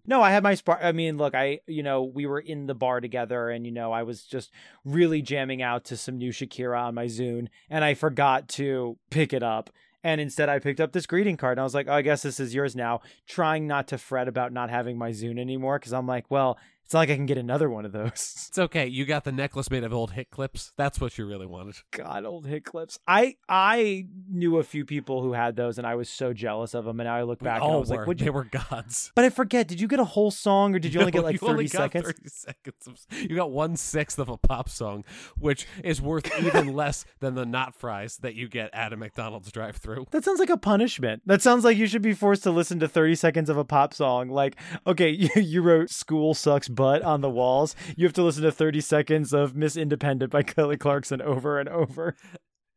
No, 0.07 0.21
I 0.21 0.33
had 0.33 0.43
my 0.43 0.55
spark. 0.55 0.81
I 0.83 0.93
mean, 0.93 1.17
look, 1.17 1.35
I, 1.35 1.61
you 1.67 1.83
know, 1.83 2.03
we 2.03 2.27
were 2.27 2.41
in 2.41 2.67
the 2.67 2.75
bar 2.75 3.01
together 3.01 3.49
and, 3.49 3.65
you 3.65 3.73
know, 3.73 3.93
I 3.93 4.03
was 4.03 4.25
just 4.25 4.51
really 4.85 5.23
jamming 5.23 5.63
out 5.63 5.85
to 5.85 5.97
some 5.97 6.19
new 6.19 6.31
Shakira 6.31 6.79
on 6.79 6.95
my 6.95 7.07
Zune 7.07 7.49
and 7.71 7.85
I 7.85 7.95
forgot 7.95 8.49
to 8.51 8.99
pick 9.11 9.33
it 9.33 9.43
up. 9.43 9.71
And 10.05 10.21
instead, 10.21 10.49
I 10.49 10.59
picked 10.59 10.81
up 10.81 10.93
this 10.93 11.07
greeting 11.07 11.37
card 11.37 11.53
and 11.53 11.61
I 11.61 11.65
was 11.65 11.75
like, 11.75 11.87
oh, 11.89 11.93
I 11.93 12.03
guess 12.03 12.23
this 12.23 12.41
is 12.41 12.55
yours 12.55 12.75
now. 12.75 13.01
Trying 13.27 13.67
not 13.67 13.89
to 13.89 13.99
fret 13.99 14.29
about 14.29 14.53
not 14.53 14.71
having 14.71 14.99
my 14.99 15.11
Zune 15.11 15.39
anymore 15.39 15.79
because 15.79 15.93
I'm 15.93 16.07
like, 16.07 16.25
well, 16.29 16.59
it's 16.93 16.95
not 16.95 17.01
like 17.01 17.11
I 17.11 17.15
can 17.17 17.25
get 17.25 17.39
another 17.39 17.71
one 17.71 17.87
of 17.87 17.93
those. 17.93 18.11
It's 18.53 18.59
okay. 18.59 18.87
You 18.87 19.07
got 19.07 19.25
the 19.25 19.33
necklace 19.33 19.71
made 19.71 19.83
of 19.83 19.95
old 19.95 20.11
hit 20.11 20.29
clips. 20.31 20.75
That's 20.77 21.01
what 21.01 21.17
you 21.17 21.25
really 21.25 21.47
wanted. 21.47 21.77
God, 21.91 22.27
old 22.27 22.47
hit 22.47 22.67
clips. 22.67 22.99
I 23.09 23.37
I 23.49 24.09
knew 24.29 24.59
a 24.59 24.63
few 24.63 24.85
people 24.85 25.23
who 25.23 25.33
had 25.33 25.57
those 25.57 25.79
and 25.79 25.87
I 25.87 25.95
was 25.95 26.11
so 26.11 26.35
jealous 26.35 26.75
of 26.75 26.85
them. 26.85 27.01
And 27.01 27.07
now 27.07 27.17
I 27.17 27.23
look 27.23 27.41
We 27.41 27.47
back 27.47 27.63
and 27.63 27.73
I 27.73 27.77
was 27.77 27.89
were. 27.89 27.97
like, 27.97 28.07
would 28.07 28.19
They 28.19 28.29
were 28.29 28.45
gods. 28.45 29.11
But 29.15 29.25
I 29.25 29.31
forget, 29.31 29.69
did 29.69 29.81
you 29.81 29.89
get 29.89 30.01
a 30.01 30.05
whole 30.05 30.31
song 30.31 30.75
or 30.75 30.79
did 30.79 30.93
you 30.93 31.01
only 31.05 31.13
get 31.13 31.23
like 31.25 31.41
you 31.41 31.49
only 31.49 31.67
30 31.67 31.79
got 31.79 31.83
seconds? 31.93 32.05
30 32.05 32.29
seconds. 32.29 32.87
of- 32.87 33.21
you 33.31 33.37
got 33.37 33.51
one 33.51 33.77
sixth 33.77 34.19
of 34.19 34.29
a 34.29 34.37
pop 34.37 34.69
song, 34.69 35.03
which 35.39 35.67
is 35.83 36.03
worth 36.03 36.31
even 36.45 36.75
less 36.75 37.07
than 37.21 37.35
the 37.37 37.47
not 37.47 37.75
fries 37.75 38.19
that 38.19 38.35
you 38.35 38.49
get 38.51 38.69
at 38.75 38.93
a 38.93 38.99
McDonald's 38.99 39.51
drive-through. 39.51 40.09
That 40.11 40.25
sounds 40.25 40.41
like 40.41 40.51
a 40.51 40.59
punishment. 40.59 41.23
That 41.25 41.41
sounds 41.41 41.65
like 41.65 41.79
you 41.79 41.87
should 41.87 42.03
be 42.03 42.13
forced 42.13 42.43
to 42.43 42.51
listen 42.51 42.81
to 42.81 42.89
30 42.89 43.15
seconds 43.15 43.49
of 43.49 43.57
a 43.57 43.65
pop 43.65 43.95
song. 43.95 44.29
Like, 44.29 44.57
okay, 44.87 45.09
you, 45.09 45.31
you 45.41 45.63
wrote 45.63 45.89
School 45.89 46.35
Sucks 46.35 46.69
Butt 46.83 47.03
on 47.03 47.21
the 47.21 47.31
walls. 47.31 47.77
You 47.97 48.05
have 48.07 48.13
to 48.15 48.25
listen 48.25 48.43
to 48.43 48.51
30 48.51 48.81
seconds 48.81 49.33
of 49.33 49.55
Miss 49.55 49.77
Independent 49.77 50.33
by 50.33 50.43
Kelly 50.43 50.77
Clarkson 50.77 51.23
over 51.23 51.61
and 51.61 51.69
over. 51.69 52.17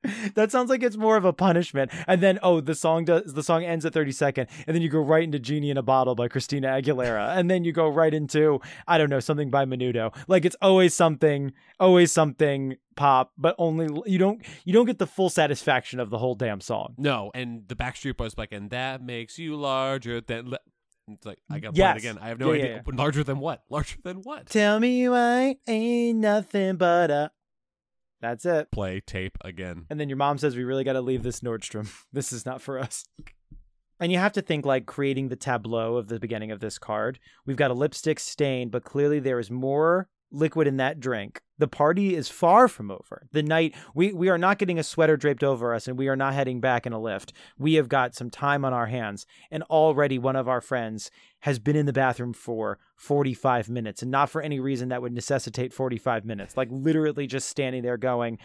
that 0.36 0.52
sounds 0.52 0.70
like 0.70 0.84
it's 0.84 0.96
more 0.96 1.18
of 1.18 1.26
a 1.26 1.34
punishment. 1.34 1.90
And 2.08 2.22
then 2.22 2.38
oh, 2.44 2.62
the 2.62 2.76
song 2.76 3.06
does 3.06 3.34
the 3.34 3.42
song 3.42 3.64
ends 3.64 3.84
at 3.84 3.94
30 3.94 4.12
second, 4.12 4.48
and 4.68 4.76
then 4.76 4.84
you 4.84 4.90
go 4.90 5.00
right 5.00 5.24
into 5.24 5.40
Genie 5.40 5.72
in 5.72 5.78
a 5.78 5.82
Bottle 5.82 6.14
by 6.14 6.28
Christina 6.28 6.68
Aguilera, 6.68 7.30
and 7.36 7.50
then 7.50 7.64
you 7.64 7.72
go 7.72 7.88
right 7.88 8.14
into 8.14 8.62
I 8.88 9.00
don't 9.00 9.10
know 9.10 9.20
something 9.20 9.50
by 9.50 9.66
Menudo. 9.66 10.16
Like 10.28 10.46
it's 10.46 10.56
always 10.62 10.94
something, 10.94 11.52
always 11.80 12.12
something 12.12 12.76
pop, 12.96 13.32
but 13.40 13.56
only 13.58 13.90
you 14.06 14.20
don't 14.20 14.40
you 14.66 14.74
don't 14.74 14.86
get 14.86 15.00
the 15.00 15.08
full 15.08 15.32
satisfaction 15.32 16.00
of 16.00 16.12
the 16.12 16.20
whole 16.20 16.36
damn 16.36 16.62
song. 16.62 16.94
No, 17.00 17.32
and 17.34 17.68
the 17.68 17.76
Backstreet 17.76 18.18
Boys 18.18 18.38
like, 18.38 18.52
and 18.52 18.70
that 18.70 19.02
makes 19.02 19.40
you 19.40 19.56
larger 19.56 20.22
than. 20.22 20.54
It's 21.08 21.26
like 21.26 21.40
I 21.50 21.60
got 21.60 21.76
Yes. 21.76 21.94
play 21.94 21.98
it 22.10 22.12
again. 22.14 22.24
I 22.24 22.30
have 22.30 22.40
no 22.40 22.52
Yeah, 22.52 22.64
idea. 22.64 22.84
yeah, 22.88 22.96
Larger 22.96 23.24
than 23.24 23.40
what? 23.40 23.64
Larger 23.70 23.98
than 24.04 24.18
what? 24.24 24.48
Tell 24.48 24.80
me 24.80 25.08
why 25.10 25.56
ain't 25.68 26.20
nothing 26.20 26.78
but 26.78 27.12
a. 27.12 27.32
That's 28.22 28.46
it. 28.46 28.72
Play 28.72 29.02
tape 29.02 29.38
again. 29.42 29.86
And 29.90 30.00
then 30.00 30.10
your 30.10 30.18
mom 30.18 30.38
says, 30.38 30.56
We 30.56 30.64
really 30.64 30.84
got 30.84 30.94
to 30.94 31.02
leave 31.02 31.22
this 31.24 31.42
Nordstrom. 31.42 31.90
This 32.14 32.34
is 32.34 32.46
not 32.46 32.62
for 32.62 32.80
us. 32.80 33.06
And 34.00 34.12
you 34.12 34.18
have 34.18 34.34
to 34.34 34.42
think 34.42 34.66
like 34.66 34.86
creating 34.88 35.30
the 35.30 35.36
tableau 35.36 35.96
of 35.98 36.08
the 36.08 36.20
beginning 36.20 36.52
of 36.52 36.60
this 36.60 36.78
card. 36.80 37.20
We've 37.46 37.56
got 37.56 37.72
a 37.72 37.76
lipstick 37.76 38.20
stain, 38.20 38.70
but 38.70 38.84
clearly 38.84 39.20
there 39.20 39.40
is 39.40 39.52
more 39.52 40.10
liquid 40.32 40.68
in 40.68 40.78
that 40.78 41.00
drink. 41.00 41.42
The 41.58 41.68
party 41.68 42.16
is 42.16 42.28
far 42.30 42.68
from 42.68 42.92
over. 42.92 43.28
The 43.32 43.44
night 43.44 43.76
we 43.94 44.12
we 44.14 44.30
are 44.30 44.38
not 44.38 44.60
getting 44.60 44.80
a 44.80 44.84
sweater 44.84 45.18
draped 45.18 45.44
over 45.44 45.74
us 45.74 45.88
and 45.88 45.98
we 45.98 46.08
are 46.08 46.16
not 46.16 46.34
heading 46.34 46.60
back 46.60 46.86
in 46.86 46.94
a 46.94 47.00
lift. 47.00 47.34
We 47.58 47.76
have 47.76 47.90
got 47.90 48.16
some 48.16 48.30
time 48.30 48.66
on 48.66 48.74
our 48.74 48.88
hands 48.88 49.26
and 49.52 49.64
already 49.64 50.20
one 50.20 50.36
of 50.36 50.48
our 50.48 50.62
friends 50.62 51.12
has 51.42 51.60
been 51.60 51.76
in 51.76 51.86
the 51.86 51.94
bathroom 51.94 52.34
for 52.34 52.80
45 52.98 53.70
minutes 53.70 54.02
and 54.02 54.12
not 54.12 54.30
for 54.30 54.42
any 54.42 54.60
reason 54.60 54.90
that 54.90 55.02
would 55.02 55.14
necessitate 55.14 55.74
45 55.74 56.26
minutes. 56.26 56.58
Like 56.58 56.70
literally 56.72 57.28
just 57.28 57.48
standing 57.48 57.84
there 57.84 57.98
going, 57.98 58.40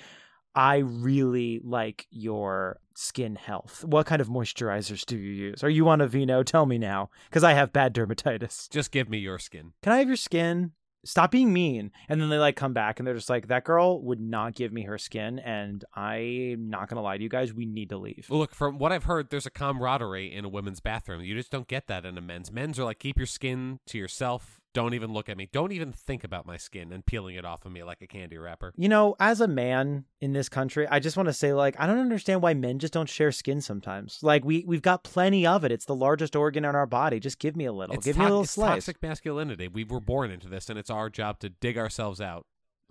I 0.55 0.79
really 0.79 1.61
like 1.63 2.07
your 2.11 2.81
skin 2.95 3.37
health. 3.37 3.85
What 3.85 4.07
kind 4.07 4.21
of 4.21 4.29
moisturizers 4.29 5.07
do 5.07 5.17
you 5.17 5.33
use? 5.33 5.63
Are 5.63 5.71
you 5.71 5.89
on 5.89 6.01
a 6.01 6.07
vino? 6.07 6.43
Tell 6.43 6.67
me 6.67 6.77
now, 6.77 7.11
because 7.29 7.45
I 7.45 7.53
have 7.53 7.73
bad 7.73 7.95
dermatitis. 7.95 8.69
Just 8.69 8.91
give 8.91 9.09
me 9.09 9.19
your 9.19 9.39
skin. 9.39 9.73
Can 9.83 9.93
I 9.93 9.99
have 9.99 10.09
your 10.09 10.17
skin? 10.17 10.73
Stop 11.05 11.31
being 11.31 11.53
mean. 11.53 11.91
And 12.09 12.21
then 12.21 12.29
they 12.29 12.39
like 12.39 12.57
come 12.57 12.73
back 12.73 12.99
and 12.99 13.07
they're 13.07 13.15
just 13.15 13.31
like, 13.31 13.49
that 13.49 13.65
girl 13.65 14.03
would 14.03 14.21
not 14.21 14.55
give 14.55 14.73
me 14.73 14.83
her 14.83 14.99
skin. 14.99 15.39
And 15.39 15.85
I'm 15.95 16.69
not 16.69 16.89
to 16.97 17.03
lie 17.03 17.17
to 17.17 17.23
you 17.23 17.29
guys. 17.29 17.55
We 17.55 17.67
need 17.67 17.89
to 17.89 17.99
leave. 17.99 18.27
Look, 18.29 18.55
from 18.55 18.79
what 18.79 18.93
I've 18.93 19.05
heard, 19.05 19.31
there's 19.31 19.47
a 19.47 19.51
camaraderie 19.51 20.33
in 20.35 20.45
a 20.45 20.49
women's 20.49 20.81
bathroom. 20.81 21.23
You 21.23 21.35
just 21.35 21.51
don't 21.51 21.69
get 21.69 21.87
that 21.87 22.05
in 22.05 22.19
a 22.19 22.21
men's. 22.21 22.53
Men's 22.53 22.79
are 22.79 22.85
like, 22.85 22.99
keep 22.99 23.17
your 23.17 23.27
skin 23.27 23.81
to 23.87 23.99
yourself. 23.99 24.60
Don't 24.73 24.95
even 24.95 25.13
look 25.13 25.29
at 25.29 25.37
me. 25.37 25.49
Don't 25.53 25.73
even 25.73 25.93
think 25.93 26.23
about 26.23 26.47
my 26.47 26.57
skin 26.57 26.93
and 26.93 27.05
peeling 27.05 27.35
it 27.35 27.45
off 27.45 27.65
of 27.65 27.73
me 27.73 27.83
like 27.83 28.03
a 28.03 28.07
candy 28.07 28.39
wrapper. 28.39 28.73
You 28.77 28.89
know, 28.89 29.17
as 29.19 29.41
a 29.41 29.49
man 29.49 30.05
in 30.21 30.33
this 30.33 30.49
country, 30.49 30.87
I 30.89 31.01
just 31.01 31.17
want 31.17 31.29
to 31.29 31.33
say, 31.33 31.53
like, 31.53 31.75
I 31.79 31.87
don't 31.87 31.99
understand 31.99 32.41
why 32.43 32.55
men 32.55 32.79
just 32.79 32.93
don't 32.93 33.09
share 33.09 33.33
skin 33.33 33.61
sometimes. 33.61 34.21
Like, 34.23 34.45
we 34.45 34.65
we've 34.67 34.83
got 34.83 35.03
plenty 35.03 35.47
of 35.47 35.65
it. 35.65 35.73
It's 35.73 35.87
the 35.87 35.95
largest 35.95 36.37
organ 36.37 36.65
in 36.65 36.75
our 36.75 36.87
body. 36.87 37.19
Just 37.19 37.39
give 37.39 37.57
me 37.57 37.65
a 37.65 37.73
little. 37.73 37.97
It's, 37.97 38.05
give 38.05 38.17
me 38.17 38.25
a 38.25 38.29
little 38.29 38.43
it's 38.43 38.53
slice. 38.53 38.87
toxic 38.87 39.03
masculinity. 39.03 39.69
We 39.69 39.85
were 39.85 40.01
born 40.01 40.31
into 40.31 40.49
this, 40.49 40.71
and 40.71 40.79
it's 40.79 40.91
our 40.91 41.11
job 41.11 41.41
to 41.41 41.49
dig 41.49 41.77
ourselves 41.77 42.21
out 42.21 42.47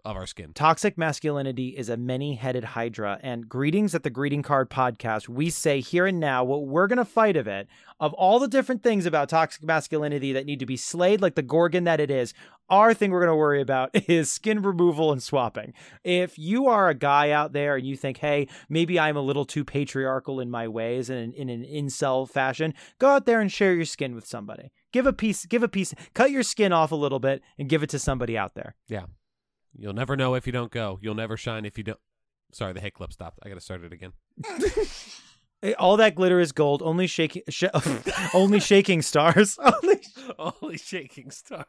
of 0.05 0.15
our 0.15 0.25
skin. 0.25 0.53
Toxic 0.53 0.97
masculinity 0.97 1.69
is 1.69 1.89
a 1.89 1.97
many 1.97 2.35
headed 2.35 2.63
hydra. 2.63 3.19
And 3.21 3.47
greetings 3.49 3.93
at 3.95 4.03
the 4.03 4.09
Greeting 4.09 4.43
Card 4.43 4.69
Podcast. 4.69 5.27
We 5.27 5.49
say 5.49 5.81
here 5.81 6.05
and 6.05 6.19
now 6.19 6.43
what 6.43 6.65
we're 6.65 6.87
going 6.87 6.97
to 6.97 7.05
fight 7.05 7.37
of 7.37 7.47
it. 7.47 7.67
Of 7.99 8.13
all 8.13 8.39
the 8.39 8.47
different 8.47 8.81
things 8.81 9.05
about 9.05 9.27
toxic 9.29 9.63
masculinity 9.63 10.31
that 10.33 10.45
need 10.45 10.59
to 10.59 10.65
be 10.65 10.77
slayed, 10.77 11.21
like 11.21 11.35
the 11.35 11.41
Gorgon 11.41 11.83
that 11.83 11.99
it 11.99 12.09
is, 12.09 12.33
our 12.69 12.93
thing 12.93 13.11
we're 13.11 13.19
going 13.19 13.31
to 13.31 13.35
worry 13.35 13.61
about 13.61 13.89
is 14.09 14.31
skin 14.31 14.61
removal 14.61 15.11
and 15.11 15.21
swapping. 15.21 15.73
If 16.03 16.37
you 16.37 16.67
are 16.67 16.89
a 16.89 16.93
guy 16.93 17.31
out 17.31 17.53
there 17.53 17.75
and 17.75 17.85
you 17.85 17.97
think, 17.97 18.17
hey, 18.17 18.47
maybe 18.69 18.99
I'm 18.99 19.17
a 19.17 19.21
little 19.21 19.45
too 19.45 19.65
patriarchal 19.65 20.39
in 20.39 20.49
my 20.49 20.67
ways 20.67 21.09
and 21.09 21.33
in, 21.33 21.49
an 21.49 21.63
incel 21.63 22.29
fashion, 22.29 22.73
go 22.99 23.09
out 23.09 23.25
there 23.25 23.41
and 23.41 23.51
share 23.51 23.73
your 23.73 23.85
skin 23.85 24.15
with 24.15 24.25
somebody. 24.25 24.71
Give 24.91 25.05
a 25.05 25.13
piece, 25.13 25.45
give 25.45 25.63
a 25.63 25.67
piece, 25.67 25.93
cut 26.13 26.31
your 26.31 26.43
skin 26.43 26.71
off 26.71 26.91
a 26.91 26.95
little 26.95 27.19
bit 27.19 27.41
and 27.57 27.69
give 27.69 27.83
it 27.83 27.89
to 27.89 27.99
somebody 27.99 28.37
out 28.37 28.55
there. 28.55 28.75
You'll 29.77 29.93
never 29.93 30.15
know 30.15 30.35
if 30.35 30.45
you 30.45 30.53
don't 30.53 30.71
go. 30.71 30.99
You'll 31.01 31.15
never 31.15 31.37
shine 31.37 31.65
if 31.65 31.77
you 31.77 31.83
don't. 31.83 31.99
Sorry, 32.51 32.73
the 32.73 32.79
hit 32.81 32.93
clip 32.93 33.13
stopped. 33.13 33.39
I 33.43 33.49
got 33.49 33.55
to 33.55 33.61
start 33.61 33.83
it 33.83 33.93
again. 33.93 34.13
All 35.77 35.97
that 35.97 36.15
glitter 36.15 36.39
is 36.39 36.51
gold. 36.51 36.81
Only 36.81 37.05
shaking, 37.05 37.43
sh- 37.49 37.65
only 38.33 38.59
shaking 38.59 39.01
stars. 39.01 39.57
Only. 39.83 39.99
Holy 40.37 40.77
shaking 40.77 41.31
stars. 41.31 41.65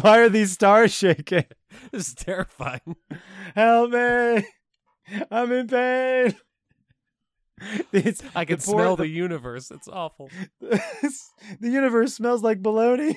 Why 0.00 0.18
are 0.20 0.28
these 0.28 0.52
stars 0.52 0.92
shaking? 0.92 1.44
This 1.92 2.08
is 2.08 2.14
terrifying. 2.14 2.96
Help 3.54 3.90
me! 3.90 4.44
I'm 5.30 5.52
in 5.52 5.66
pain. 5.68 6.34
It's, 7.92 8.22
I 8.34 8.44
can 8.46 8.58
the 8.58 8.64
poor- 8.64 8.74
smell 8.80 8.96
the 8.96 9.06
universe. 9.06 9.70
It's 9.70 9.88
awful. 9.88 10.30
the 10.60 11.10
universe 11.60 12.14
smells 12.14 12.42
like 12.42 12.62
baloney. 12.62 13.16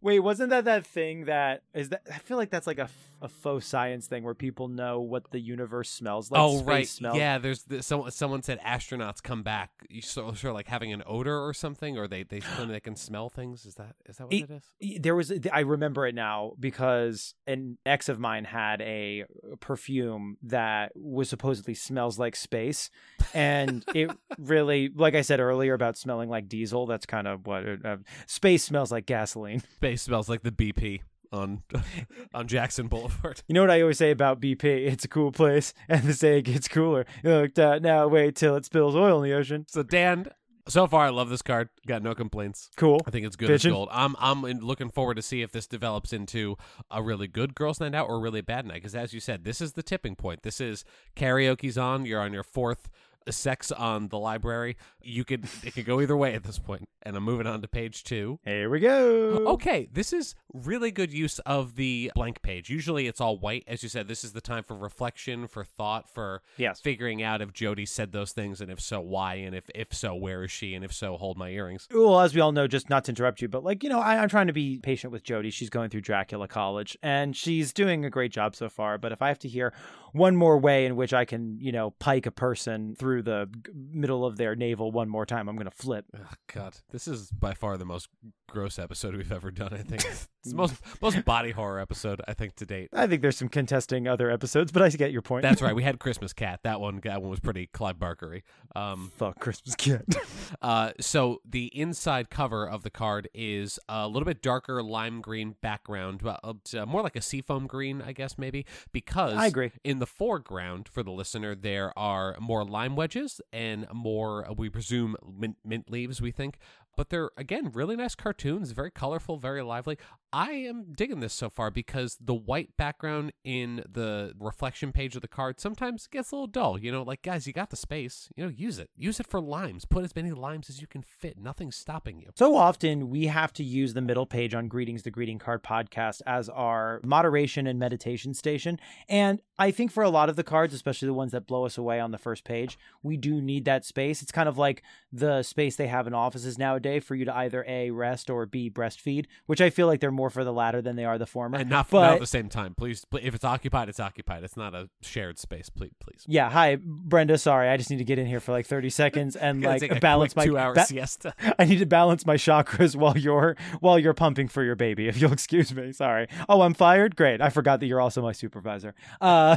Wait, 0.00 0.20
wasn't 0.20 0.50
that 0.50 0.64
that 0.64 0.86
thing 0.86 1.24
that 1.26 1.62
is 1.74 1.90
that? 1.90 2.02
I 2.12 2.18
feel 2.18 2.36
like 2.36 2.50
that's 2.50 2.66
like 2.66 2.78
a, 2.78 2.88
a 3.22 3.28
faux 3.28 3.64
science 3.66 4.06
thing 4.08 4.24
where 4.24 4.34
people 4.34 4.68
know 4.68 5.00
what 5.00 5.30
the 5.30 5.40
universe 5.40 5.88
smells 5.90 6.30
like. 6.30 6.40
oh 6.40 6.62
right, 6.64 6.86
smells. 6.86 7.16
yeah. 7.16 7.38
There's 7.38 7.62
the, 7.62 7.82
someone. 7.82 8.10
Someone 8.10 8.42
said 8.42 8.60
astronauts 8.60 9.22
come 9.22 9.42
back. 9.42 9.70
You 9.88 10.02
so 10.02 10.32
sure 10.34 10.52
like 10.52 10.66
having 10.66 10.92
an 10.92 11.02
odor 11.06 11.38
or 11.46 11.54
something, 11.54 11.96
or 11.96 12.06
they 12.08 12.22
they 12.24 12.40
claim 12.40 12.68
they 12.68 12.80
can 12.80 12.96
smell 12.96 13.28
things. 13.30 13.64
Is 13.64 13.76
that 13.76 13.94
is 14.06 14.16
that 14.18 14.24
what 14.24 14.34
It- 14.34 14.50
it 14.50 14.62
is? 14.90 14.98
there 15.02 15.14
was 15.14 15.32
I 15.52 15.60
remember 15.60 16.06
it 16.06 16.14
now 16.14 16.52
because 16.58 17.34
an 17.46 17.78
ex 17.86 18.08
of 18.08 18.18
mine 18.18 18.44
had 18.44 18.82
a 18.82 19.24
perfume 19.60 20.36
that 20.42 20.92
was 20.94 21.28
supposedly 21.28 21.74
smells 21.74 22.18
like 22.18 22.34
space 22.36 22.90
and 23.32 23.84
it 23.94 24.10
really 24.38 24.90
like 24.94 25.14
I 25.14 25.20
said 25.22 25.40
earlier 25.40 25.74
about 25.74 25.96
smelling 25.96 26.28
like 26.28 26.48
diesel 26.48 26.86
that's 26.86 27.06
kind 27.06 27.28
of 27.28 27.46
what 27.46 27.64
it, 27.64 27.84
uh, 27.86 27.98
space 28.26 28.64
smells 28.64 28.90
like 28.90 29.06
gasoline. 29.06 29.60
Space 29.76 30.02
smells 30.02 30.28
like 30.28 30.42
the 30.42 30.50
BP 30.52 31.00
on 31.32 31.62
on 32.34 32.46
Jackson 32.48 32.88
Boulevard. 32.88 33.42
You 33.48 33.54
know 33.54 33.62
what 33.62 33.70
I 33.70 33.80
always 33.80 33.98
say 33.98 34.10
about 34.10 34.40
BP? 34.40 34.64
It's 34.64 35.04
a 35.04 35.08
cool 35.08 35.32
place 35.32 35.74
and 35.88 36.02
the 36.02 36.14
say 36.14 36.38
it 36.38 36.42
gets 36.42 36.68
cooler. 36.68 37.06
Look, 37.22 37.58
uh, 37.58 37.78
now 37.80 38.06
wait 38.08 38.36
till 38.36 38.56
it 38.56 38.64
spills 38.64 38.94
oil 38.94 39.22
in 39.22 39.30
the 39.30 39.36
ocean. 39.36 39.66
So 39.68 39.82
Dan, 39.82 40.28
so 40.68 40.86
far 40.86 41.06
I 41.06 41.10
love 41.10 41.28
this 41.28 41.42
card. 41.42 41.68
Got 41.86 42.02
no 42.02 42.14
complaints. 42.14 42.70
Cool. 42.76 43.00
I 43.06 43.10
think 43.10 43.26
it's 43.26 43.36
good 43.36 43.50
as 43.50 43.64
gold. 43.64 43.88
I'm 43.90 44.14
I'm 44.18 44.42
looking 44.42 44.90
forward 44.90 45.14
to 45.14 45.22
see 45.22 45.42
if 45.42 45.52
this 45.52 45.66
develops 45.66 46.12
into 46.12 46.56
a 46.90 47.02
really 47.02 47.26
good 47.26 47.54
girls' 47.54 47.80
night 47.80 47.94
out 47.94 48.08
or 48.08 48.16
a 48.16 48.20
really 48.20 48.42
bad 48.42 48.66
night. 48.66 48.74
Because 48.74 48.94
as 48.94 49.12
you 49.12 49.20
said, 49.20 49.44
this 49.44 49.60
is 49.60 49.72
the 49.72 49.82
tipping 49.82 50.14
point. 50.14 50.42
This 50.42 50.60
is 50.60 50.84
karaoke's 51.16 51.76
on. 51.76 52.06
You're 52.06 52.20
on 52.20 52.32
your 52.32 52.44
fourth 52.44 52.88
sex 53.30 53.70
on 53.70 54.08
the 54.08 54.18
library. 54.18 54.76
You 55.02 55.24
could 55.24 55.46
it 55.62 55.74
could 55.74 55.84
go 55.84 56.00
either 56.00 56.16
way 56.16 56.34
at 56.34 56.42
this 56.42 56.58
point. 56.58 56.88
And 57.04 57.16
I'm 57.16 57.24
moving 57.24 57.48
on 57.48 57.60
to 57.62 57.68
page 57.68 58.04
two. 58.04 58.38
Here 58.44 58.70
we 58.70 58.78
go. 58.78 59.44
Okay, 59.48 59.88
this 59.92 60.12
is 60.12 60.36
really 60.54 60.92
good 60.92 61.12
use 61.12 61.40
of 61.40 61.74
the 61.74 62.12
blank 62.14 62.42
page. 62.42 62.70
Usually 62.70 63.08
it's 63.08 63.20
all 63.20 63.36
white. 63.36 63.64
As 63.66 63.82
you 63.82 63.88
said, 63.88 64.06
this 64.06 64.22
is 64.22 64.32
the 64.32 64.40
time 64.40 64.62
for 64.62 64.76
reflection, 64.76 65.48
for 65.48 65.64
thought, 65.64 66.08
for 66.08 66.42
Yes. 66.56 66.80
figuring 66.80 67.20
out 67.20 67.42
if 67.42 67.52
Jody 67.52 67.86
said 67.86 68.12
those 68.12 68.30
things 68.32 68.60
and 68.60 68.70
if 68.70 68.80
so, 68.80 69.00
why, 69.00 69.34
and 69.34 69.54
if 69.54 69.68
if 69.74 69.92
so, 69.92 70.14
where 70.14 70.44
is 70.44 70.52
she, 70.52 70.74
and 70.74 70.84
if 70.84 70.92
so, 70.92 71.16
hold 71.16 71.36
my 71.36 71.48
earrings. 71.50 71.88
well, 71.92 72.20
as 72.20 72.34
we 72.34 72.40
all 72.40 72.52
know, 72.52 72.66
just 72.68 72.88
not 72.88 73.04
to 73.04 73.10
interrupt 73.12 73.42
you, 73.42 73.48
but 73.48 73.64
like, 73.64 73.82
you 73.82 73.88
know, 73.90 73.98
I, 74.00 74.18
I'm 74.22 74.28
trying 74.28 74.46
to 74.46 74.52
be 74.52 74.78
patient 74.80 75.12
with 75.12 75.24
Jody. 75.24 75.50
She's 75.50 75.70
going 75.70 75.90
through 75.90 76.02
Dracula 76.02 76.46
College 76.48 76.96
and 77.02 77.36
she's 77.36 77.72
doing 77.72 78.04
a 78.04 78.10
great 78.10 78.30
job 78.32 78.54
so 78.54 78.68
far. 78.68 78.96
But 78.96 79.10
if 79.12 79.20
I 79.20 79.28
have 79.28 79.38
to 79.40 79.48
hear 79.48 79.72
one 80.12 80.36
more 80.36 80.56
way 80.58 80.86
in 80.86 80.94
which 80.96 81.12
I 81.12 81.24
can, 81.24 81.58
you 81.60 81.72
know, 81.72 81.90
pike 81.98 82.26
a 82.26 82.30
person 82.30 82.94
through 82.94 83.11
the 83.20 83.50
middle 83.74 84.24
of 84.24 84.36
their 84.36 84.54
navel 84.54 84.90
one 84.92 85.08
more 85.08 85.26
time, 85.26 85.48
I'm 85.48 85.56
going 85.56 85.68
to 85.68 85.76
flip. 85.76 86.06
Oh, 86.16 86.32
God, 86.52 86.76
this 86.90 87.06
is 87.06 87.30
by 87.30 87.52
far 87.52 87.76
the 87.76 87.84
most 87.84 88.08
gross 88.48 88.78
episode 88.78 89.16
we've 89.16 89.32
ever 89.32 89.50
done. 89.50 89.74
I 89.74 89.78
think 89.78 90.06
it's 90.42 90.50
the 90.50 90.56
most 90.56 90.74
most 91.00 91.24
body 91.24 91.52
horror 91.52 91.78
episode 91.78 92.20
I 92.26 92.34
think 92.34 92.56
to 92.56 92.66
date. 92.66 92.90
I 92.92 93.06
think 93.06 93.22
there's 93.22 93.36
some 93.36 93.48
contesting 93.48 94.08
other 94.08 94.28
episodes, 94.28 94.72
but 94.72 94.82
I 94.82 94.88
get 94.88 95.12
your 95.12 95.22
point. 95.22 95.42
That's 95.42 95.62
right. 95.62 95.72
We 95.82 95.84
had 95.84 95.98
Christmas 95.98 96.32
Cat. 96.32 96.60
That 96.64 96.80
one, 96.80 97.00
that 97.04 97.22
one 97.22 97.30
was 97.30 97.40
pretty 97.40 97.66
Clive 97.66 97.96
Barkery. 97.96 98.42
Um, 98.76 99.10
Fuck 99.16 99.40
Christmas 99.40 99.74
Cat. 99.74 100.04
uh, 100.62 100.90
so 101.00 101.40
the 101.48 101.66
inside 101.66 102.28
cover 102.28 102.68
of 102.68 102.82
the 102.82 102.90
card 102.90 103.28
is 103.32 103.78
a 103.88 104.06
little 104.06 104.26
bit 104.26 104.42
darker 104.42 104.82
lime 104.82 105.20
green 105.20 105.54
background, 105.62 106.22
well, 106.22 106.38
uh, 106.44 106.86
more 106.86 107.00
like 107.00 107.16
a 107.16 107.22
seafoam 107.22 107.66
green, 107.66 108.02
I 108.02 108.12
guess 108.12 108.36
maybe, 108.36 108.66
because 108.92 109.34
I 109.34 109.46
agree. 109.46 109.72
in 109.82 109.98
the 109.98 110.06
foreground 110.06 110.88
for 110.88 111.02
the 111.02 111.10
listener 111.10 111.54
there 111.54 111.96
are 111.98 112.36
more 112.38 112.64
lime 112.64 112.96
wedges 112.96 113.40
and 113.52 113.86
more, 113.92 114.48
uh, 114.48 114.52
we 114.52 114.68
presume, 114.68 115.16
mint, 115.38 115.56
mint 115.64 115.90
leaves. 115.90 116.20
We 116.20 116.32
think 116.32 116.58
but 116.96 117.10
they're 117.10 117.30
again 117.36 117.70
really 117.72 117.96
nice 117.96 118.14
cartoons, 118.14 118.72
very 118.72 118.90
colorful, 118.90 119.38
very 119.38 119.62
lively. 119.62 119.98
I 120.34 120.52
am 120.52 120.94
digging 120.96 121.20
this 121.20 121.34
so 121.34 121.50
far 121.50 121.70
because 121.70 122.16
the 122.18 122.34
white 122.34 122.74
background 122.78 123.32
in 123.44 123.84
the 123.86 124.32
reflection 124.38 124.90
page 124.90 125.14
of 125.14 125.20
the 125.20 125.28
card 125.28 125.60
sometimes 125.60 126.06
gets 126.06 126.32
a 126.32 126.36
little 126.36 126.46
dull. 126.46 126.78
You 126.78 126.90
know, 126.90 127.02
like 127.02 127.20
guys, 127.20 127.46
you 127.46 127.52
got 127.52 127.68
the 127.68 127.76
space, 127.76 128.30
you 128.34 128.44
know, 128.44 128.50
use 128.50 128.78
it. 128.78 128.88
Use 128.96 129.20
it 129.20 129.26
for 129.26 129.40
limes. 129.40 129.84
Put 129.84 130.04
as 130.04 130.16
many 130.16 130.32
limes 130.32 130.70
as 130.70 130.80
you 130.80 130.86
can 130.86 131.02
fit. 131.02 131.38
Nothing's 131.38 131.76
stopping 131.76 132.18
you. 132.18 132.30
So 132.34 132.56
often 132.56 133.10
we 133.10 133.26
have 133.26 133.52
to 133.54 133.62
use 133.62 133.92
the 133.92 134.00
middle 134.00 134.24
page 134.24 134.54
on 134.54 134.68
Greetings 134.68 135.02
the 135.02 135.10
Greeting 135.10 135.38
Card 135.38 135.62
podcast 135.62 136.22
as 136.26 136.48
our 136.48 137.00
moderation 137.04 137.66
and 137.66 137.78
meditation 137.78 138.32
station. 138.32 138.80
And 139.10 139.42
I 139.58 139.70
think 139.70 139.92
for 139.92 140.02
a 140.02 140.08
lot 140.08 140.30
of 140.30 140.36
the 140.36 140.44
cards, 140.44 140.72
especially 140.72 141.06
the 141.06 141.14
ones 141.14 141.32
that 141.32 141.46
blow 141.46 141.66
us 141.66 141.76
away 141.76 142.00
on 142.00 142.10
the 142.10 142.18
first 142.18 142.44
page, 142.44 142.78
we 143.02 143.18
do 143.18 143.42
need 143.42 143.66
that 143.66 143.84
space. 143.84 144.22
It's 144.22 144.32
kind 144.32 144.48
of 144.48 144.56
like 144.56 144.82
the 145.12 145.42
space 145.42 145.76
they 145.76 145.88
have 145.88 146.06
in 146.06 146.14
offices 146.14 146.56
nowadays 146.82 147.04
for 147.04 147.14
you 147.14 147.24
to 147.24 147.36
either 147.36 147.64
A, 147.66 147.90
rest 147.90 148.30
or 148.30 148.46
B, 148.46 148.70
breastfeed, 148.70 149.26
which 149.46 149.60
I 149.60 149.70
feel 149.70 149.86
like 149.86 150.00
they're 150.00 150.10
more 150.10 150.30
for 150.30 150.44
the 150.44 150.52
latter 150.52 150.82
than 150.82 150.96
they 150.96 151.04
are 151.04 151.18
the 151.18 151.26
former. 151.26 151.58
And 151.58 151.70
not, 151.70 151.90
but, 151.90 152.02
not 152.02 152.14
at 152.14 152.20
the 152.20 152.26
same 152.26 152.48
time. 152.48 152.74
Please, 152.74 153.04
if 153.20 153.34
it's 153.34 153.44
occupied, 153.44 153.88
it's 153.88 154.00
occupied. 154.00 154.44
It's 154.44 154.56
not 154.56 154.74
a 154.74 154.88
shared 155.02 155.38
space. 155.38 155.68
Please, 155.68 155.92
please. 156.00 156.24
Yeah, 156.26 156.50
hi, 156.50 156.78
Brenda. 156.80 157.38
Sorry, 157.38 157.68
I 157.68 157.76
just 157.76 157.90
need 157.90 157.98
to 157.98 158.04
get 158.04 158.18
in 158.18 158.26
here 158.26 158.40
for 158.40 158.52
like 158.52 158.66
30 158.66 158.90
seconds 158.90 159.36
and 159.36 159.62
like 159.64 160.00
balance 160.00 160.36
my 160.36 160.44
two-hour 160.44 160.74
ba- 160.74 160.86
siesta. 160.86 161.34
I 161.58 161.64
need 161.64 161.78
to 161.78 161.86
balance 161.86 162.26
my 162.26 162.36
chakras 162.36 162.96
while 162.96 163.16
you're 163.16 163.56
while 163.80 163.98
you're 163.98 164.14
pumping 164.14 164.48
for 164.48 164.62
your 164.62 164.76
baby. 164.76 165.08
If 165.08 165.20
you'll 165.20 165.32
excuse 165.42 165.74
me, 165.74 165.92
sorry. 165.92 166.28
Oh, 166.48 166.62
I'm 166.62 166.74
fired. 166.74 167.16
Great. 167.16 167.40
I 167.40 167.48
forgot 167.50 167.80
that 167.80 167.86
you're 167.86 168.00
also 168.00 168.22
my 168.22 168.32
supervisor. 168.32 168.94
Uh, 169.20 169.56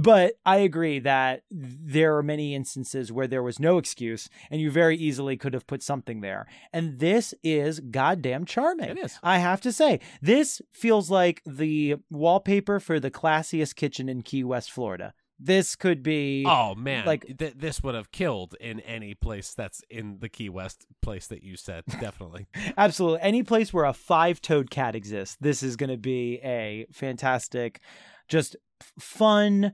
but 0.00 0.34
I 0.44 0.58
agree 0.58 0.98
that 1.00 1.44
there 1.50 2.16
are 2.16 2.22
many 2.22 2.54
instances 2.54 3.12
where 3.12 3.26
there 3.26 3.42
was 3.42 3.58
no 3.58 3.78
excuse, 3.78 4.28
and 4.50 4.60
you 4.60 4.70
very 4.70 4.96
easily 4.96 5.36
could 5.36 5.54
have 5.54 5.66
put 5.66 5.82
something 5.82 6.20
there. 6.20 6.46
And 6.72 6.98
this 6.98 7.34
is 7.42 7.80
goddamn 7.80 8.44
charming. 8.44 8.90
It 8.90 8.98
is. 8.98 9.18
I 9.22 9.38
have 9.38 9.60
to 9.62 9.72
say, 9.72 10.00
this 10.20 10.60
feels 10.70 11.10
like 11.10 11.42
the 11.46 11.96
wallpaper 12.10 12.80
for 12.80 13.00
the 13.00 13.10
classiest 13.10 13.76
kitchen 13.76 14.08
in 14.08 14.22
Key 14.22 14.44
West, 14.44 14.70
Florida. 14.70 15.14
This 15.44 15.74
could 15.74 16.04
be 16.04 16.44
Oh 16.46 16.76
man, 16.76 17.04
like- 17.04 17.36
th- 17.36 17.54
this 17.56 17.82
would 17.82 17.96
have 17.96 18.12
killed 18.12 18.54
in 18.60 18.78
any 18.80 19.14
place 19.14 19.54
that's 19.54 19.82
in 19.90 20.18
the 20.20 20.28
Key 20.28 20.48
West 20.48 20.86
place 21.00 21.26
that 21.28 21.42
you 21.42 21.56
said. 21.56 21.82
Definitely. 22.00 22.46
Absolutely. 22.78 23.18
Any 23.22 23.42
place 23.42 23.72
where 23.72 23.84
a 23.86 23.92
five 23.92 24.40
toed 24.40 24.70
cat 24.70 24.94
exists, 24.94 25.36
this 25.40 25.62
is 25.64 25.74
going 25.76 25.90
to 25.90 25.96
be 25.96 26.38
a 26.44 26.86
fantastic, 26.92 27.80
just 28.28 28.54
fun, 29.00 29.72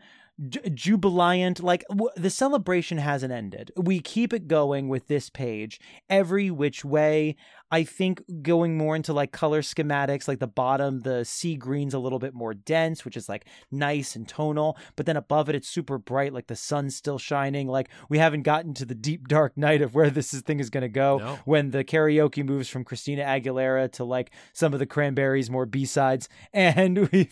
j- 0.48 0.68
jubilant. 0.74 1.62
Like 1.62 1.84
w- 1.88 2.10
the 2.16 2.30
celebration 2.30 2.98
hasn't 2.98 3.32
ended. 3.32 3.70
We 3.76 4.00
keep 4.00 4.32
it 4.32 4.48
going 4.48 4.88
with 4.88 5.08
this 5.08 5.30
page 5.30 5.80
every 6.08 6.50
which 6.50 6.84
way. 6.84 7.36
I 7.70 7.84
think 7.84 8.22
going 8.40 8.78
more 8.78 8.96
into 8.96 9.12
like 9.12 9.30
color 9.30 9.60
schematics, 9.60 10.26
like 10.26 10.38
the 10.38 10.46
bottom, 10.46 11.00
the 11.00 11.22
sea 11.26 11.54
green's 11.54 11.92
a 11.92 11.98
little 11.98 12.18
bit 12.18 12.32
more 12.32 12.54
dense, 12.54 13.04
which 13.04 13.14
is 13.16 13.28
like 13.28 13.44
nice 13.70 14.16
and 14.16 14.26
tonal. 14.26 14.78
But 14.96 15.04
then 15.04 15.18
above 15.18 15.50
it, 15.50 15.54
it's 15.54 15.68
super 15.68 15.98
bright, 15.98 16.32
like 16.32 16.46
the 16.46 16.56
sun's 16.56 16.96
still 16.96 17.18
shining. 17.18 17.68
Like 17.68 17.90
we 18.08 18.16
haven't 18.18 18.42
gotten 18.44 18.72
to 18.74 18.86
the 18.86 18.94
deep 18.94 19.28
dark 19.28 19.54
night 19.58 19.82
of 19.82 19.94
where 19.94 20.08
this 20.08 20.32
is, 20.32 20.40
thing 20.40 20.60
is 20.60 20.70
going 20.70 20.82
to 20.82 20.88
go 20.88 21.18
No. 21.18 21.38
when 21.44 21.70
the 21.72 21.84
karaoke 21.84 22.42
moves 22.42 22.70
from 22.70 22.84
Christina 22.84 23.22
Aguilera 23.24 23.92
to 23.92 24.04
like 24.04 24.30
some 24.54 24.72
of 24.72 24.78
the 24.78 24.86
Cranberries 24.86 25.50
more 25.50 25.66
B 25.66 25.84
sides, 25.84 26.28
and 26.54 27.06
we. 27.12 27.28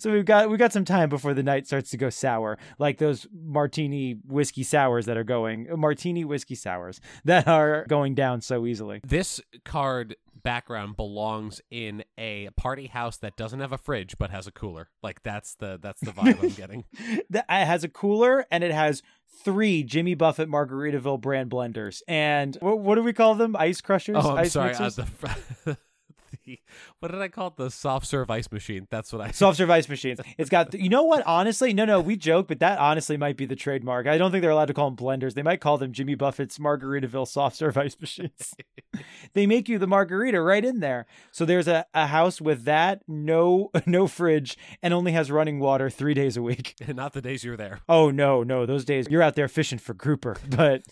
So 0.00 0.10
we've 0.12 0.24
got 0.24 0.50
we've 0.50 0.58
got 0.58 0.72
some 0.72 0.84
time 0.84 1.08
before 1.08 1.34
the 1.34 1.42
night 1.42 1.66
starts 1.66 1.90
to 1.90 1.96
go 1.96 2.10
sour, 2.10 2.58
like 2.78 2.98
those 2.98 3.26
martini 3.32 4.18
whiskey 4.26 4.62
sours 4.62 5.06
that 5.06 5.16
are 5.16 5.24
going 5.24 5.68
martini 5.76 6.24
whiskey 6.24 6.54
sours 6.54 7.00
that 7.24 7.46
are 7.46 7.84
going 7.88 8.14
down 8.14 8.40
so 8.40 8.66
easily. 8.66 9.00
This 9.04 9.40
card 9.64 10.16
background 10.42 10.96
belongs 10.96 11.60
in 11.70 12.02
a 12.18 12.48
party 12.56 12.86
house 12.86 13.18
that 13.18 13.36
doesn't 13.36 13.60
have 13.60 13.72
a 13.72 13.78
fridge 13.78 14.16
but 14.18 14.30
has 14.30 14.46
a 14.46 14.52
cooler. 14.52 14.88
Like 15.02 15.22
that's 15.22 15.54
the 15.54 15.78
that's 15.80 16.00
the 16.00 16.12
vibe 16.12 16.42
I'm 16.42 16.50
getting. 16.50 16.84
It 17.32 17.44
has 17.48 17.84
a 17.84 17.88
cooler 17.88 18.46
and 18.50 18.64
it 18.64 18.72
has 18.72 19.02
three 19.44 19.82
Jimmy 19.82 20.14
Buffett 20.14 20.48
Margaritaville 20.48 21.20
brand 21.20 21.50
blenders, 21.50 22.02
and 22.08 22.56
what, 22.60 22.80
what 22.80 22.94
do 22.96 23.02
we 23.02 23.12
call 23.12 23.34
them? 23.34 23.54
Ice 23.56 23.80
crushers. 23.80 24.16
Oh, 24.18 24.32
I'm 24.32 24.38
ice 24.38 24.52
sorry. 24.52 24.74
Uh, 24.74 24.88
the, 24.90 25.78
the 26.44 26.60
what 26.98 27.10
did 27.10 27.20
I 27.20 27.28
call 27.28 27.48
it? 27.48 27.56
The 27.56 27.70
soft 27.70 28.06
serve 28.06 28.30
ice 28.30 28.50
machine. 28.50 28.86
That's 28.90 29.12
what 29.12 29.22
I. 29.22 29.30
Soft 29.40 29.56
serve 29.58 29.70
ice 29.70 29.88
machines. 29.88 30.20
It's 30.38 30.50
got, 30.50 30.74
you 30.74 30.88
know 30.88 31.02
what? 31.02 31.26
Honestly, 31.26 31.72
no, 31.72 31.84
no, 31.84 32.00
we 32.00 32.16
joke, 32.16 32.48
but 32.48 32.60
that 32.60 32.78
honestly 32.78 33.16
might 33.16 33.36
be 33.36 33.46
the 33.46 33.56
trademark. 33.56 34.06
I 34.06 34.18
don't 34.18 34.30
think 34.30 34.42
they're 34.42 34.50
allowed 34.50 34.66
to 34.66 34.74
call 34.74 34.90
them 34.90 34.96
blenders. 34.96 35.34
They 35.34 35.42
might 35.42 35.60
call 35.60 35.78
them 35.78 35.92
Jimmy 35.92 36.14
Buffett's 36.14 36.58
Margaritaville 36.58 37.28
soft 37.28 37.56
serve 37.56 37.76
ice 37.76 37.96
machines. 38.00 38.54
they 39.34 39.46
make 39.46 39.68
you 39.68 39.78
the 39.78 39.86
margarita 39.86 40.40
right 40.40 40.64
in 40.64 40.80
there. 40.80 41.06
So 41.32 41.44
there's 41.44 41.68
a, 41.68 41.86
a 41.94 42.08
house 42.08 42.40
with 42.40 42.64
that, 42.64 43.02
no, 43.08 43.70
no 43.86 44.06
fridge, 44.06 44.56
and 44.82 44.92
only 44.94 45.12
has 45.12 45.30
running 45.30 45.58
water 45.58 45.90
three 45.90 46.14
days 46.14 46.36
a 46.36 46.42
week. 46.42 46.74
Not 46.88 47.12
the 47.12 47.22
days 47.22 47.44
you're 47.44 47.56
there. 47.56 47.80
Oh 47.88 48.10
no, 48.10 48.42
no, 48.42 48.66
those 48.66 48.84
days 48.84 49.06
you're 49.10 49.22
out 49.22 49.36
there 49.36 49.48
fishing 49.48 49.78
for 49.78 49.94
grouper, 49.94 50.36
but. 50.48 50.82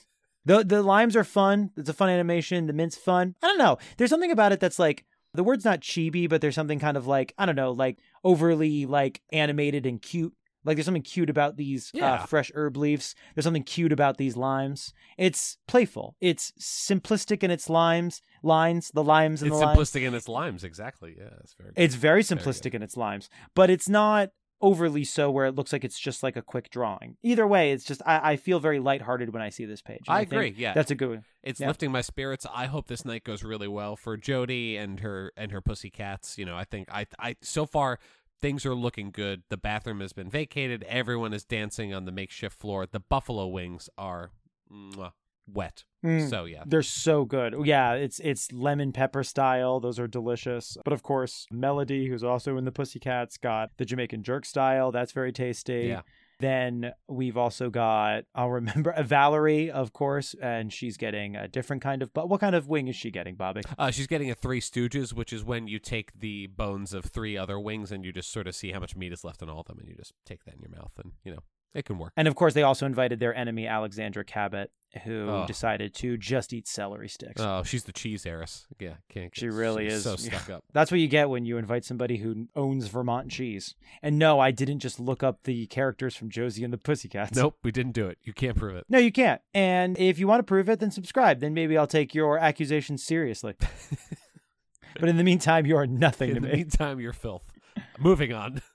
The, 0.44 0.64
the 0.64 0.82
limes 0.82 1.14
are 1.14 1.24
fun. 1.24 1.72
It's 1.76 1.90
a 1.90 1.92
fun 1.92 2.08
animation. 2.08 2.68
The 2.68 2.72
mint's 2.72 2.96
fun. 2.96 3.34
I 3.42 3.48
don't 3.48 3.58
know. 3.58 3.76
There's 3.98 4.08
something 4.08 4.30
about 4.30 4.50
it 4.50 4.60
that's 4.60 4.78
like 4.78 5.04
the 5.34 5.44
word's 5.44 5.64
not 5.64 5.80
chibi, 5.80 6.28
but 6.28 6.40
there's 6.40 6.54
something 6.54 6.78
kind 6.78 6.96
of 6.96 7.06
like 7.06 7.34
I 7.38 7.46
don't 7.46 7.56
know, 7.56 7.72
like 7.72 7.98
overly 8.24 8.86
like 8.86 9.22
animated 9.32 9.86
and 9.86 10.00
cute. 10.00 10.34
Like 10.64 10.76
there's 10.76 10.84
something 10.86 11.02
cute 11.02 11.30
about 11.30 11.56
these 11.56 11.92
uh, 12.00 12.26
fresh 12.26 12.50
herb 12.54 12.76
leaves. 12.76 13.14
There's 13.34 13.44
something 13.44 13.62
cute 13.62 13.92
about 13.92 14.18
these 14.18 14.36
limes. 14.36 14.92
It's 15.16 15.56
playful. 15.66 16.16
It's 16.20 16.52
simplistic 16.60 17.42
in 17.42 17.50
its 17.50 17.70
limes, 17.70 18.20
lines, 18.42 18.90
the 18.92 19.04
limes 19.04 19.40
and 19.40 19.50
It's 19.50 19.58
the 19.60 19.64
limes. 19.66 19.78
It's 19.80 19.90
simplistic 19.92 20.06
in 20.06 20.14
its 20.14 20.28
limes. 20.28 20.64
Exactly. 20.64 21.14
Yeah, 21.16 21.30
that's 21.38 21.54
very. 21.54 21.72
It's 21.76 21.94
very 21.94 22.22
Very 22.22 22.36
good. 22.36 22.44
simplistic 22.44 22.74
in 22.74 22.82
its 22.82 22.96
limes, 22.96 23.30
but 23.54 23.70
it's 23.70 23.88
not 23.88 24.30
overly 24.60 25.04
so 25.04 25.30
where 25.30 25.46
it 25.46 25.54
looks 25.54 25.72
like 25.72 25.84
it's 25.84 25.98
just 25.98 26.22
like 26.22 26.36
a 26.36 26.42
quick 26.42 26.70
drawing. 26.70 27.16
Either 27.22 27.46
way, 27.46 27.72
it's 27.72 27.84
just 27.84 28.02
I, 28.04 28.32
I 28.32 28.36
feel 28.36 28.60
very 28.60 28.80
lighthearted 28.80 29.32
when 29.32 29.42
I 29.42 29.50
see 29.50 29.64
this 29.64 29.82
page. 29.82 30.02
and 30.08 30.16
I 30.16 30.20
agree. 30.22 30.54
Yeah, 30.56 30.74
That's 30.74 30.90
a 30.90 30.94
good 30.94 31.08
one. 31.10 31.24
it's 31.42 31.60
yeah. 31.60 31.68
lifting 31.68 31.92
my 31.92 32.00
spirits. 32.00 32.46
I 32.52 32.66
hope 32.66 32.86
this 32.88 33.04
night 33.04 33.24
goes 33.24 33.42
really 33.44 33.68
well 33.68 33.96
for 33.96 34.16
Jody 34.16 34.76
and 34.76 35.00
her 35.00 35.32
and 35.36 35.52
her 35.52 35.60
pussycats. 35.60 36.38
You 36.38 36.44
know, 36.44 36.56
I 36.56 36.64
think 36.64 36.88
I 36.90 37.06
I 37.18 37.36
so 37.40 37.66
far 37.66 37.98
things 38.40 38.64
are 38.66 38.74
looking 38.74 39.10
good. 39.10 39.42
The 39.48 39.56
bathroom 39.56 40.00
has 40.00 40.12
been 40.12 40.30
vacated. 40.30 40.84
Everyone 40.88 41.32
is 41.32 41.44
dancing 41.44 41.92
on 41.94 42.04
the 42.04 42.12
makeshift 42.12 42.58
floor. 42.58 42.86
The 42.86 43.00
buffalo 43.00 43.46
wings 43.46 43.88
are 43.98 44.30
mwah, 44.72 45.12
wet. 45.52 45.84
Mm. 46.04 46.30
So 46.30 46.44
yeah, 46.44 46.62
They're 46.66 46.82
so 46.82 47.24
good. 47.24 47.54
Yeah, 47.64 47.94
it's 47.94 48.20
it's 48.20 48.52
lemon 48.52 48.92
pepper 48.92 49.24
style. 49.24 49.80
Those 49.80 49.98
are 49.98 50.06
delicious. 50.06 50.76
But 50.84 50.92
of 50.92 51.02
course, 51.02 51.46
Melody, 51.50 52.08
who's 52.08 52.22
also 52.22 52.56
in 52.56 52.64
the 52.64 52.72
Pussycats, 52.72 53.36
got 53.36 53.70
the 53.78 53.84
Jamaican 53.84 54.22
jerk 54.22 54.44
style. 54.44 54.92
That's 54.92 55.12
very 55.12 55.32
tasty. 55.32 55.86
Yeah. 55.88 56.02
Then 56.40 56.92
we've 57.08 57.36
also 57.36 57.68
got 57.68 58.24
I'll 58.32 58.50
remember 58.50 58.92
uh, 58.92 59.02
Valerie, 59.02 59.72
of 59.72 59.92
course, 59.92 60.36
and 60.40 60.72
she's 60.72 60.96
getting 60.96 61.34
a 61.34 61.48
different 61.48 61.82
kind 61.82 62.00
of. 62.00 62.14
But 62.14 62.28
what 62.28 62.40
kind 62.40 62.54
of 62.54 62.68
wing 62.68 62.86
is 62.86 62.94
she 62.94 63.10
getting, 63.10 63.34
Bobby? 63.34 63.62
Uh, 63.76 63.90
she's 63.90 64.06
getting 64.06 64.30
a 64.30 64.36
Three 64.36 64.60
Stooges, 64.60 65.12
which 65.12 65.32
is 65.32 65.42
when 65.42 65.66
you 65.66 65.80
take 65.80 66.12
the 66.16 66.46
bones 66.46 66.94
of 66.94 67.06
three 67.06 67.36
other 67.36 67.58
wings 67.58 67.90
and 67.90 68.04
you 68.04 68.12
just 68.12 68.30
sort 68.30 68.46
of 68.46 68.54
see 68.54 68.70
how 68.70 68.78
much 68.78 68.94
meat 68.94 69.12
is 69.12 69.24
left 69.24 69.42
in 69.42 69.48
all 69.48 69.60
of 69.60 69.66
them, 69.66 69.78
and 69.80 69.88
you 69.88 69.96
just 69.96 70.12
take 70.24 70.44
that 70.44 70.54
in 70.54 70.60
your 70.60 70.70
mouth, 70.70 70.92
and 71.02 71.12
you 71.24 71.32
know 71.32 71.40
it 71.74 71.84
can 71.84 71.98
work. 71.98 72.12
And 72.16 72.26
of 72.28 72.34
course, 72.34 72.54
they 72.54 72.62
also 72.62 72.86
invited 72.86 73.20
their 73.20 73.34
enemy 73.34 73.66
Alexandra 73.66 74.24
Cabot, 74.24 74.70
who 75.04 75.28
Oh. 75.28 75.46
decided 75.46 75.94
to 75.96 76.16
just 76.16 76.52
eat 76.52 76.66
celery 76.66 77.08
sticks. 77.08 77.40
Oh, 77.40 77.62
she's 77.62 77.84
the 77.84 77.92
cheese 77.92 78.24
heiress. 78.24 78.66
Yeah, 78.80 78.94
can't. 79.10 79.34
She 79.36 79.48
really 79.48 79.84
she's 79.84 79.94
is. 79.98 80.02
so 80.04 80.16
stuck 80.16 80.48
up. 80.50 80.64
That's 80.72 80.90
what 80.90 80.98
you 81.00 81.08
get 81.08 81.28
when 81.28 81.44
you 81.44 81.58
invite 81.58 81.84
somebody 81.84 82.16
who 82.16 82.48
owns 82.56 82.86
Vermont 82.88 83.30
cheese. 83.30 83.74
And 84.02 84.18
no, 84.18 84.40
I 84.40 84.50
didn't 84.50 84.78
just 84.78 84.98
look 84.98 85.22
up 85.22 85.42
the 85.44 85.66
characters 85.66 86.16
from 86.16 86.30
Josie 86.30 86.64
and 86.64 86.72
the 86.72 86.78
Pussycats. 86.78 87.36
Nope, 87.36 87.58
we 87.62 87.70
didn't 87.70 87.92
do 87.92 88.06
it. 88.08 88.18
You 88.22 88.32
can't 88.32 88.56
prove 88.56 88.76
it. 88.76 88.84
No, 88.88 88.98
you 88.98 89.12
can't. 89.12 89.40
And 89.52 89.98
if 89.98 90.18
you 90.18 90.26
want 90.26 90.38
to 90.40 90.44
prove 90.44 90.68
it, 90.70 90.80
then 90.80 90.90
subscribe. 90.90 91.40
Then 91.40 91.52
maybe 91.54 91.76
I'll 91.76 91.86
take 91.86 92.14
your 92.14 92.38
accusations 92.38 93.04
seriously. 93.04 93.54
but 94.98 95.08
in 95.08 95.16
the 95.18 95.24
meantime, 95.24 95.66
you 95.66 95.76
are 95.76 95.86
nothing 95.86 96.30
In 96.30 96.34
to 96.36 96.40
the 96.40 96.48
me. 96.48 96.54
meantime, 96.54 96.98
you're 96.98 97.12
filth. 97.12 97.52
Moving 97.98 98.32
on. 98.32 98.62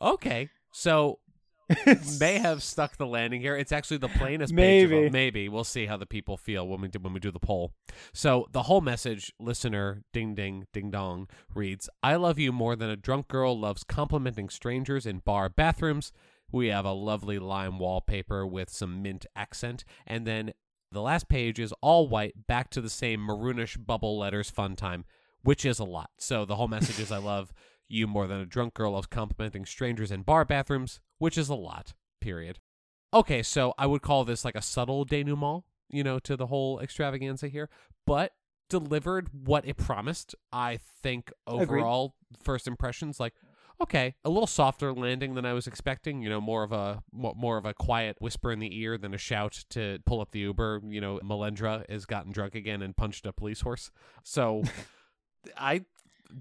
Okay, 0.00 0.50
so 0.70 1.18
may 2.20 2.38
have 2.38 2.62
stuck 2.62 2.96
the 2.96 3.06
landing 3.06 3.40
here. 3.40 3.56
It's 3.56 3.72
actually 3.72 3.96
the 3.98 4.08
plainest 4.08 4.54
page. 4.54 4.84
Of 4.84 4.90
Maybe. 4.90 5.10
Maybe 5.10 5.48
we'll 5.48 5.64
see 5.64 5.86
how 5.86 5.96
the 5.96 6.06
people 6.06 6.36
feel 6.36 6.66
when 6.66 6.80
we 6.80 6.88
do 6.88 6.98
when 6.98 7.12
we 7.12 7.20
do 7.20 7.30
the 7.30 7.38
poll. 7.38 7.72
So 8.12 8.46
the 8.52 8.64
whole 8.64 8.80
message, 8.80 9.32
listener, 9.40 10.02
ding 10.12 10.34
ding 10.34 10.66
ding 10.72 10.90
dong, 10.90 11.28
reads: 11.54 11.88
"I 12.02 12.16
love 12.16 12.38
you 12.38 12.52
more 12.52 12.76
than 12.76 12.90
a 12.90 12.96
drunk 12.96 13.28
girl 13.28 13.58
loves 13.58 13.84
complimenting 13.84 14.48
strangers 14.48 15.06
in 15.06 15.18
bar 15.18 15.48
bathrooms." 15.48 16.12
We 16.52 16.68
have 16.68 16.84
a 16.84 16.92
lovely 16.92 17.38
lime 17.38 17.78
wallpaper 17.78 18.46
with 18.46 18.70
some 18.70 19.02
mint 19.02 19.26
accent, 19.34 19.84
and 20.06 20.26
then 20.26 20.52
the 20.92 21.00
last 21.00 21.28
page 21.28 21.58
is 21.58 21.74
all 21.80 22.06
white, 22.06 22.46
back 22.46 22.70
to 22.70 22.80
the 22.80 22.90
same 22.90 23.20
maroonish 23.20 23.84
bubble 23.84 24.18
letters. 24.18 24.50
Fun 24.50 24.76
time, 24.76 25.04
which 25.42 25.64
is 25.64 25.78
a 25.78 25.84
lot. 25.84 26.10
So 26.18 26.44
the 26.44 26.56
whole 26.56 26.68
message 26.68 27.00
is: 27.00 27.10
"I 27.10 27.18
love." 27.18 27.52
You 27.86 28.06
more 28.06 28.26
than 28.26 28.40
a 28.40 28.46
drunk 28.46 28.72
girl 28.72 28.92
loves 28.92 29.08
complimenting 29.08 29.66
strangers 29.66 30.10
in 30.10 30.22
bar 30.22 30.46
bathrooms, 30.46 31.00
which 31.24 31.38
is 31.38 31.48
a 31.48 31.54
lot, 31.54 31.94
period. 32.20 32.58
Okay, 33.14 33.42
so 33.42 33.72
I 33.78 33.86
would 33.86 34.02
call 34.02 34.26
this 34.26 34.44
like 34.44 34.54
a 34.54 34.60
subtle 34.60 35.06
denouement, 35.06 35.64
you 35.88 36.04
know, 36.04 36.18
to 36.18 36.36
the 36.36 36.48
whole 36.48 36.80
extravaganza 36.80 37.48
here. 37.48 37.70
But 38.06 38.32
delivered 38.68 39.30
what 39.32 39.66
it 39.66 39.78
promised. 39.78 40.34
I 40.52 40.80
think 41.02 41.32
Agreed. 41.46 41.62
overall 41.62 42.14
first 42.42 42.66
impressions 42.66 43.18
like 43.18 43.32
okay, 43.80 44.14
a 44.22 44.28
little 44.28 44.46
softer 44.46 44.92
landing 44.92 45.34
than 45.34 45.46
I 45.46 45.54
was 45.54 45.66
expecting. 45.66 46.20
You 46.20 46.28
know, 46.28 46.42
more 46.42 46.62
of 46.62 46.72
a 46.72 47.02
more 47.10 47.56
of 47.56 47.64
a 47.64 47.72
quiet 47.72 48.16
whisper 48.20 48.52
in 48.52 48.58
the 48.58 48.78
ear 48.78 48.98
than 48.98 49.14
a 49.14 49.18
shout 49.18 49.64
to 49.70 50.00
pull 50.04 50.20
up 50.20 50.30
the 50.32 50.40
Uber. 50.40 50.82
You 50.86 51.00
know, 51.00 51.20
Melendra 51.24 51.88
has 51.90 52.04
gotten 52.04 52.32
drunk 52.32 52.54
again 52.54 52.82
and 52.82 52.94
punched 52.94 53.24
a 53.24 53.32
police 53.32 53.62
horse. 53.62 53.90
So, 54.22 54.62
I. 55.56 55.86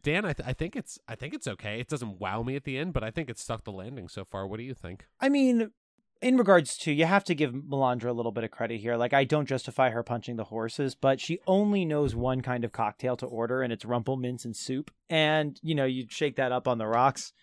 Dan, 0.02 0.26
I, 0.26 0.34
th- 0.34 0.48
I 0.48 0.54
think 0.54 0.76
it's 0.76 0.98
I 1.08 1.16
think 1.16 1.34
it's 1.34 1.48
okay. 1.48 1.80
It 1.80 1.88
doesn't 1.88 2.20
wow 2.20 2.42
me 2.44 2.56
at 2.56 2.64
the 2.64 2.78
end, 2.78 2.94
but 2.94 3.04
I 3.04 3.12
think 3.12 3.30
it's 3.30 3.42
stuck 3.42 3.64
the 3.64 3.72
landing 3.72 4.08
so 4.08 4.24
far. 4.24 4.48
What 4.48 4.58
do 4.58 4.64
you 4.64 4.74
think? 4.74 5.06
I 5.20 5.30
mean, 5.30 5.72
in 6.22 6.38
regards 6.38 6.78
to, 6.78 6.92
you 6.92 7.06
have 7.06 7.26
to 7.26 7.36
give 7.36 7.52
Melandra 7.52 8.06
a 8.06 8.14
little 8.14 8.32
bit 8.32 8.46
of 8.46 8.52
credit 8.52 8.80
here. 8.80 8.96
Like, 8.96 9.14
I 9.14 9.26
don't 9.26 9.46
justify 9.46 9.90
her 9.90 10.04
punching 10.04 10.38
the 10.38 10.46
horses, 10.46 10.96
but 10.96 11.20
she 11.20 11.40
only 11.46 11.84
knows 11.84 12.16
one 12.16 12.42
kind 12.42 12.64
of 12.64 12.72
cocktail 12.72 13.18
to 13.18 13.26
order, 13.26 13.62
and 13.62 13.74
it's 13.74 13.84
Rumple 13.84 14.16
Minze 14.16 14.46
and 14.46 14.56
soup. 14.56 14.90
And, 15.10 15.60
you 15.62 15.76
know, 15.76 15.86
you 15.86 16.06
shake 16.10 16.38
that 16.38 16.54
up 16.54 16.68
on 16.68 16.78
the 16.78 16.88
rocks, 16.88 17.34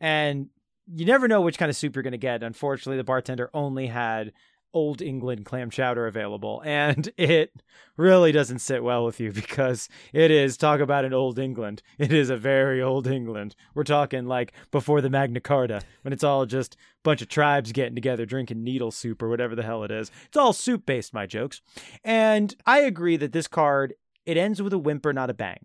and 0.00 0.48
you 0.86 1.04
never 1.04 1.28
know 1.28 1.42
which 1.42 1.58
kind 1.58 1.68
of 1.68 1.76
soup 1.76 1.94
you're 1.94 2.02
going 2.02 2.12
to 2.12 2.18
get. 2.18 2.42
Unfortunately, 2.42 2.96
the 2.96 3.04
bartender 3.04 3.50
only 3.52 3.88
had 3.88 4.32
Old 4.74 5.00
England 5.00 5.44
clam 5.46 5.70
chowder 5.70 6.06
available, 6.06 6.60
and 6.66 7.08
it 7.16 7.62
really 7.96 8.32
doesn't 8.32 8.58
sit 8.58 8.82
well 8.82 9.04
with 9.04 9.20
you 9.20 9.32
because 9.32 9.88
it 10.12 10.30
is 10.30 10.56
talk 10.56 10.80
about 10.80 11.04
an 11.04 11.14
old 11.14 11.38
England. 11.38 11.80
It 11.96 12.12
is 12.12 12.28
a 12.28 12.36
very 12.36 12.82
old 12.82 13.06
England. 13.06 13.54
We're 13.74 13.84
talking 13.84 14.26
like 14.26 14.52
before 14.70 15.00
the 15.00 15.08
Magna 15.08 15.40
Carta, 15.40 15.80
when 16.02 16.12
it's 16.12 16.24
all 16.24 16.44
just 16.44 16.74
a 16.74 16.78
bunch 17.04 17.22
of 17.22 17.28
tribes 17.28 17.72
getting 17.72 17.94
together 17.94 18.26
drinking 18.26 18.62
needle 18.64 18.90
soup 18.90 19.22
or 19.22 19.28
whatever 19.30 19.54
the 19.54 19.62
hell 19.62 19.84
it 19.84 19.90
is. 19.90 20.10
It's 20.26 20.36
all 20.36 20.52
soup 20.52 20.84
based, 20.84 21.14
my 21.14 21.24
jokes. 21.26 21.62
And 22.02 22.54
I 22.66 22.80
agree 22.80 23.16
that 23.16 23.32
this 23.32 23.46
card 23.48 23.94
it 24.26 24.36
ends 24.36 24.60
with 24.60 24.72
a 24.72 24.78
whimper, 24.78 25.12
not 25.12 25.30
a 25.30 25.34
bang, 25.34 25.64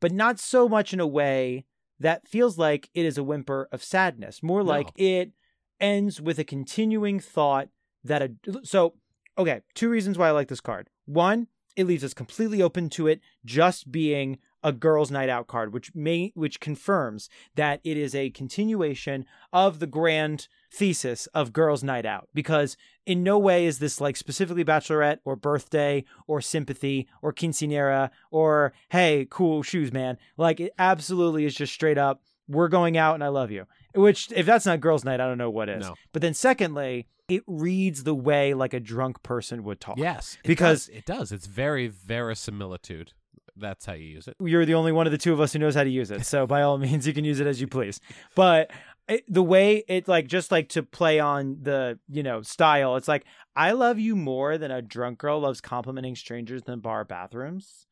but 0.00 0.12
not 0.12 0.38
so 0.38 0.68
much 0.68 0.92
in 0.92 1.00
a 1.00 1.06
way 1.06 1.64
that 1.98 2.26
feels 2.28 2.58
like 2.58 2.90
it 2.94 3.04
is 3.06 3.16
a 3.16 3.22
whimper 3.22 3.68
of 3.72 3.82
sadness. 3.84 4.42
More 4.42 4.62
like 4.62 4.86
No. 4.98 5.04
it 5.04 5.32
ends 5.80 6.20
with 6.20 6.38
a 6.38 6.44
continuing 6.44 7.20
thought 7.20 7.68
that 8.04 8.22
a 8.22 8.30
so 8.62 8.94
okay 9.38 9.60
two 9.74 9.88
reasons 9.88 10.18
why 10.18 10.28
i 10.28 10.32
like 10.32 10.48
this 10.48 10.60
card. 10.60 10.88
One 11.06 11.48
it 11.76 11.86
leaves 11.86 12.04
us 12.04 12.14
completely 12.14 12.60
open 12.60 12.88
to 12.90 13.06
it 13.06 13.20
just 13.44 13.90
being 13.92 14.38
a 14.62 14.72
girls 14.72 15.10
night 15.10 15.28
out 15.28 15.46
card 15.46 15.72
which 15.72 15.94
may 15.94 16.32
which 16.34 16.60
confirms 16.60 17.30
that 17.54 17.80
it 17.84 17.96
is 17.96 18.14
a 18.14 18.30
continuation 18.30 19.24
of 19.52 19.78
the 19.78 19.86
grand 19.86 20.48
thesis 20.72 21.26
of 21.28 21.52
girls 21.52 21.82
night 21.82 22.04
out 22.04 22.28
because 22.34 22.76
in 23.06 23.22
no 23.22 23.38
way 23.38 23.66
is 23.66 23.78
this 23.78 24.00
like 24.00 24.16
specifically 24.16 24.64
bachelorette 24.64 25.18
or 25.24 25.34
birthday 25.34 26.04
or 26.26 26.40
sympathy 26.40 27.08
or 27.22 27.32
quinceanera 27.32 28.10
or 28.30 28.72
hey 28.90 29.26
cool 29.30 29.62
shoes 29.62 29.92
man. 29.92 30.18
Like 30.36 30.60
it 30.60 30.72
absolutely 30.78 31.44
is 31.44 31.54
just 31.54 31.72
straight 31.72 31.98
up 31.98 32.22
we're 32.48 32.68
going 32.68 32.96
out 32.96 33.14
and 33.14 33.24
i 33.24 33.28
love 33.28 33.50
you. 33.50 33.66
Which 33.94 34.30
if 34.32 34.44
that's 34.44 34.66
not 34.66 34.80
girls 34.80 35.04
night 35.04 35.20
i 35.20 35.26
don't 35.26 35.38
know 35.38 35.50
what 35.50 35.68
is. 35.68 35.86
No. 35.86 35.94
but 36.12 36.20
then 36.20 36.34
secondly 36.34 37.06
it 37.30 37.42
reads 37.46 38.04
the 38.04 38.14
way 38.14 38.52
like 38.54 38.74
a 38.74 38.80
drunk 38.80 39.22
person 39.22 39.62
would 39.64 39.80
talk 39.80 39.96
Yes, 39.98 40.36
it 40.44 40.48
Because- 40.48 40.86
does. 40.86 40.96
it 40.96 41.04
does. 41.06 41.32
It's 41.32 41.46
very 41.46 41.88
verisimilitude. 41.88 43.12
That's 43.56 43.84
how 43.84 43.92
you 43.92 44.06
use 44.06 44.26
it. 44.28 44.36
you're 44.40 44.64
the 44.64 44.74
only 44.74 44.92
one 44.92 45.06
of 45.06 45.12
the 45.12 45.18
two 45.18 45.32
of 45.32 45.40
us 45.40 45.52
who 45.52 45.58
knows 45.58 45.74
how 45.74 45.84
to 45.84 45.90
use 45.90 46.10
it. 46.10 46.24
So 46.24 46.46
by 46.46 46.62
all 46.62 46.78
means, 46.78 47.06
you 47.06 47.12
can 47.12 47.24
use 47.24 47.40
it 47.40 47.46
as 47.46 47.60
you 47.60 47.66
please. 47.66 48.00
But 48.34 48.70
it, 49.08 49.24
the 49.28 49.42
way 49.42 49.84
it 49.88 50.08
like 50.08 50.28
just 50.28 50.50
like 50.50 50.68
to 50.70 50.82
play 50.82 51.18
on 51.20 51.58
the 51.62 51.98
you 52.08 52.22
know 52.22 52.42
style, 52.42 52.96
it's 52.96 53.08
like 53.08 53.24
I 53.56 53.72
love 53.72 53.98
you 53.98 54.16
more 54.16 54.56
than 54.56 54.70
a 54.70 54.80
drunk 54.80 55.18
girl 55.18 55.40
loves 55.40 55.60
complimenting 55.60 56.14
strangers 56.16 56.62
in 56.66 56.78
bar 56.78 57.04
bathrooms, 57.04 57.86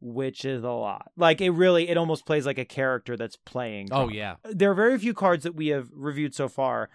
which 0.00 0.44
is 0.44 0.62
a 0.62 0.70
lot. 0.70 1.10
Like 1.16 1.40
it 1.40 1.50
really, 1.50 1.88
it 1.88 1.96
almost 1.98 2.24
plays 2.24 2.46
like 2.46 2.58
a 2.58 2.64
character 2.64 3.16
that's 3.16 3.36
playing. 3.36 3.88
Oh 3.90 4.08
yeah, 4.08 4.36
there 4.44 4.70
are 4.70 4.74
very 4.74 4.96
few 4.98 5.12
cards 5.12 5.42
that 5.42 5.54
we 5.56 5.68
have 5.68 5.88
reviewed 5.92 6.34
so 6.34 6.48
far 6.48 6.88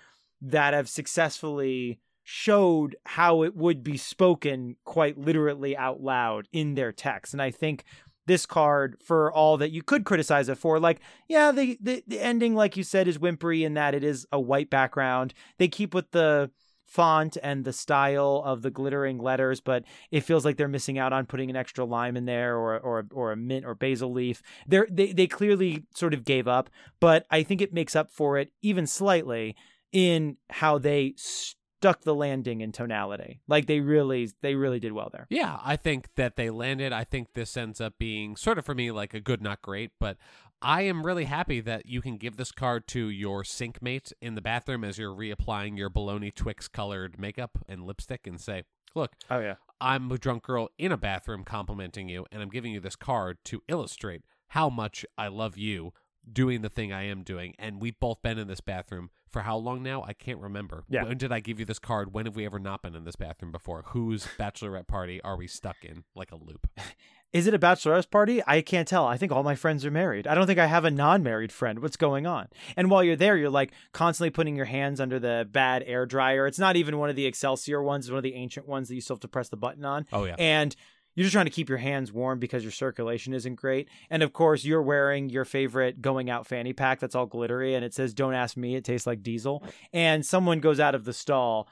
that 0.52 0.74
have 0.74 0.89
successfully 0.89 2.00
showed 2.24 2.96
how 3.06 3.43
it 3.43 3.56
would 3.56 3.84
be 3.84 3.98
spoken 3.98 4.76
quite 4.84 5.18
literally 5.18 5.78
out 5.78 6.02
loud 6.02 6.48
in 6.52 6.74
their 6.74 6.91
text. 6.91 7.34
And 7.34 7.41
i 7.41 7.52
think 7.52 7.84
this 8.28 8.46
card 8.46 8.98
for 9.04 9.32
all 9.32 9.58
that 9.58 9.72
you 9.72 9.84
could 9.84 10.04
criticize 10.04 10.50
it 10.50 10.58
for 10.58 10.80
like 10.80 11.00
yeah 11.28 11.52
the, 11.52 11.78
the 11.82 12.04
the 12.08 12.20
ending 12.20 12.56
like 12.56 12.76
you 12.76 12.84
said 12.84 13.08
is 13.08 13.18
whimpery 13.18 13.64
in 13.64 13.76
that 13.76 13.93
it 13.93 14.04
is 14.04 14.26
a 14.32 14.39
white 14.39 14.70
background. 14.70 15.34
They 15.58 15.68
keep 15.68 15.93
with 15.93 16.12
the 16.12 16.52
font 16.86 17.38
and 17.41 17.66
the 17.66 17.74
style 17.74 18.43
of 18.46 18.62
the 18.62 18.70
glittering 18.70 19.18
letters 19.18 19.60
but 19.60 19.84
it 20.12 20.22
feels 20.22 20.46
like 20.46 20.56
they're 20.56 20.68
missing 20.68 21.00
out 21.00 21.14
on 21.14 21.26
putting 21.26 21.50
an 21.50 21.56
extra 21.56 21.84
lime 21.84 22.16
in 22.16 22.26
there 22.26 22.56
or 22.56 22.80
or 22.80 23.06
or 23.14 23.32
a 23.32 23.36
mint 23.36 23.66
or 23.66 23.76
basil 23.76 24.12
leaf. 24.12 24.41
They're, 24.68 24.88
they 24.89 25.12
they 25.12 25.28
clearly 25.28 25.84
sort 25.96 26.14
of 26.14 26.26
gave 26.26 26.48
up 26.48 26.70
but 27.00 27.26
I 27.30 27.43
think 27.43 27.62
it 27.62 27.74
makes 27.74 27.96
up 27.96 28.12
for 28.12 28.38
it 28.38 28.52
even 28.62 28.88
slightly 28.88 29.56
in 29.96 30.36
how 30.50 30.78
they 30.78 31.14
stuck 31.16 32.02
the 32.02 32.14
landing 32.14 32.60
in 32.60 32.74
tonality. 32.74 33.39
Like 33.48 33.66
they 33.66 33.80
really 33.80 34.30
they 34.41 34.56
really 34.56 34.80
did 34.80 34.91
well 34.91 35.10
there. 35.12 35.26
yeah. 35.30 35.58
I 35.64 35.78
think 35.78 36.10
that 36.18 36.36
they 36.36 36.50
landed. 36.50 36.91
I 36.91 37.06
think 37.06 37.30
this 37.34 37.56
ends 37.56 37.80
up 37.80 37.93
being 37.98 38.36
sort 38.36 38.60
of 38.60 38.66
for 38.66 38.76
me 38.76 38.91
like 38.91 39.14
a 39.14 39.20
good, 39.20 39.41
not 39.41 39.62
great, 39.62 39.91
but. 40.00 40.18
I 40.62 40.84
am 40.84 41.06
really 41.06 41.26
happy 41.26 41.60
that 41.60 41.86
you 41.86 42.02
can 42.02 42.18
give 42.18 42.38
this 42.38 42.52
card 42.52 42.88
to 42.88 43.10
your 43.10 43.43
sink 43.43 43.84
mate 43.84 44.14
in 44.22 44.34
the 44.34 44.41
bathroom 44.41 44.84
as 44.84 44.98
you're 44.98 45.14
reapplying 45.14 45.78
your 45.78 45.91
baloney 45.91 46.34
Twix 46.34 46.68
colored 46.70 47.20
makeup 47.20 47.60
and 47.68 47.86
lipstick 47.86 48.26
and 48.26 48.39
say, 48.39 48.64
Look, 48.96 49.12
Oh 49.30 49.39
yeah. 49.39 49.56
I'm 49.82 50.10
a 50.12 50.18
drunk 50.18 50.43
girl 50.43 50.70
in 50.80 50.93
a 50.93 50.98
bathroom 50.98 51.43
complimenting 51.43 52.08
you, 52.10 52.26
and 52.32 52.41
I'm 52.41 52.50
giving 52.50 52.72
you 52.72 52.80
this 52.80 52.96
card 52.96 53.38
to 53.46 53.62
illustrate 53.68 54.24
how 54.48 54.70
much 54.70 55.06
I 55.18 55.28
love 55.28 55.56
you 55.58 55.91
doing 56.32 56.62
the 56.62 56.70
thing 56.70 56.92
I 56.92 57.04
am 57.04 57.24
doing. 57.24 57.54
And 57.60 57.82
we've 57.82 58.00
both 58.00 58.22
been 58.22 58.38
in 58.38 58.48
this 58.48 58.62
bathroom 58.62 59.10
for 59.30 59.42
how 59.42 59.58
long 59.58 59.84
now? 59.84 60.04
I 60.04 60.14
can't 60.14 60.40
remember. 60.40 60.86
Yeah. 60.90 61.04
When 61.04 61.18
did 61.18 61.32
I 61.32 61.40
give 61.40 61.60
you 61.60 61.66
this 61.66 61.80
card? 61.80 62.14
When 62.14 62.26
have 62.26 62.36
we 62.36 62.46
ever 62.46 62.60
not 62.60 62.82
been 62.82 62.96
in 62.96 63.04
this 63.04 63.16
bathroom 63.16 63.52
before? 63.52 63.84
Whose 63.88 64.28
bachelorette 64.40 64.88
party 64.88 65.22
are 65.22 65.38
we 65.38 65.48
stuck 65.48 65.84
in 65.84 66.04
like 66.16 66.32
a 66.32 66.38
loop? 66.38 66.68
Is 67.34 67.48
it 67.48 67.54
a 67.54 67.60
bachelorette 67.60 68.10
party? 68.10 68.42
I 68.48 68.62
can't 68.62 68.88
tell. 68.88 69.06
I 69.06 69.18
think 69.18 69.34
all 69.34 69.44
my 69.44 69.56
friends 69.56 69.84
are 69.84 69.92
married. 69.92 70.26
I 70.26 70.36
don't 70.36 70.48
think 70.48 70.58
I 70.58 70.68
have 70.68 70.86
a 70.86 70.90
non-married 70.90 71.52
friend. 71.52 71.80
What's 71.80 71.98
going 71.98 72.26
on? 72.26 72.48
And 72.78 72.90
while 72.90 73.04
you're 73.04 73.18
there, 73.18 73.36
you're 73.36 73.50
like 73.50 73.74
constantly 73.92 74.30
putting 74.30 74.56
your 74.56 74.64
hands 74.64 75.02
under 75.02 75.20
the 75.20 75.46
bad 75.52 75.84
air 75.86 76.06
dryer. 76.06 76.48
It's 76.48 76.60
not 76.60 76.78
even 76.78 76.98
one 76.98 77.10
of 77.10 77.18
the 77.18 77.26
Excelsior 77.26 77.84
ones, 77.84 78.06
it's 78.06 78.12
one 78.12 78.20
of 78.20 78.24
the 78.24 78.36
ancient 78.36 78.70
ones 78.70 78.88
that 78.88 78.96
you 78.96 79.02
still 79.02 79.18
have 79.18 79.22
to 79.22 79.28
press 79.28 79.50
the 79.50 79.58
button 79.58 79.84
on. 79.84 80.06
Oh, 80.14 80.24
yeah. 80.24 80.36
and 80.40 80.74
you're 81.16 81.24
just 81.24 81.34
trying 81.34 81.45
to 81.45 81.51
keep 81.51 81.70
your 81.70 81.78
hands 81.78 82.11
warm 82.11 82.39
because 82.39 82.63
your 82.63 82.72
circulation 82.72 83.34
isn't 83.34 83.55
great. 83.55 83.89
And 84.09 84.22
of 84.22 84.34
course, 84.34 84.66
you're 84.66 84.82
wearing 84.82 85.30
your 85.30 85.45
favorite 85.45 86.01
going 86.01 86.30
out 86.30 86.45
fanny 86.45 86.74
pack 86.74 86.99
that's 86.99 87.16
all 87.16 87.26
glittery 87.26 87.74
and 87.74 87.84
it 87.86 87.93
says, 87.93 88.13
Don't 88.13 88.34
ask 88.34 88.57
me, 88.57 88.76
it 88.76 88.84
tastes 88.84 89.07
like 89.07 89.24
diesel. 89.24 89.63
And 89.93 90.26
someone 90.26 90.59
goes 90.59 90.80
out 90.80 90.95
of 90.95 91.05
the 91.05 91.13
stall 91.13 91.68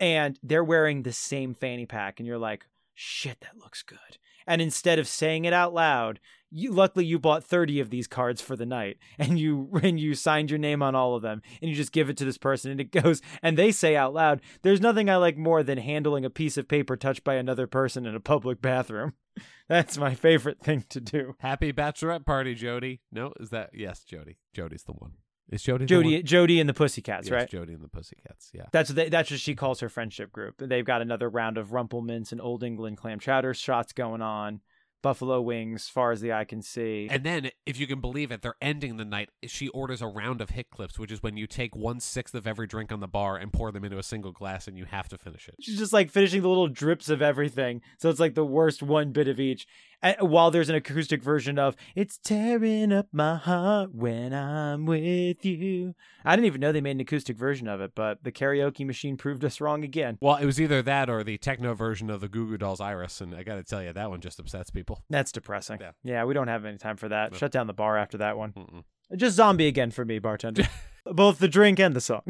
and 0.00 0.38
they're 0.42 0.64
wearing 0.64 1.02
the 1.02 1.12
same 1.12 1.54
fanny 1.54 1.86
pack, 1.86 2.18
and 2.18 2.26
you're 2.26 2.38
like, 2.38 2.66
Shit, 2.94 3.40
that 3.40 3.58
looks 3.58 3.82
good. 3.82 3.98
And 4.46 4.60
instead 4.60 4.98
of 4.98 5.08
saying 5.08 5.46
it 5.46 5.52
out 5.52 5.74
loud, 5.74 6.20
you 6.54 6.70
luckily 6.70 7.04
you 7.04 7.18
bought 7.18 7.44
30 7.44 7.80
of 7.80 7.90
these 7.90 8.06
cards 8.06 8.40
for 8.40 8.56
the 8.56 8.64
night 8.64 8.96
and 9.18 9.38
you 9.38 9.68
and 9.82 9.98
you 9.98 10.14
signed 10.14 10.50
your 10.50 10.58
name 10.58 10.82
on 10.82 10.94
all 10.94 11.14
of 11.14 11.22
them 11.22 11.42
and 11.60 11.70
you 11.70 11.76
just 11.76 11.92
give 11.92 12.08
it 12.08 12.16
to 12.16 12.24
this 12.24 12.38
person 12.38 12.70
and 12.70 12.80
it 12.80 12.92
goes 13.02 13.20
and 13.42 13.58
they 13.58 13.72
say 13.72 13.96
out 13.96 14.14
loud 14.14 14.40
there's 14.62 14.80
nothing 14.80 15.10
i 15.10 15.16
like 15.16 15.36
more 15.36 15.62
than 15.62 15.78
handling 15.78 16.24
a 16.24 16.30
piece 16.30 16.56
of 16.56 16.68
paper 16.68 16.96
touched 16.96 17.24
by 17.24 17.34
another 17.34 17.66
person 17.66 18.06
in 18.06 18.14
a 18.14 18.20
public 18.20 18.62
bathroom 18.62 19.12
that's 19.68 19.98
my 19.98 20.14
favorite 20.14 20.60
thing 20.60 20.84
to 20.88 21.00
do 21.00 21.34
Happy 21.40 21.72
bachelorette 21.72 22.24
party, 22.24 22.54
Jody. 22.54 23.00
No, 23.10 23.32
is 23.40 23.50
that 23.50 23.70
yes, 23.74 24.04
Jody? 24.04 24.36
Jody's 24.52 24.84
the 24.84 24.92
one. 24.92 25.14
Is 25.50 25.62
Jody? 25.62 25.84
the 25.84 25.88
jody 25.88 26.22
jody 26.22 26.60
and 26.60 26.68
the 26.68 26.74
pussycats 26.74 27.28
Yes, 27.28 27.32
right 27.32 27.50
Jody 27.50 27.74
and 27.74 27.82
the 27.82 27.88
Pussycats. 27.88 28.50
Yeah. 28.54 28.66
that's 28.72 28.90
what 28.90 28.96
they, 28.96 29.08
that's 29.08 29.30
what 29.30 29.40
she 29.40 29.54
calls 29.54 29.80
her 29.80 29.88
friendship 29.88 30.32
group 30.32 30.54
they've 30.58 30.84
got 30.84 31.02
another 31.02 31.28
round 31.28 31.58
of 31.58 31.72
Rumple 31.72 32.00
Minze 32.00 32.32
and 32.32 32.40
old 32.40 32.62
england 32.62 32.96
clam 32.96 33.18
chowder 33.18 33.52
shots 33.54 33.92
going 33.92 34.22
on 34.22 34.60
buffalo 35.04 35.38
wings 35.40 35.82
as 35.82 35.88
far 35.88 36.12
as 36.12 36.22
the 36.22 36.32
eye 36.32 36.46
can 36.46 36.62
see 36.62 37.08
And 37.10 37.24
then, 37.24 37.50
if 37.66 37.78
you 37.78 37.86
can 37.86 38.00
believe 38.00 38.32
it, 38.32 38.40
they're 38.40 38.56
ending 38.62 38.96
the 38.96 39.04
night. 39.04 39.28
She 39.46 39.68
orders 39.68 40.00
a 40.00 40.06
round 40.06 40.40
of 40.40 40.50
hit 40.50 40.70
clips, 40.70 40.98
which 40.98 41.12
is 41.12 41.22
when 41.22 41.36
you 41.36 41.46
take 41.46 41.76
one 41.76 42.00
sixth 42.00 42.34
of 42.34 42.46
every 42.46 42.66
drink 42.66 42.90
on 42.90 43.00
the 43.00 43.06
bar 43.06 43.36
and 43.36 43.52
pour 43.52 43.70
them 43.70 43.84
into 43.84 43.98
a 43.98 44.02
single 44.02 44.32
glass, 44.32 44.66
and 44.66 44.78
you 44.78 44.86
have 44.86 45.08
to 45.10 45.18
finish 45.18 45.46
it. 45.48 45.56
She's 45.60 45.78
just 45.78 45.92
like 45.92 46.10
finishing 46.10 46.40
the 46.40 46.48
little 46.48 46.68
drips 46.68 47.10
of 47.10 47.20
everything. 47.20 47.82
So 47.98 48.08
it's 48.08 48.20
like 48.20 48.34
the 48.34 48.44
worst 48.44 48.82
one 48.82 49.12
bit 49.12 49.28
of 49.28 49.38
each. 49.38 49.66
And 50.02 50.16
while 50.20 50.50
there's 50.50 50.68
an 50.68 50.74
acoustic 50.74 51.22
version 51.22 51.58
of 51.58 51.76
It's 51.94 52.18
tearing 52.18 52.92
up 52.92 53.08
my 53.12 53.36
heart 53.36 53.94
when 53.94 54.34
I'm 54.34 54.84
with 54.84 55.44
you. 55.44 55.94
I 56.24 56.36
didn't 56.36 56.46
even 56.46 56.60
know 56.60 56.72
they 56.72 56.80
made 56.80 56.92
an 56.92 57.00
acoustic 57.00 57.36
version 57.36 57.68
of 57.68 57.80
it, 57.80 57.92
but 57.94 58.22
the 58.22 58.32
karaoke 58.32 58.84
machine 58.84 59.16
proved 59.16 59.44
us 59.44 59.60
wrong 59.60 59.84
again. 59.84 60.18
Well, 60.20 60.36
it 60.36 60.46
was 60.46 60.60
either 60.60 60.82
that 60.82 61.08
or 61.08 61.24
the 61.24 61.38
techno 61.38 61.74
version 61.74 62.10
of 62.10 62.20
the 62.20 62.28
Goo 62.28 62.48
Goo 62.48 62.58
Dolls 62.58 62.80
Iris, 62.80 63.20
and 63.20 63.34
I 63.34 63.42
got 63.42 63.56
to 63.56 63.62
tell 63.62 63.82
you, 63.82 63.92
that 63.92 64.10
one 64.10 64.20
just 64.20 64.38
upsets 64.38 64.70
people. 64.70 64.93
That's 65.10 65.32
depressing. 65.32 65.78
Yeah. 65.80 65.92
Yeah, 66.02 66.24
we 66.24 66.34
don't 66.34 66.48
have 66.48 66.64
any 66.64 66.78
time 66.78 66.96
for 66.96 67.08
that. 67.08 67.32
No. 67.32 67.38
Shut 67.38 67.52
down 67.52 67.66
the 67.66 67.72
bar 67.72 67.96
after 67.96 68.18
that 68.18 68.36
one. 68.36 68.52
Mm-mm. 68.52 68.84
Just 69.16 69.36
zombie 69.36 69.66
again 69.66 69.90
for 69.90 70.04
me, 70.04 70.18
bartender. 70.18 70.68
Both 71.04 71.38
the 71.38 71.48
drink 71.48 71.78
and 71.78 71.94
the 71.94 72.00
song. 72.00 72.22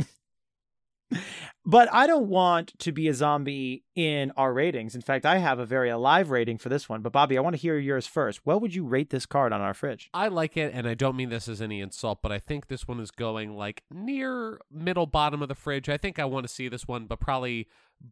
But 1.67 1.89
I 1.93 2.07
don't 2.07 2.29
want 2.29 2.79
to 2.81 2.93
be 2.93 3.09
a 3.09 3.15
zombie 3.15 3.85
in 3.95 4.33
our 4.37 4.53
ratings. 4.53 4.95
In 4.95 5.01
fact, 5.01 5.25
I 5.25 5.39
have 5.39 5.59
a 5.59 5.65
very 5.65 5.89
alive 5.89 6.29
rating 6.29 6.59
for 6.59 6.69
this 6.69 6.91
one. 6.91 7.01
But 7.01 7.13
Bobby, 7.13 7.39
I 7.39 7.41
want 7.41 7.57
to 7.57 7.63
hear 7.63 7.79
yours 7.79 8.07
first. 8.07 8.41
What 8.45 8.61
would 8.61 8.75
you 8.75 8.85
rate 8.85 9.09
this 9.09 9.25
card 9.25 9.51
on 9.51 9.63
our 9.63 9.73
fridge? 9.73 10.11
I 10.13 10.29
like 10.29 10.59
it, 10.59 10.75
and 10.75 10.87
I 10.87 10.93
don't 10.93 11.17
mean 11.17 11.31
this 11.31 11.49
as 11.49 11.63
any 11.63 11.81
insult, 11.81 12.21
but 12.21 12.33
I 12.33 12.39
think 12.39 12.67
this 12.67 12.87
one 12.87 13.01
is 13.01 13.11
going 13.11 13.57
like 13.57 13.83
near 13.91 14.61
middle 14.71 15.07
bottom 15.07 15.41
of 15.41 15.49
the 15.49 15.55
fridge. 15.55 15.89
I 15.89 15.97
think 15.97 16.19
I 16.19 16.27
want 16.27 16.47
to 16.47 16.53
see 16.53 16.69
this 16.69 16.87
one, 16.87 17.07
but 17.07 17.19
probably 17.19 17.67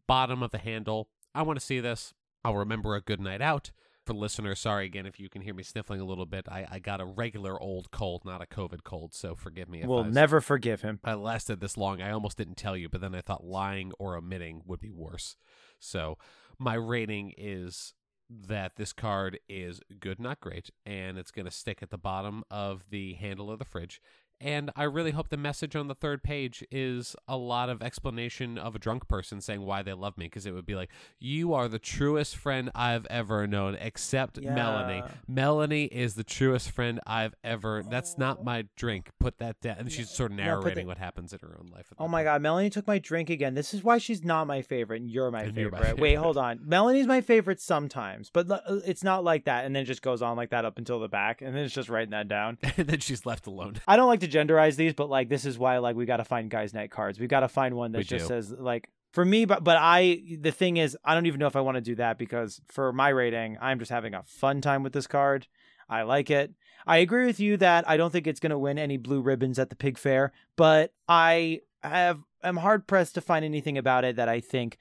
bottom 0.07 0.41
of 0.41 0.49
the 0.49 0.57
handle. 0.57 1.09
I 1.35 1.43
want 1.43 1.59
to 1.59 1.65
see 1.65 1.79
this. 1.79 2.13
I'll 2.43 2.55
remember 2.55 2.95
a 2.95 3.01
good 3.01 3.19
night 3.19 3.41
out. 3.41 3.71
For 4.05 4.13
listeners, 4.13 4.59
sorry 4.59 4.85
again 4.85 5.05
if 5.05 5.17
you 5.19 5.29
can 5.29 5.41
hear 5.41 5.53
me 5.53 5.63
sniffling 5.63 6.01
a 6.01 6.05
little 6.05 6.25
bit. 6.25 6.45
I, 6.49 6.67
I 6.69 6.79
got 6.79 6.99
a 6.99 7.05
regular 7.05 7.57
old 7.61 7.89
cold, 7.91 8.25
not 8.25 8.41
a 8.41 8.45
COVID 8.45 8.83
cold, 8.83 9.13
so 9.13 9.33
forgive 9.33 9.69
me 9.69 9.81
if 9.81 9.87
We'll 9.87 9.99
I 9.99 10.07
was- 10.07 10.15
never 10.15 10.41
forgive 10.41 10.81
him. 10.81 10.99
I 11.05 11.13
lasted 11.13 11.61
this 11.61 11.77
long. 11.77 12.01
I 12.01 12.11
almost 12.11 12.37
didn't 12.37 12.57
tell 12.57 12.75
you, 12.75 12.89
but 12.89 12.99
then 12.99 13.15
I 13.15 13.21
thought 13.21 13.45
lying 13.45 13.93
or 13.99 14.17
omitting 14.17 14.61
would 14.65 14.81
be 14.81 14.91
worse. 14.91 15.37
So 15.79 16.17
my 16.59 16.73
rating 16.73 17.33
is 17.37 17.93
that 18.29 18.77
this 18.77 18.93
card 18.93 19.39
is 19.47 19.79
good, 19.99 20.19
not 20.19 20.39
great, 20.41 20.69
and 20.85 21.17
it's 21.17 21.31
going 21.31 21.45
to 21.45 21.51
stick 21.51 21.79
at 21.81 21.89
the 21.89 21.97
bottom 21.97 22.43
of 22.49 22.83
the 22.89 23.13
handle 23.13 23.51
of 23.51 23.59
the 23.59 23.65
fridge. 23.65 24.01
And 24.43 24.71
I 24.75 24.83
really 24.83 25.11
hope 25.11 25.29
the 25.29 25.37
message 25.37 25.73
on 25.75 25.87
the 25.87 25.95
third 25.95 26.21
page 26.21 26.65
is 26.69 27.15
a 27.27 27.37
lot 27.37 27.69
of 27.69 27.81
explanation 27.81 28.57
of 28.57 28.75
a 28.75 28.79
drunk 28.79 29.07
person 29.07 29.39
saying 29.39 29.61
why 29.61 29.81
they 29.81 29.93
love 29.93 30.17
me, 30.17 30.25
because 30.25 30.45
it 30.45 30.51
would 30.51 30.65
be 30.65 30.75
like, 30.75 30.89
You 31.19 31.53
are 31.53 31.69
the 31.69 31.79
truest 31.79 32.35
friend 32.35 32.69
I've 32.75 33.05
ever 33.07 33.47
known, 33.47 33.77
except 33.79 34.41
Melanie. 34.41 34.97
Yeah. 34.97 35.07
Melanie 35.27 35.85
is 35.85 36.15
the 36.15 36.25
truest 36.25 36.71
friend 36.71 36.99
I've 37.07 37.33
ever. 37.43 37.83
That's 37.89 38.17
not 38.17 38.43
my 38.43 38.65
drink. 38.75 39.11
Put 39.19 39.37
that 39.37 39.61
down. 39.61 39.77
And 39.79 39.91
she's 39.91 40.09
sort 40.09 40.31
of 40.31 40.37
narrating 40.37 40.83
the- 40.83 40.87
what 40.87 40.97
happens 40.97 41.31
in 41.31 41.39
her 41.39 41.57
own 41.59 41.69
life. 41.73 41.87
Oh 41.97 42.07
my 42.09 42.19
point. 42.19 42.25
god, 42.25 42.41
Melanie 42.41 42.69
took 42.69 42.85
my 42.85 42.99
drink 42.99 43.29
again. 43.29 43.53
This 43.53 43.73
is 43.73 43.81
why 43.83 43.97
she's 43.97 44.23
not 44.23 44.45
my 44.45 44.61
favorite 44.61 45.01
and 45.01 45.09
you're 45.09 45.31
my 45.31 45.43
And 45.43 45.55
you're 45.55 45.71
favorite. 45.71 45.99
Wait, 45.99 46.15
hold 46.15 46.37
on. 46.37 46.59
Melanie's 46.65 47.07
my 47.07 47.21
favorite 47.21 47.61
sometimes, 47.61 48.29
but 48.29 48.51
uh, 48.51 48.59
it's 48.85 49.03
not 49.03 49.23
like 49.23 49.45
that 49.45 49.63
and 49.65 49.73
then 49.75 49.83
it 49.83 49.85
just 49.85 50.01
goes 50.01 50.21
on 50.21 50.35
like 50.35 50.49
that 50.49 50.65
up 50.65 50.77
until 50.77 50.99
the 50.99 51.07
back 51.07 51.41
and 51.41 51.55
then 51.55 51.63
it's 51.63 51.73
just 51.73 51.87
writing 51.89 52.11
that 52.11 52.27
down. 52.27 52.57
and 52.77 52.87
then 52.87 52.99
she's 52.99 53.25
left 53.25 53.47
alone. 53.47 53.75
I 53.87 53.95
don't 53.95 54.07
like 54.07 54.19
to 54.21 54.27
genderize 54.33 54.75
these, 54.75 54.93
but 54.93 55.09
like 55.09 55.29
this 55.29 55.45
is 55.45 55.57
why 55.57 55.77
like 55.77 55.95
we 55.95 56.05
got 56.05 56.17
to 56.17 56.25
find 56.25 56.49
guys 56.49 56.73
night 56.73 56.91
cards. 56.91 57.19
We 57.19 57.27
got 57.27 57.41
to 57.41 57.47
find 57.47 57.75
one 57.75 57.91
that 57.91 57.99
We 57.99 58.03
just 58.03 58.25
do. 58.25 58.27
says 58.27 58.51
like 58.51 58.89
for 59.11 59.23
me 59.23 59.45
but 59.45 59.63
but 59.63 59.77
I 59.79 60.21
the 60.39 60.51
thing 60.51 60.77
is 60.77 60.97
I 61.05 61.13
don't 61.13 61.25
even 61.25 61.39
know 61.39 61.47
if 61.47 61.55
I 61.55 61.61
want 61.61 61.75
to 61.75 61.81
do 61.81 61.95
that 61.95 62.17
because 62.17 62.61
for 62.67 62.91
my 62.91 63.09
rating, 63.09 63.57
I'm 63.61 63.79
just 63.79 63.91
having 63.91 64.13
a 64.13 64.23
fun 64.23 64.61
time 64.61 64.83
with 64.83 64.93
this 64.93 65.07
card. 65.07 65.47
I 65.89 66.03
like 66.03 66.29
it. 66.29 66.53
I 66.87 66.97
agree 66.97 67.25
with 67.25 67.39
you 67.39 67.57
that 67.57 67.87
I 67.87 67.97
don't 67.97 68.11
think 68.11 68.27
it's 68.27 68.39
going 68.39 68.49
to 68.49 68.57
win 68.57 68.79
any 68.79 68.97
blue 68.97 69.21
ribbons 69.21 69.59
at 69.59 69.69
the 69.69 69.75
pig 69.75 69.97
fair, 69.97 70.31
but 70.55 70.93
I 71.07 71.61
have 71.81 72.23
am 72.43 72.57
hard 72.57 72.87
pressed 72.87 73.15
to 73.15 73.21
find 73.21 73.45
anything 73.45 73.77
about 73.77 74.03
it 74.03 74.15
that 74.15 74.29
I 74.29 74.39
think 74.39 74.77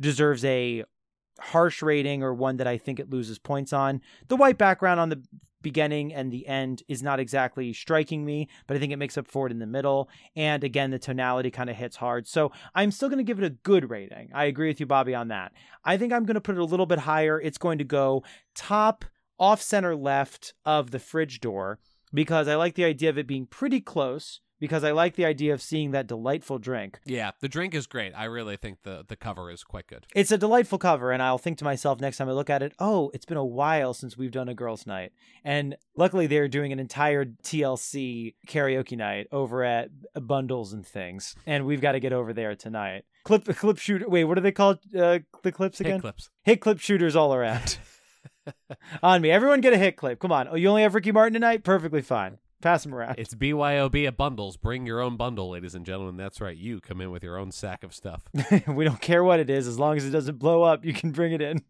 deserves 0.00 0.44
a 0.44 0.84
harsh 1.38 1.82
rating 1.82 2.22
or 2.22 2.34
one 2.34 2.56
that 2.56 2.66
I 2.66 2.78
think 2.78 2.98
it 2.98 3.10
loses 3.10 3.38
points 3.38 3.72
on. 3.72 4.00
The 4.28 4.36
white 4.36 4.58
background 4.58 5.00
on 5.00 5.08
the 5.08 5.22
beginning 5.62 6.14
and 6.14 6.32
the 6.32 6.46
end 6.46 6.82
is 6.88 7.02
not 7.02 7.20
exactly 7.20 7.72
striking 7.72 8.24
me, 8.24 8.48
but 8.66 8.76
I 8.76 8.80
think 8.80 8.92
it 8.92 8.98
makes 8.98 9.18
up 9.18 9.26
for 9.26 9.46
it 9.46 9.52
in 9.52 9.58
the 9.58 9.66
middle. 9.66 10.08
And 10.36 10.62
again, 10.64 10.90
the 10.90 10.98
tonality 10.98 11.50
kind 11.50 11.70
of 11.70 11.76
hits 11.76 11.96
hard. 11.96 12.26
So 12.26 12.52
I'm 12.74 12.90
still 12.90 13.08
going 13.08 13.18
to 13.18 13.24
give 13.24 13.38
it 13.38 13.46
a 13.46 13.50
good 13.50 13.90
rating. 13.90 14.30
I 14.34 14.44
agree 14.44 14.68
with 14.68 14.80
you, 14.80 14.86
Bobby, 14.86 15.14
on 15.14 15.28
that. 15.28 15.52
I 15.84 15.96
think 15.96 16.12
I'm 16.12 16.24
going 16.24 16.34
to 16.34 16.40
put 16.40 16.56
it 16.56 16.60
a 16.60 16.64
little 16.64 16.86
bit 16.86 17.00
higher. 17.00 17.40
It's 17.40 17.58
going 17.58 17.78
to 17.78 17.84
go 17.84 18.22
top 18.54 19.04
off 19.38 19.62
center 19.62 19.94
left 19.94 20.54
of 20.64 20.90
the 20.90 20.98
fridge 20.98 21.40
door 21.40 21.78
because 22.12 22.48
I 22.48 22.56
like 22.56 22.74
the 22.74 22.84
idea 22.84 23.10
of 23.10 23.18
it 23.18 23.26
being 23.26 23.46
pretty 23.46 23.80
close. 23.80 24.40
Because 24.60 24.84
I 24.84 24.92
like 24.92 25.14
the 25.14 25.24
idea 25.24 25.54
of 25.54 25.62
seeing 25.62 25.92
that 25.92 26.06
delightful 26.06 26.58
drink. 26.58 26.98
Yeah, 27.04 27.30
the 27.40 27.48
drink 27.48 27.74
is 27.74 27.86
great. 27.86 28.12
I 28.16 28.24
really 28.24 28.56
think 28.56 28.82
the 28.82 29.04
the 29.06 29.16
cover 29.16 29.50
is 29.50 29.64
quite 29.64 29.86
good. 29.86 30.06
It's 30.14 30.32
a 30.32 30.38
delightful 30.38 30.78
cover, 30.78 31.12
and 31.12 31.22
I'll 31.22 31.38
think 31.38 31.58
to 31.58 31.64
myself 31.64 32.00
next 32.00 32.16
time 32.16 32.28
I 32.28 32.32
look 32.32 32.50
at 32.50 32.62
it, 32.62 32.72
oh, 32.78 33.10
it's 33.14 33.26
been 33.26 33.36
a 33.36 33.44
while 33.44 33.94
since 33.94 34.16
we've 34.16 34.32
done 34.32 34.48
a 34.48 34.54
girls' 34.54 34.86
night. 34.86 35.12
And 35.44 35.76
luckily, 35.96 36.26
they're 36.26 36.48
doing 36.48 36.72
an 36.72 36.78
entire 36.78 37.24
TLC 37.24 38.34
karaoke 38.46 38.96
night 38.96 39.28
over 39.32 39.64
at 39.64 39.90
Bundles 40.14 40.72
and 40.72 40.86
Things, 40.86 41.34
and 41.46 41.66
we've 41.66 41.80
got 41.80 41.92
to 41.92 42.00
get 42.00 42.12
over 42.12 42.32
there 42.32 42.54
tonight. 42.54 43.04
Clip, 43.24 43.44
clip 43.44 43.78
shooter. 43.78 44.08
Wait, 44.08 44.24
what 44.24 44.38
are 44.38 44.42
they 44.42 44.52
called? 44.52 44.78
Uh, 44.96 45.18
the 45.42 45.52
clips 45.52 45.80
again? 45.80 45.94
Hit 45.94 46.00
clips. 46.00 46.30
Hit 46.42 46.60
clip 46.60 46.78
shooters 46.80 47.14
all 47.14 47.34
around. 47.34 47.78
On 49.02 49.20
me, 49.20 49.30
everyone 49.30 49.60
get 49.60 49.72
a 49.72 49.78
hit 49.78 49.96
clip. 49.96 50.18
Come 50.18 50.32
on. 50.32 50.48
Oh, 50.48 50.54
you 50.54 50.68
only 50.68 50.82
have 50.82 50.94
Ricky 50.94 51.12
Martin 51.12 51.34
tonight? 51.34 51.64
Perfectly 51.64 52.02
fine. 52.02 52.38
Pass 52.60 52.82
them 52.82 52.94
around. 52.94 53.16
It's 53.18 53.34
BYOB 53.34 54.06
at 54.06 54.16
bundles. 54.16 54.56
Bring 54.56 54.84
your 54.84 55.00
own 55.00 55.16
bundle, 55.16 55.50
ladies 55.50 55.76
and 55.76 55.86
gentlemen. 55.86 56.16
That's 56.16 56.40
right. 56.40 56.56
You 56.56 56.80
come 56.80 57.00
in 57.00 57.10
with 57.12 57.22
your 57.22 57.38
own 57.38 57.52
sack 57.52 57.84
of 57.84 57.94
stuff. 57.94 58.24
we 58.66 58.84
don't 58.84 59.00
care 59.00 59.22
what 59.22 59.38
it 59.38 59.48
is 59.48 59.68
as 59.68 59.78
long 59.78 59.96
as 59.96 60.04
it 60.04 60.10
doesn't 60.10 60.38
blow 60.38 60.62
up 60.62 60.84
you 60.84 60.92
can 60.92 61.10
bring 61.10 61.32
it 61.32 61.40
in 61.42 61.62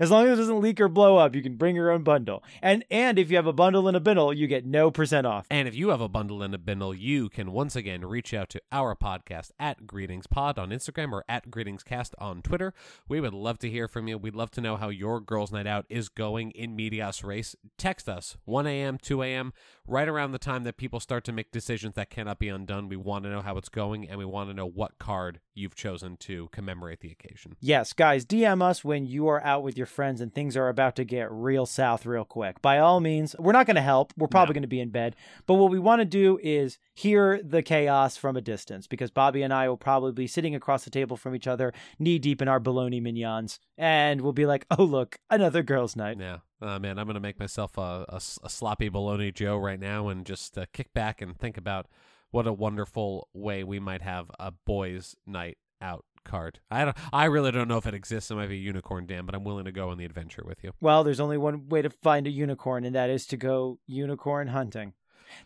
as 0.00 0.10
long 0.10 0.26
as 0.26 0.38
it 0.38 0.42
doesn't 0.42 0.60
leak 0.60 0.80
or 0.80 0.88
blow 0.88 1.16
up 1.16 1.34
you 1.34 1.42
can 1.42 1.56
bring 1.56 1.76
your 1.76 1.90
own 1.90 2.02
bundle 2.02 2.42
and 2.62 2.84
and 2.90 3.18
if 3.18 3.30
you 3.30 3.36
have 3.36 3.46
a 3.46 3.52
bundle 3.52 3.86
and 3.88 3.96
a 3.96 4.00
bindle 4.00 4.32
you 4.32 4.46
get 4.46 4.64
no 4.64 4.90
percent 4.90 5.26
off 5.26 5.46
And 5.50 5.68
if 5.68 5.74
you 5.74 5.90
have 5.90 6.00
a 6.00 6.08
bundle 6.08 6.42
and 6.42 6.54
a 6.54 6.58
bindle, 6.58 6.94
you 6.94 7.28
can 7.28 7.52
once 7.52 7.76
again 7.76 8.04
reach 8.04 8.32
out 8.34 8.48
to 8.50 8.60
our 8.72 8.94
podcast 8.94 9.50
at 9.58 9.86
Greetings 9.86 10.26
Pod 10.26 10.58
on 10.58 10.70
Instagram 10.70 11.12
or 11.12 11.24
at 11.28 11.50
GreetingsCast 11.50 12.12
on 12.18 12.42
Twitter. 12.42 12.72
We 13.08 13.20
would 13.20 13.34
love 13.34 13.58
to 13.60 13.70
hear 13.70 13.86
from 13.88 14.08
you. 14.08 14.18
We'd 14.18 14.34
love 14.34 14.50
to 14.52 14.60
know 14.60 14.76
how 14.76 14.88
your 14.88 15.20
girls' 15.20 15.52
night 15.52 15.66
out 15.66 15.86
is 15.88 16.08
going 16.08 16.50
in 16.52 16.74
medias 16.76 17.22
res. 17.22 17.54
Text 17.78 18.08
us 18.08 18.36
1 18.44 18.66
a.m., 18.66 18.98
2 18.98 19.22
a.m., 19.22 19.52
right 19.86 20.08
around 20.08 20.32
the 20.32 20.38
time 20.38 20.64
that 20.64 20.76
people 20.76 21.00
start 21.00 21.24
to 21.24 21.32
make 21.32 21.52
decisions 21.52 21.94
that 21.94 22.10
cannot 22.10 22.38
be 22.38 22.48
undone. 22.48 22.88
We 22.88 22.96
want 22.96 23.24
to 23.24 23.30
know 23.30 23.42
how 23.42 23.56
it's 23.56 23.68
going 23.68 24.08
and 24.08 24.18
we 24.18 24.24
want 24.24 24.50
to 24.50 24.54
know 24.54 24.66
what 24.66 24.98
card 24.98 25.40
you've 25.54 25.74
chosen 25.74 26.16
to 26.18 26.48
commemorate 26.52 27.00
the 27.00 27.10
occasion. 27.10 27.56
yes 27.60 27.94
guys 27.94 28.26
dm 28.26 28.60
us 28.62 28.84
when 28.84 29.06
you 29.06 29.26
are 29.26 29.42
out 29.42 29.55
with 29.62 29.76
your 29.76 29.86
friends 29.86 30.20
and 30.20 30.34
things 30.34 30.56
are 30.56 30.68
about 30.68 30.96
to 30.96 31.04
get 31.04 31.30
real 31.30 31.66
south 31.66 32.04
real 32.06 32.24
quick 32.24 32.60
by 32.62 32.78
all 32.78 33.00
means 33.00 33.34
we're 33.38 33.52
not 33.52 33.66
going 33.66 33.74
to 33.76 33.82
help 33.82 34.12
we're 34.16 34.26
probably 34.28 34.52
No. 34.52 34.54
going 34.54 34.62
to 34.62 34.68
be 34.68 34.80
in 34.80 34.90
bed 34.90 35.16
but 35.46 35.54
what 35.54 35.70
we 35.70 35.78
want 35.78 36.00
to 36.00 36.04
do 36.04 36.38
is 36.42 36.78
hear 36.94 37.40
the 37.42 37.62
chaos 37.62 38.16
from 38.16 38.36
a 38.36 38.40
distance 38.40 38.86
because 38.86 39.10
bobby 39.10 39.42
and 39.42 39.52
i 39.52 39.68
will 39.68 39.76
probably 39.76 40.12
be 40.12 40.26
sitting 40.26 40.54
across 40.54 40.84
the 40.84 40.90
table 40.90 41.16
from 41.16 41.34
each 41.34 41.46
other 41.46 41.72
knee 41.98 42.18
deep 42.18 42.40
in 42.42 42.48
our 42.48 42.60
bologna 42.60 43.00
mignons 43.00 43.58
and 43.78 44.20
we'll 44.20 44.32
be 44.32 44.46
like 44.46 44.66
oh 44.78 44.84
look 44.84 45.18
another 45.30 45.62
girls 45.62 45.96
night 45.96 46.16
Yeah. 46.18 46.38
Uh, 46.62 46.78
man, 46.78 46.98
I'm 46.98 47.04
going 47.04 47.14
to 47.16 47.20
make 47.20 47.38
myself 47.38 47.76
a 47.76 48.18
sloppy 48.18 48.88
bologna 48.88 49.30
Joe 49.30 49.58
right 49.58 49.78
now 49.78 50.08
and 50.08 50.24
just 50.24 50.56
uh, 50.56 50.64
kick 50.72 50.94
back 50.94 51.20
and 51.20 51.38
think 51.38 51.58
about 51.58 51.86
what 52.30 52.46
a 52.46 52.52
wonderful 52.52 53.28
way 53.34 53.62
we 53.62 53.78
might 53.78 54.00
have 54.00 54.30
a 54.40 54.50
boys' 54.52 55.14
night 55.26 55.58
out 55.82 56.06
card. 56.26 56.60
I 56.70 56.84
don't. 56.84 56.96
I 57.12 57.24
really 57.24 57.52
don't 57.52 57.68
know 57.68 57.78
if 57.78 57.86
it 57.86 57.94
exists. 57.94 58.30
It 58.30 58.34
might 58.34 58.48
be 58.48 58.56
a 58.56 58.58
unicorn 58.58 59.06
dam, 59.06 59.24
but 59.24 59.34
I'm 59.34 59.44
willing 59.44 59.64
to 59.64 59.72
go 59.72 59.90
on 59.90 59.98
the 59.98 60.04
adventure 60.04 60.42
with 60.44 60.62
you. 60.62 60.72
Well, 60.80 61.04
there's 61.04 61.20
only 61.20 61.38
one 61.38 61.68
way 61.68 61.80
to 61.80 61.90
find 61.90 62.26
a 62.26 62.30
unicorn, 62.30 62.84
and 62.84 62.94
that 62.94 63.08
is 63.08 63.26
to 63.28 63.36
go 63.36 63.78
unicorn 63.86 64.48
hunting. 64.48 64.92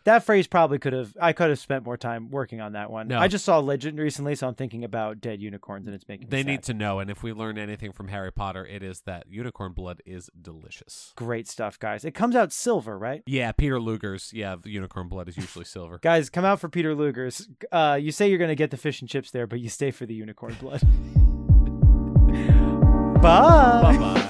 That 0.03 0.23
phrase 0.23 0.47
probably 0.47 0.79
could 0.79 0.93
have 0.93 1.15
I 1.19 1.33
could 1.33 1.49
have 1.49 1.59
spent 1.59 1.85
more 1.85 1.97
time 1.97 2.29
working 2.29 2.61
on 2.61 2.73
that 2.73 2.91
one. 2.91 3.07
No. 3.07 3.19
I 3.19 3.27
just 3.27 3.45
saw 3.45 3.59
Legend 3.59 3.99
recently, 3.99 4.35
so 4.35 4.47
I'm 4.47 4.55
thinking 4.55 4.83
about 4.83 5.21
dead 5.21 5.41
unicorns, 5.41 5.87
and 5.87 5.95
it's 5.95 6.07
making 6.07 6.29
They 6.29 6.43
need 6.43 6.63
to 6.63 6.73
know, 6.73 6.99
and 6.99 7.09
if 7.09 7.23
we 7.23 7.33
learn 7.33 7.57
anything 7.57 7.91
from 7.91 8.09
Harry 8.09 8.31
Potter, 8.31 8.65
it 8.65 8.83
is 8.83 9.01
that 9.01 9.25
unicorn 9.29 9.73
blood 9.73 10.01
is 10.05 10.29
delicious. 10.39 11.13
Great 11.15 11.47
stuff, 11.47 11.79
guys. 11.79 12.05
It 12.05 12.13
comes 12.13 12.35
out 12.35 12.51
silver, 12.51 12.97
right? 12.97 13.23
Yeah, 13.25 13.51
Peter 13.51 13.79
Luger's. 13.79 14.31
Yeah, 14.33 14.55
the 14.61 14.69
unicorn 14.69 15.07
blood 15.07 15.29
is 15.29 15.37
usually 15.37 15.65
silver. 15.65 15.97
Guys, 16.01 16.29
come 16.29 16.45
out 16.45 16.59
for 16.59 16.69
Peter 16.69 16.95
Luger's. 16.95 17.47
Uh, 17.71 17.97
you 18.01 18.11
say 18.11 18.29
you're 18.29 18.37
going 18.37 18.49
to 18.49 18.55
get 18.55 18.71
the 18.71 18.77
fish 18.77 19.01
and 19.01 19.09
chips 19.09 19.31
there, 19.31 19.47
but 19.47 19.59
you 19.59 19.69
stay 19.69 19.91
for 19.91 20.05
the 20.05 20.13
unicorn 20.13 20.55
blood. 20.59 20.81
Bye. 23.21 23.97
bye 23.97 24.20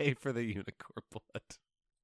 Stay 0.00 0.14
for 0.14 0.32
the 0.32 0.42
unicorn 0.42 1.04
blood. 1.10 1.42